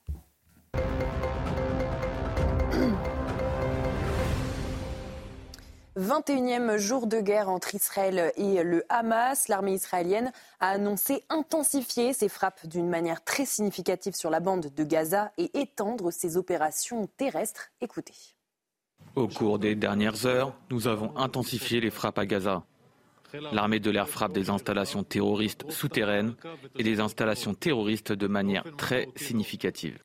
[5.98, 9.48] 21e jour de guerre entre Israël et le Hamas.
[9.48, 14.84] L'armée israélienne a annoncé intensifier ses frappes d'une manière très significative sur la bande de
[14.84, 17.72] Gaza et étendre ses opérations terrestres.
[17.80, 18.35] Écoutez.
[19.16, 22.64] Au cours des dernières heures, nous avons intensifié les frappes à Gaza.
[23.52, 26.36] L'armée de l'air frappe des installations terroristes souterraines
[26.78, 30.00] et des installations terroristes de manière très significative.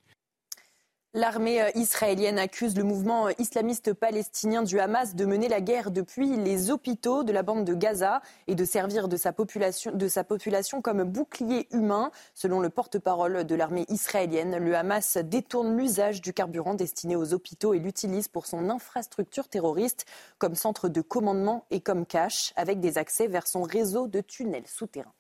[1.12, 5.90] L'armée euh, israélienne accuse le mouvement euh, islamiste palestinien du Hamas de mener la guerre
[5.90, 10.06] depuis les hôpitaux de la bande de Gaza et de servir de sa population, de
[10.06, 12.12] sa population comme bouclier humain.
[12.32, 17.74] Selon le porte-parole de l'armée israélienne, le Hamas détourne l'usage du carburant destiné aux hôpitaux
[17.74, 20.06] et l'utilise pour son infrastructure terroriste
[20.38, 24.68] comme centre de commandement et comme cache avec des accès vers son réseau de tunnels
[24.68, 25.12] souterrains.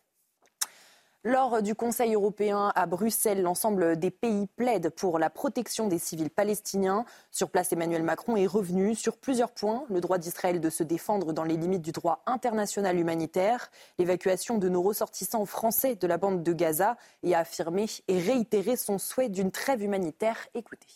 [1.22, 6.30] Lors du Conseil européen à Bruxelles, l'ensemble des pays plaident pour la protection des civils
[6.30, 7.04] palestiniens.
[7.30, 9.84] Sur place, Emmanuel Macron est revenu sur plusieurs points.
[9.90, 14.70] Le droit d'Israël de se défendre dans les limites du droit international humanitaire, l'évacuation de
[14.70, 19.28] nos ressortissants français de la bande de Gaza et a affirmé et réitéré son souhait
[19.28, 20.38] d'une trêve humanitaire.
[20.54, 20.88] Écoutez.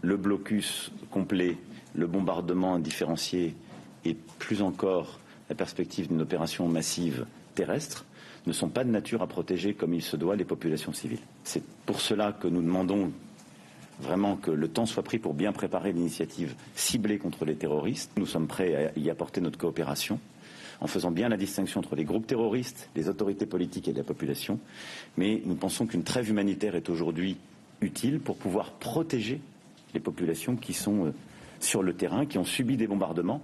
[0.00, 1.58] Le blocus complet,
[1.94, 3.54] le bombardement indifférencié
[4.06, 8.06] et plus encore la perspective d'une opération massive terrestre
[8.48, 11.20] ne sont pas de nature à protéger comme il se doit les populations civiles.
[11.44, 13.12] C'est pour cela que nous demandons
[14.00, 18.10] vraiment que le temps soit pris pour bien préparer l'initiative ciblée contre les terroristes.
[18.16, 20.18] Nous sommes prêts à y apporter notre coopération
[20.80, 24.60] en faisant bien la distinction entre les groupes terroristes, les autorités politiques et la population.
[25.16, 27.36] Mais nous pensons qu'une trêve humanitaire est aujourd'hui
[27.80, 29.40] utile pour pouvoir protéger
[29.94, 31.14] les populations qui sont euh,
[31.60, 33.42] sur le terrain, qui ont subi des bombardements.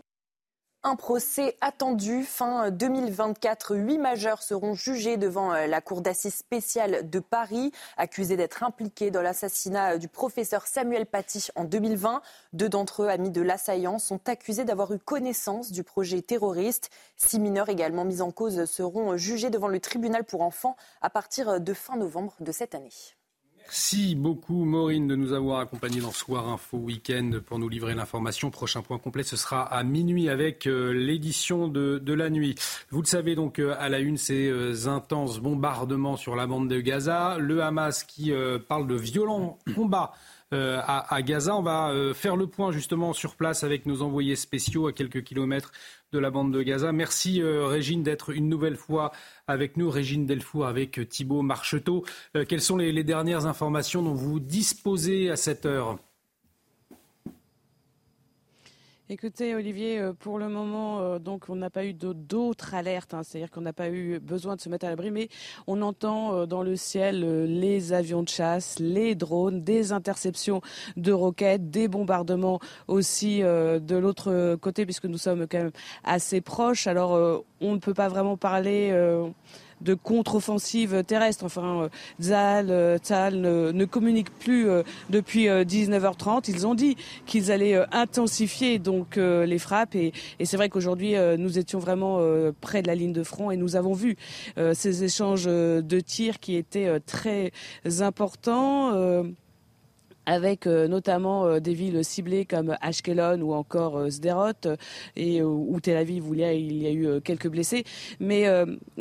[0.87, 3.75] Un procès attendu fin 2024.
[3.75, 9.11] Huit majeurs seront jugés devant euh, la Cour d'assises spéciale de Paris, accusés d'être impliqués
[9.11, 12.21] dans l'assassinat du professeur Samuel Paty en 2020.
[12.53, 16.91] Deux d'entre eux, amis de l'assaillant, sont accusés d'avoir eu connaissance du projet terroriste.
[17.17, 21.63] Six mineurs également mis en cause seront jugés devant le tribunal pour enfants à partir
[21.63, 22.93] de fin novembre de cette année.
[23.67, 28.51] Merci beaucoup Maureen de nous avoir accompagnés dans Soir Info Week-end pour nous livrer l'information.
[28.51, 32.55] Prochain point complet, ce sera à minuit avec euh, l'édition de, la nuit.
[32.91, 36.69] Vous le savez donc euh, à la une, ces euh, intenses bombardements sur la bande
[36.69, 37.39] de Gaza.
[37.39, 38.33] Le Hamas qui
[38.69, 40.13] parle de violents combats.
[40.55, 41.57] À, Gaza.
[41.57, 45.73] On va faire le point justement sur place avec nos envoyés spéciaux à quelques kilomètres
[46.15, 46.93] de la bande de Gaza.
[46.93, 49.11] Merci euh, Régine d'être une nouvelle fois
[49.49, 49.91] avec nous.
[49.91, 52.05] Régine Delfour avec euh, Thibault Marcheteau.
[52.37, 55.99] Euh, quelles sont les dernières informations dont vous disposez à cette heure?
[59.15, 63.23] Écoutez, Olivier, euh, pour le moment, euh, donc on n'a pas eu d'autres alertes, hein.
[63.23, 65.29] c'est-à-dire qu'on n'a pas eu besoin de se mettre à l'abri, mais
[65.69, 70.63] on entend euh, dans le ciel les avions de chasse, les drones, des interceptions
[70.97, 72.59] de roquettes, des bombardements
[72.89, 75.71] aussi de l'autre côté, puisque nous sommes quand même
[76.03, 76.89] assez proches.
[76.89, 78.93] Alors, on ne peut pas vraiment parler
[79.85, 81.45] de contre-offensive terrestre.
[81.45, 81.89] Enfin,
[82.21, 86.37] Zal, euh, Zal ne, communique plus euh, depuis 19h30.
[86.37, 86.97] Euh, Ils ont dit
[87.27, 92.21] qu'ils allaient intensifier donc les frappes et, et c'est vrai qu'aujourd'hui nous étions vraiment
[92.61, 94.17] près de la ligne de front et nous avons vu
[94.73, 97.53] ces échanges de tirs qui étaient très
[98.01, 99.25] importants
[100.27, 104.77] avec euh, notamment euh, des villes ciblées comme Ashkelon ou encore euh, Sderot
[105.17, 107.85] et où Tel Aviv où il y a, il y a eu quelques blessés.
[108.21, 108.47] Mais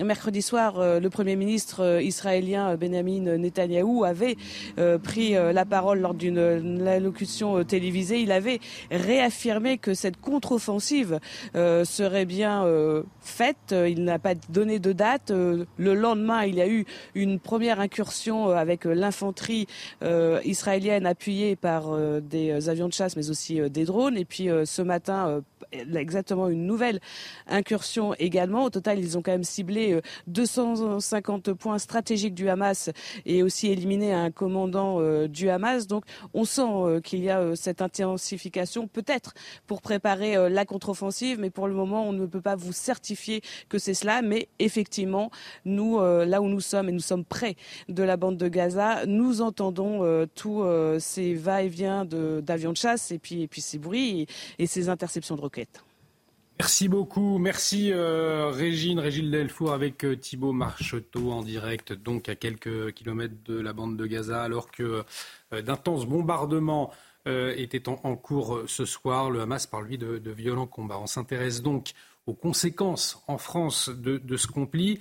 [0.01, 4.35] mercredi soir, le Premier ministre israélien Benjamin Netanyahou avait
[5.03, 8.21] pris la parole lors d'une allocution télévisée.
[8.21, 8.59] Il avait
[8.91, 11.19] réaffirmé que cette contre-offensive
[11.53, 12.65] serait bien
[13.21, 13.73] faite.
[13.73, 15.31] Il n'a pas donné de date.
[15.31, 16.85] Le lendemain, il y a eu
[17.15, 19.67] une première incursion avec l'infanterie
[20.43, 24.17] israélienne appuyé par euh, des euh, avions de chasse, mais aussi euh, des drones.
[24.17, 25.41] Et puis ce matin,
[25.71, 26.99] exactement une nouvelle
[27.47, 28.63] incursion également.
[28.63, 32.89] Au total, ils ont quand même ciblé 250 points stratégiques du Hamas
[33.25, 35.87] et aussi éliminé un commandant du Hamas.
[35.87, 36.03] Donc
[36.33, 39.33] on sent qu'il y a cette intensification, peut-être
[39.67, 43.77] pour préparer la contre-offensive, mais pour le moment, on ne peut pas vous certifier que
[43.77, 44.21] c'est cela.
[44.21, 45.31] Mais effectivement,
[45.65, 47.55] nous, là où nous sommes, et nous sommes près
[47.89, 50.63] de la bande de Gaza, nous entendons tout
[51.03, 54.27] ces va-et-vient d'avions de, chasse et puis, puis ces bruits
[54.59, 55.83] et, ces interceptions de roquettes.
[56.59, 57.39] Merci beaucoup.
[57.39, 63.33] Merci euh, Régine, Régine Delfour avec euh, Thibault Marcheteau en direct, donc à quelques kilomètres
[63.45, 65.03] de la bande de Gaza, alors que
[65.51, 66.91] euh, d'intenses bombardements
[67.25, 69.29] étaient en, cours ce soir.
[69.29, 70.99] Le Hamas parle lui de, de violents combats.
[70.99, 71.93] On s'intéresse donc
[72.25, 74.99] aux conséquences en France de, ce, conflit.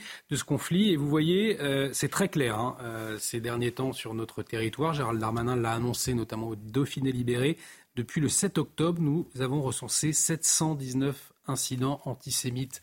[0.90, 4.92] Et vous voyez, euh, c'est très clair hein, euh, ces derniers temps sur notre territoire.
[4.92, 7.56] Gérald Darmanin l'a annoncé notamment au Dauphiné libéré.
[7.94, 12.80] Depuis le 7 octobre, nous avons recensé 719 incidents antisémites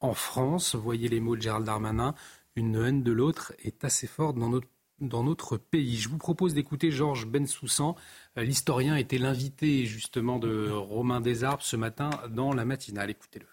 [0.00, 0.74] en France.
[0.74, 2.14] Vous voyez les mots de Gérald Darmanin.
[2.56, 4.68] Une haine de l'autre est assez forte dans notre
[5.00, 5.96] dans notre pays.
[5.96, 7.96] Je vous propose d'écouter Georges Bensoussan.
[8.36, 13.08] Euh, l'historien était l'invité justement de Romain Desarbes ce matin dans la matinale.
[13.08, 13.46] Écoutez-le.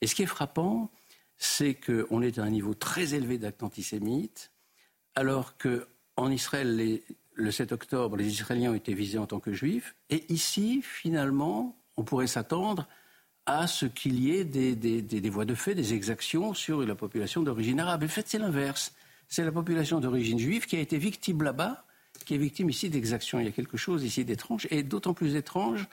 [0.00, 0.90] Et ce qui est frappant,
[1.36, 4.50] c'est qu'on est à un niveau très élevé d'actes antisémites,
[5.14, 7.00] alors qu'en Israël,
[7.32, 9.94] le 7 octobre, les Israéliens ont été visés en tant que juifs.
[10.10, 12.86] Et ici, finalement, on pourrait s'attendre
[13.46, 17.80] à ce qu'il y ait des, voies de fait, des exactions sur la population d'origine
[17.80, 18.04] arabe.
[18.04, 18.94] En fait, c'est l'inverse.
[19.28, 21.84] C'est la population d'origine juive qui a été victime là-bas,
[22.26, 23.40] qui est victime ici d'exactions.
[23.40, 25.86] Il y a quelque chose ici d'étrange, et d'autant plus étrange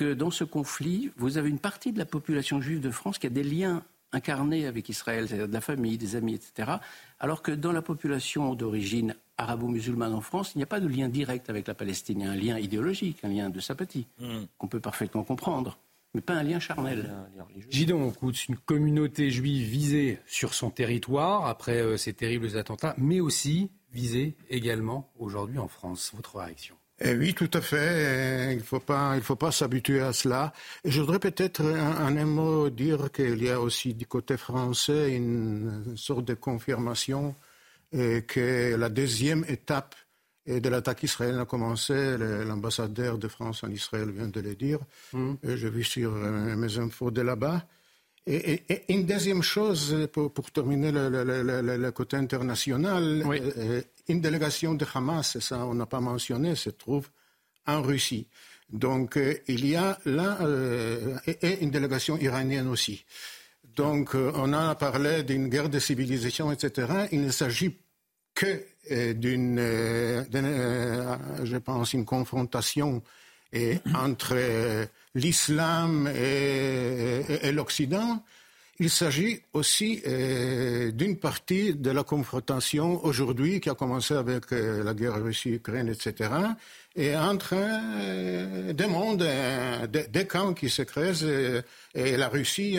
[0.00, 3.26] que dans ce conflit, vous avez une partie de la population juive de France qui
[3.26, 3.82] a des liens
[4.12, 6.78] incarné avec Israël, c'est-à-dire de la famille, des amis, etc.
[7.18, 11.10] Alors que dans la population d'origine arabo-musulmane en France, il n'y a pas de lien
[11.10, 12.20] direct avec la Palestine.
[12.20, 14.44] Il y a un lien idéologique, un lien de sympathie, hmm.
[14.56, 15.78] qu'on peut parfaitement comprendre,
[16.14, 17.12] mais pas un lien charnel.
[17.68, 18.10] Gidon,
[18.48, 24.34] une communauté juive visée sur son territoire après euh, ces terribles attentats, mais aussi visée
[24.48, 26.12] également aujourd'hui en France.
[26.14, 26.79] Votre réaction?
[27.02, 28.52] Eh oui, tout à fait.
[28.52, 30.52] Il ne faut pas, il faut pas s'habituer à cela.
[30.84, 35.14] Et je voudrais peut-être en un mot dire qu'il y a aussi du côté français
[35.16, 37.34] une sorte de confirmation
[37.92, 39.94] et que la deuxième étape
[40.46, 42.16] de l'attaque israélienne a commencé.
[42.18, 44.80] L'ambassadeur de France en Israël vient de le dire.
[45.12, 45.34] Mm.
[45.42, 47.64] Je vis sur euh, mes infos de là-bas.
[48.26, 55.64] Et, une deuxième chose, pour, terminer le, côté international, euh, une délégation de Hamas, ça
[55.66, 57.08] on n'a pas mentionné, se trouve
[57.66, 58.26] en Russie.
[58.70, 60.38] Donc euh, il y a là,
[61.26, 63.04] et, une délégation iranienne aussi.
[63.74, 67.08] Donc on a parlé d'une guerre de civilisation, etc.
[67.12, 67.76] Il ne s'agit
[68.34, 73.02] que euh, d'une, euh, euh, je pense, une confrontation
[73.94, 74.36] entre
[75.14, 78.22] l'islam et, l'Occident.
[78.78, 80.02] Il s'agit aussi
[80.94, 86.30] d'une partie de la confrontation aujourd'hui qui a commencé avec la guerre Russie-Ukraine, etc
[86.96, 89.86] et entre euh, des mondes, euh,
[90.28, 91.62] camps qui se créent.
[91.94, 92.78] Et, la Russie,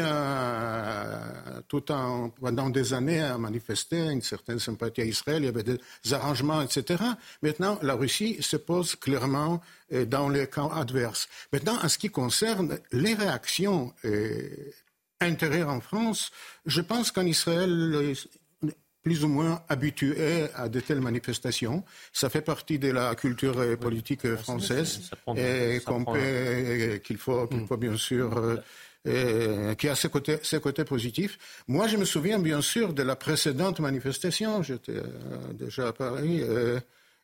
[1.68, 5.44] tout en, pendant des années, a manifesté une certaine sympathie à Israël.
[5.44, 5.80] Il y avait des
[6.12, 7.02] arrangements, etc.
[7.42, 9.62] Maintenant, la Russie se pose clairement
[9.94, 11.28] euh, dans les camps adverses.
[11.54, 13.94] Maintenant, en ce qui concerne les réactions
[15.20, 16.32] intérieures en France,
[16.66, 18.16] je pense qu'en Israël,
[19.04, 21.84] plus ou moins habitués à de telles manifestations.
[22.14, 25.82] Ça fait partie de la culture politique française et
[27.04, 28.58] qu'il faut, qu'il faut bien sûr euh,
[29.08, 31.40] euh, qui a ses côtés, ses côtés positifs.
[31.68, 36.44] Moi, je me souviens bien sûr de la précédente manifestation, j'étais euh, déjà à Paris,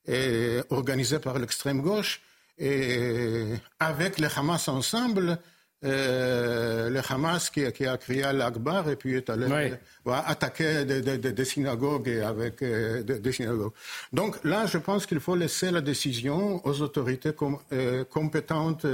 [0.07, 2.21] et organisée par l'extrême gauche,
[2.57, 3.45] et
[3.79, 5.37] avec les Hamas ensemble,
[5.83, 9.73] euh, le Hamas qui, a crié à l'Akbar et puis est allé
[10.07, 13.73] attaquer des, synagogues avec euh, des, synagogues.
[14.11, 17.31] Donc là, je pense qu'il faut laisser la décision aux autorités
[17.73, 18.87] euh, compétentes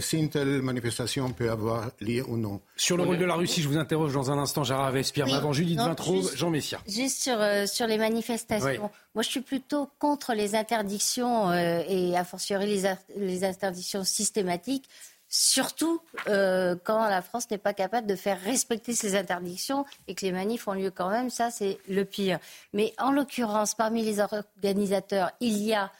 [0.00, 2.60] si une telle manifestation peut avoir lieu ou non.
[2.76, 5.26] Sur le rôle de la Russie, je vous interroge dans un instant, Gérard Vespierre.
[5.26, 6.78] Oui, avant Judith Vintraud, Jean Messia.
[6.86, 8.90] Juste sur, sur les manifestations.
[9.14, 14.84] Moi, je suis plutôt contre les interdictions et a fortiori les, les interdictions systématiques
[15.28, 20.24] surtout euh, quand la France n'est pas capable de faire respecter ses interdictions et que
[20.24, 22.38] les manifs ont lieu quand même, ça c'est le pire.
[22.72, 25.92] Mais en l'occurrence, parmi les organisateurs, il y a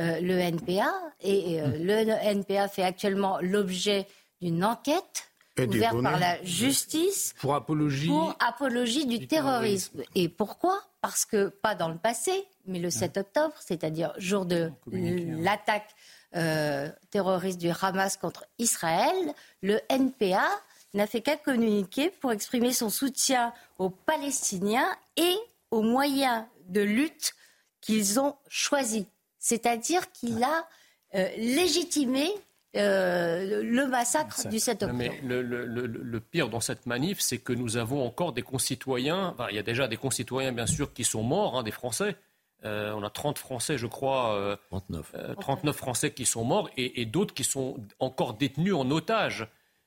[0.00, 1.82] euh, le NPA et euh, hmm.
[1.82, 1.94] le
[2.40, 4.06] NPA fait actuellement l'objet
[4.42, 10.02] d'une enquête ouverte par la justice pour apologie, pour apologie du, terrorisme.
[10.14, 10.80] Et pourquoi?
[11.00, 12.32] Parce que pas dans le passé,
[12.66, 15.36] mais le 7 octobre, c'est-à-dire jour de hein.
[15.38, 15.94] l'attaque
[16.36, 19.14] euh, terroriste du Hamas contre Israël,
[19.62, 20.48] le NPA
[20.94, 25.34] n'a fait qu'à communiquer pour exprimer son soutien aux Palestiniens et
[25.70, 27.34] aux moyens de lutte
[27.80, 29.04] qu'ils ont choisis.
[29.38, 30.66] C'est-à-dire qu'il a
[31.14, 32.30] euh, légitimé
[32.76, 34.98] euh, le massacre du 7 octobre.
[34.98, 39.60] Mais le, pire dans cette manif, c'est que nous avons encore des concitoyens, il y
[39.60, 42.16] a déjà des concitoyens bien sûr qui sont morts, hein, des Français,
[42.64, 45.12] euh, on a 30 Français, je crois, 39.
[45.14, 49.46] Euh, 39 euh, Français qui sont morts et, d'autres qui sont encore détenus en otage.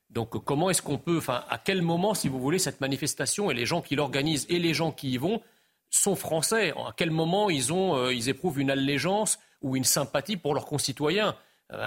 [0.09, 3.53] Donc comment est-ce qu'on peut, enfin à quel moment, si vous voulez, cette manifestation et
[3.53, 5.41] les gens qui l'organisent et les gens qui y vont
[5.89, 6.71] sont français?
[6.71, 11.35] À quel moment ils, ont, ils éprouvent une allégeance ou une sympathie pour leurs concitoyens?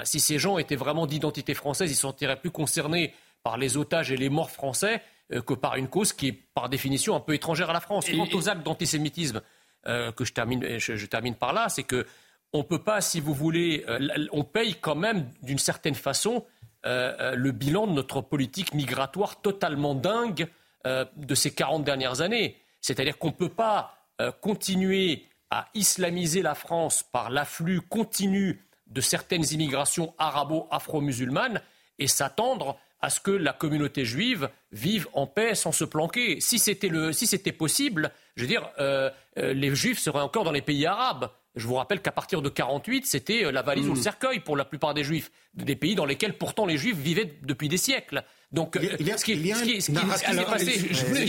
[0.05, 4.13] Si ces gens étaient vraiment d'identité française, ils se sentiraient plus concernés par les otages
[4.13, 5.01] et les morts français
[5.31, 8.07] que par une cause qui est par définition un peu étrangère à la France.
[8.11, 9.41] Quant aux actes d'antisémitisme,
[9.87, 12.07] euh, que je termine, par là, c'est que
[12.53, 16.45] on peut pas, si vous voulez, euh, on paye quand même d'une certaine façon
[16.85, 20.49] euh, le bilan de notre politique migratoire totalement dingue
[20.85, 22.57] de ces 40 dernières années.
[22.81, 23.99] C'est-à-dire qu'on ne peut pas
[24.41, 31.61] continuer à islamiser la France par l'afflux continu de certaines immigrations arabo-afro-musulmanes
[31.99, 36.41] et s'attendre à ce que la communauté juive vive en paix sans se planquer.
[36.41, 38.11] Si c'était, si possible,
[38.41, 41.31] je veux dire, euh, euh, les juifs seraient encore dans les pays arabes.
[41.57, 44.03] Je vous rappelle qu'à partir de 48, c'était euh, la valise ou le mmh.
[44.03, 47.69] cercueil pour la plupart des juifs, des pays dans lesquels pourtant les juifs vivaient depuis
[47.69, 48.25] des siècles.
[48.53, 49.81] Donc, ce qui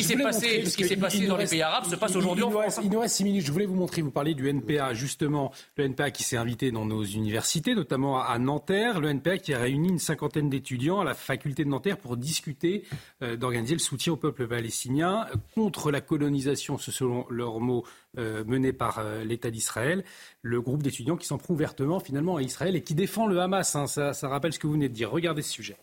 [0.04, 2.80] s'est passé, ce qui s'est passé dans les pays arabes se passe aujourd'hui en France.
[2.84, 3.46] Il nous reste six minutes.
[3.46, 5.52] Je voulais vous montrer, vous parler du NPA, justement.
[5.78, 9.00] Le NPA qui s'est invité dans nos universités, notamment à Nanterre.
[9.00, 12.86] Le NPA qui a réuni une cinquantaine d'étudiants à la faculté de Nanterre pour discuter
[13.22, 17.86] euh, d'organiser le soutien au peuple palestinien contre la colonisation, selon leurs mots,
[18.18, 20.04] euh, menée par euh, l'État d'Israël.
[20.42, 23.76] Le groupe d'étudiants qui s'en prend ouvertement finalement à Israël et qui défend le Hamas.
[23.76, 23.86] Hein.
[23.86, 25.12] Ça, ça rappelle ce que vous venez de dire.
[25.12, 25.78] Regardez ce sujet.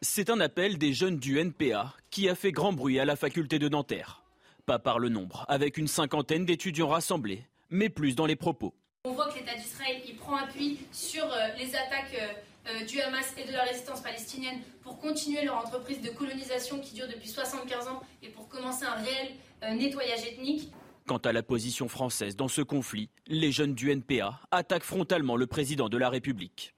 [0.00, 3.58] C'est un appel des jeunes du NPA qui a fait grand bruit à la faculté
[3.58, 4.22] de Nanterre.
[4.64, 8.72] Pas par le nombre, avec une cinquantaine d'étudiants rassemblés, mais plus dans les propos.
[9.06, 13.34] On voit que l'État d'Israël prend appui sur euh, les attaques euh, euh, du Hamas
[13.36, 17.88] et de la résistance palestinienne pour continuer leur entreprise de colonisation qui dure depuis 75
[17.88, 20.70] ans et pour commencer un réel nettoyage ethnique.
[21.08, 25.48] Quant à la position française dans ce conflit, les jeunes du NPA attaquent frontalement le
[25.48, 26.76] président de la République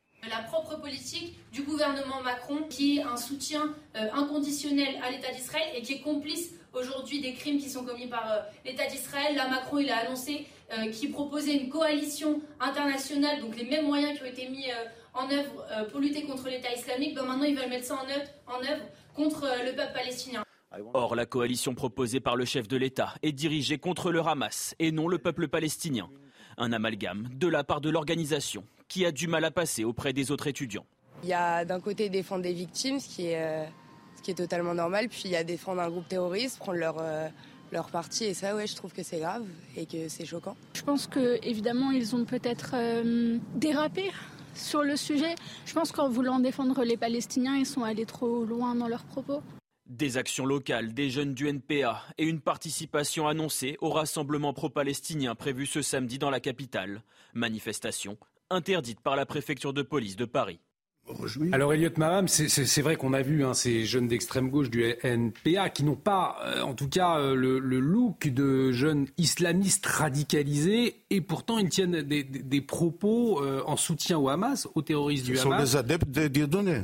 [0.76, 5.94] politique du gouvernement Macron, qui est un soutien euh, inconditionnel à l'État d'Israël et qui
[5.94, 9.36] est complice aujourd'hui des crimes qui sont commis par euh, l'État d'Israël.
[9.36, 14.18] Là, Macron, il a annoncé euh, qu'il proposait une coalition internationale, donc les mêmes moyens
[14.18, 14.66] qui ont été mis
[15.14, 17.14] en œuvre pour lutter contre l'État islamique.
[17.14, 18.82] Ben, maintenant, ils veulent mettre ça en œuvre
[19.14, 20.44] contre le peuple palestinien.
[20.94, 24.92] Or, la coalition proposée par le chef de l'État est dirigée contre le Hamas et
[24.92, 26.08] non le peuple palestinien.
[26.58, 30.30] Un amalgame de la part de l'organisation qui a du mal à passer auprès des
[30.30, 30.84] autres étudiants.
[31.22, 33.64] Il y a d'un côté défendre des victimes, ce qui est, euh,
[34.16, 36.96] ce qui est totalement normal, puis il y a défendre un groupe terroriste, prendre leur,
[36.98, 37.28] euh,
[37.72, 39.46] leur parti, et ça, ouais, je trouve que c'est grave
[39.76, 40.56] et que c'est choquant.
[40.74, 44.10] Je pense que évidemment, ils ont peut-être euh, dérapé
[44.54, 45.36] sur le sujet.
[45.66, 49.40] Je pense qu'en voulant défendre les Palestiniens, ils sont allés trop loin dans leurs propos.
[49.86, 55.66] Des actions locales, des jeunes du NPA et une participation annoncée au rassemblement pro-palestinien prévu
[55.66, 57.02] ce samedi dans la capitale.
[57.34, 58.16] Manifestation
[58.50, 60.60] interdite par la préfecture de police de Paris.
[61.52, 65.70] Alors Elliot Maham, c'est vrai qu'on a vu hein, ces jeunes d'extrême gauche du NPA
[65.70, 71.20] qui n'ont pas, euh, en tout cas, euh, le, look de jeunes islamistes radicalisés et
[71.20, 75.42] pourtant ils tiennent des, propos euh, en soutien au Hamas, aux terroristes du Hamas.
[75.42, 76.82] Ce sont des adeptes des Dieudonné.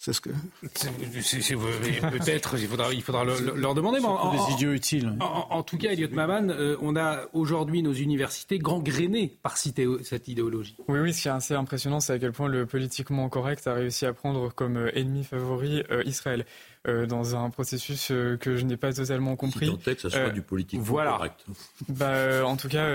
[0.00, 0.30] C'est ce que.
[0.62, 3.98] Peut-être, il faudra, il faudra leur demander.
[3.98, 5.12] en, des idiots utiles.
[5.20, 10.76] En, tout cas, Elliot Maman, euh, on a aujourd'hui nos universités gangrénées par cette idéologie.
[10.86, 13.74] Oui, oui, ce qui est assez impressionnant, c'est à quel point le politiquement correct a
[13.74, 16.46] réussi à prendre comme euh, ennemi favori euh, Israël.
[16.86, 19.66] Euh, dans un processus euh, que je n'ai pas totalement compris.
[19.66, 21.12] Si tant que ça soit euh, du politiquement voilà.
[21.12, 21.44] correct.
[21.88, 22.86] Bah, en tout cas,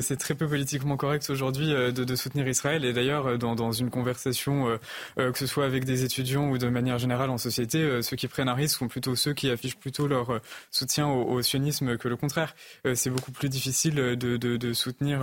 [0.00, 2.84] c'est très peu politiquement correct aujourd'hui de, de, soutenir Israël.
[2.84, 4.78] Et d'ailleurs, dans, dans, une conversation,
[5.16, 8.48] que ce soit avec des étudiants ou de manière générale en société, ceux qui prennent
[8.48, 10.40] un risque sont plutôt ceux qui affichent plutôt leur
[10.70, 12.54] soutien au, au sionisme que le contraire.
[12.94, 15.20] c'est beaucoup plus difficile de, de, de soutenir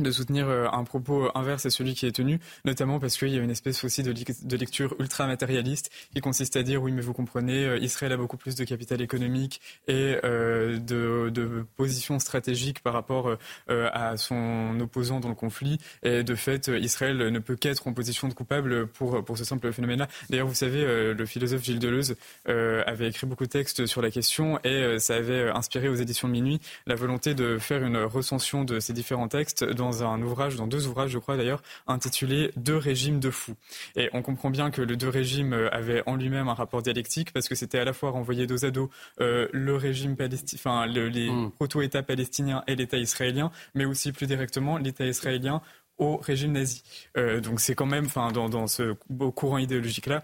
[0.00, 3.38] de soutenir euh, un propos inverse à celui qui est tenu, notamment parce qu'il y
[3.38, 7.64] a une espèce aussi de, lecture ultra-matérialiste qui consiste à dire oui mais vous comprenez,
[7.64, 13.36] euh, Israël a beaucoup plus de capital économique et euh, de, position stratégique par rapport
[13.68, 18.28] à son opposant dans le conflit et de fait Israël ne peut qu'être en position
[18.28, 20.08] de coupable pour, pour ce simple phénomène-là.
[20.28, 22.16] D'ailleurs vous savez, le philosophe Gilles Deleuze
[22.46, 26.60] avait écrit beaucoup de textes sur la question et ça avait inspiré aux éditions Minuit
[26.86, 30.86] la volonté de faire une recension de ces différents textes dans un ouvrage, dans deux
[30.86, 33.54] ouvrages, je crois d'ailleurs, intitulé Deux régimes de fous.
[33.96, 37.32] Et on comprend bien que le deux régimes euh, avait en lui-même un rapport dialectique
[37.32, 38.90] parce que c'était à la fois renvoyer dos à dos
[39.20, 41.50] euh, le régime palestinien, enfin les mm.
[41.52, 45.60] proto-États palestiniens et l'État israélien, mais aussi plus directement l'État israélien
[45.98, 46.82] au régime nazi.
[47.16, 48.94] Euh, donc c'est quand même, enfin, dans, dans ce
[49.34, 50.22] courant idéologique-là,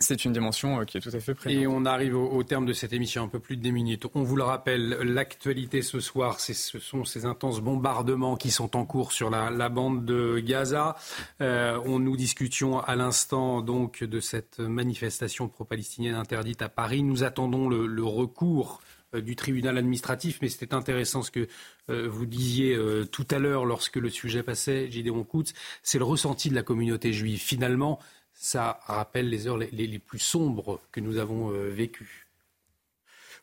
[0.00, 1.60] c'est une dimension euh, qui est tout à fait présente.
[1.60, 4.06] Et on arrive au, terme de cette émission, un peu plus de 10 minutes.
[4.14, 8.84] On vous le rappelle, l'actualité ce soir, ce sont ces intenses bombardements qui sont en
[8.84, 10.96] cours sur la, bande de Gaza.
[11.40, 17.02] Euh, on nous discutions à l'instant donc de cette manifestation pro-palestinienne interdite à Paris.
[17.02, 18.80] Nous attendons le, recours
[19.14, 21.48] euh, du tribunal administratif, mais c'était intéressant ce que
[21.88, 22.78] vous disiez
[23.10, 27.14] tout à l'heure lorsque le sujet passait, Gideon Koutz, c'est le ressenti de la communauté
[27.14, 27.40] juive.
[27.40, 27.98] Finalement,
[28.38, 32.26] ça rappelle les heures les, plus sombres que nous avons euh, vécues.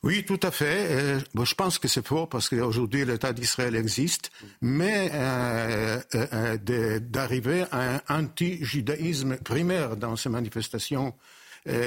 [0.03, 0.87] Oui, tout à fait.
[0.89, 4.31] Euh, je pense que c'est faux parce qu'aujourd'hui l'État d'Israël existe,
[4.61, 5.99] mais euh,
[6.99, 11.13] d'arriver à un anti-judaïsme primaire dans ces manifestations,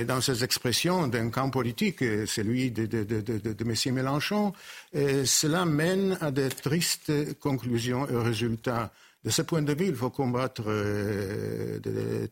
[0.09, 3.90] dans ces expressions d'un camp politique, celui de, de.
[3.93, 4.52] Mélenchon,
[4.93, 8.90] cela mène à de tristes conclusions et résultats.
[9.24, 12.27] De ce point de vue, il faut combattre euh, de,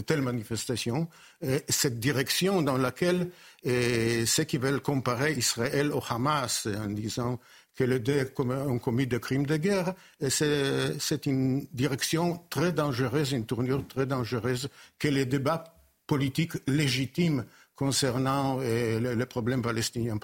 [0.00, 1.08] telles, manifestations.
[1.42, 3.30] Et cette direction dans laquelle
[3.62, 7.38] et ceux qui veulent comparer Israël au Hamas en disant
[7.74, 9.94] que les deux ont commis des crimes de guerre,
[10.28, 14.68] c'est une direction très dangereuse, une tournure très dangereuse
[14.98, 15.78] que les débats
[16.08, 17.44] politique légitime
[17.76, 20.18] concernant euh, les problèmes palestiniens.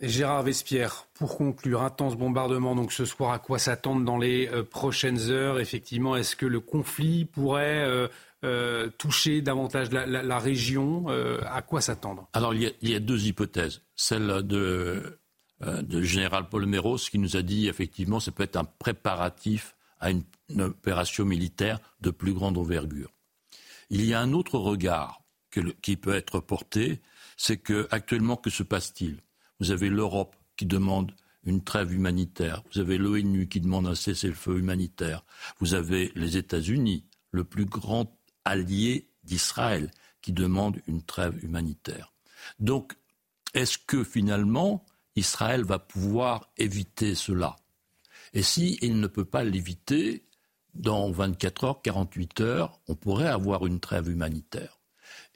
[0.00, 4.62] Gérard Vespierre, pour conclure, intense bombardement donc ce soir, à quoi s'attendre dans les euh,
[4.62, 5.58] prochaines heures?
[5.58, 8.08] Effectivement, est-ce que le conflit pourrait
[8.44, 11.06] euh, toucher davantage la, région?
[11.42, 12.28] À quoi s'attendre?
[12.34, 13.80] Alors, il y, a, deux hypothèses.
[13.96, 15.18] Celle de,
[16.02, 20.24] général Paul Méros qui nous a dit effectivement, ça peut être un préparatif à une
[20.60, 23.10] opération militaire de plus grande envergure.
[23.88, 25.22] Il y a un autre regard
[25.80, 27.00] qui peut être porté,
[27.36, 29.22] c'est que actuellement que se passe-t-il?
[29.60, 31.12] Vous avez l'Europe qui demande
[31.44, 35.24] une trêve humanitaire, vous avez l'ONU qui demande un cessez-le-feu humanitaire,
[35.60, 39.90] vous avez les États-Unis, le plus grand allié d'Israël,
[40.22, 42.12] qui demande une trêve humanitaire.
[42.58, 42.96] Donc,
[43.54, 44.84] est-ce que finalement
[45.14, 47.56] Israël va pouvoir éviter cela?
[48.34, 50.26] Et s'il ne peut pas l'éviter,
[50.74, 54.78] dans 24 heures, 48 heures, on pourrait avoir une trêve humanitaire.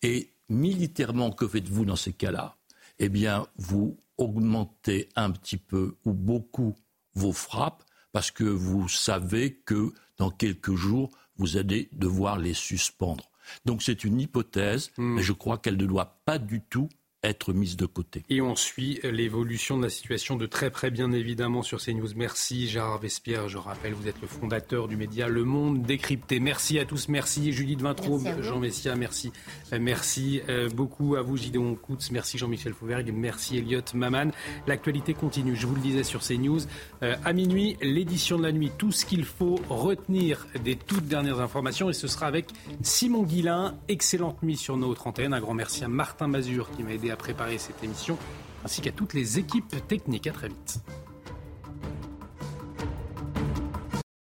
[0.02, 2.56] Et militairement, que faites-vous dans ces cas-là?
[2.98, 6.76] Eh bien, vous augmentez un petit peu ou beaucoup
[7.14, 7.82] vos frappes
[8.12, 13.30] parce que vous savez que dans quelques jours, vous allez devoir les suspendre.
[13.64, 15.14] Donc c'est une hypothèse, hmm.
[15.14, 16.88] mais je crois qu'elle ne doit pas du tout
[17.22, 18.24] être mise de côté.
[18.30, 22.09] Et on suit l'évolution de la situation de très près, bien évidemment, sur CNews.
[22.16, 23.48] Merci Gérard Vespierre.
[23.48, 26.40] Je rappelle, vous êtes le fondateur du média Le Monde Décrypté.
[26.40, 27.09] Merci à tous.
[27.09, 28.97] Merci Judith Vintraube, Jean Messia.
[28.97, 29.32] Merci.
[29.72, 32.10] Euh, merci euh, beaucoup à vous, Gideon Koutz.
[32.10, 33.12] Merci Jean-Michel Fauvergue.
[33.14, 34.30] Merci Elliot Maman.
[34.66, 35.56] L'actualité continue.
[35.56, 36.60] Je vous le disais sur CNews.
[37.02, 38.70] Euh, à minuit, l'édition de la nuit.
[38.78, 41.90] Tout ce qu'il faut retenir des toutes dernières informations.
[41.90, 42.47] Et ce sera avec
[42.80, 43.78] Simon Guillain.
[43.88, 45.34] Excellente nuit sur notre antenne.
[45.34, 48.16] Un grand merci à Martin Mazur qui m'a aidé à préparer cette émission,
[48.64, 50.26] ainsi qu'à toutes les équipes techniques.
[50.26, 50.80] À très vite.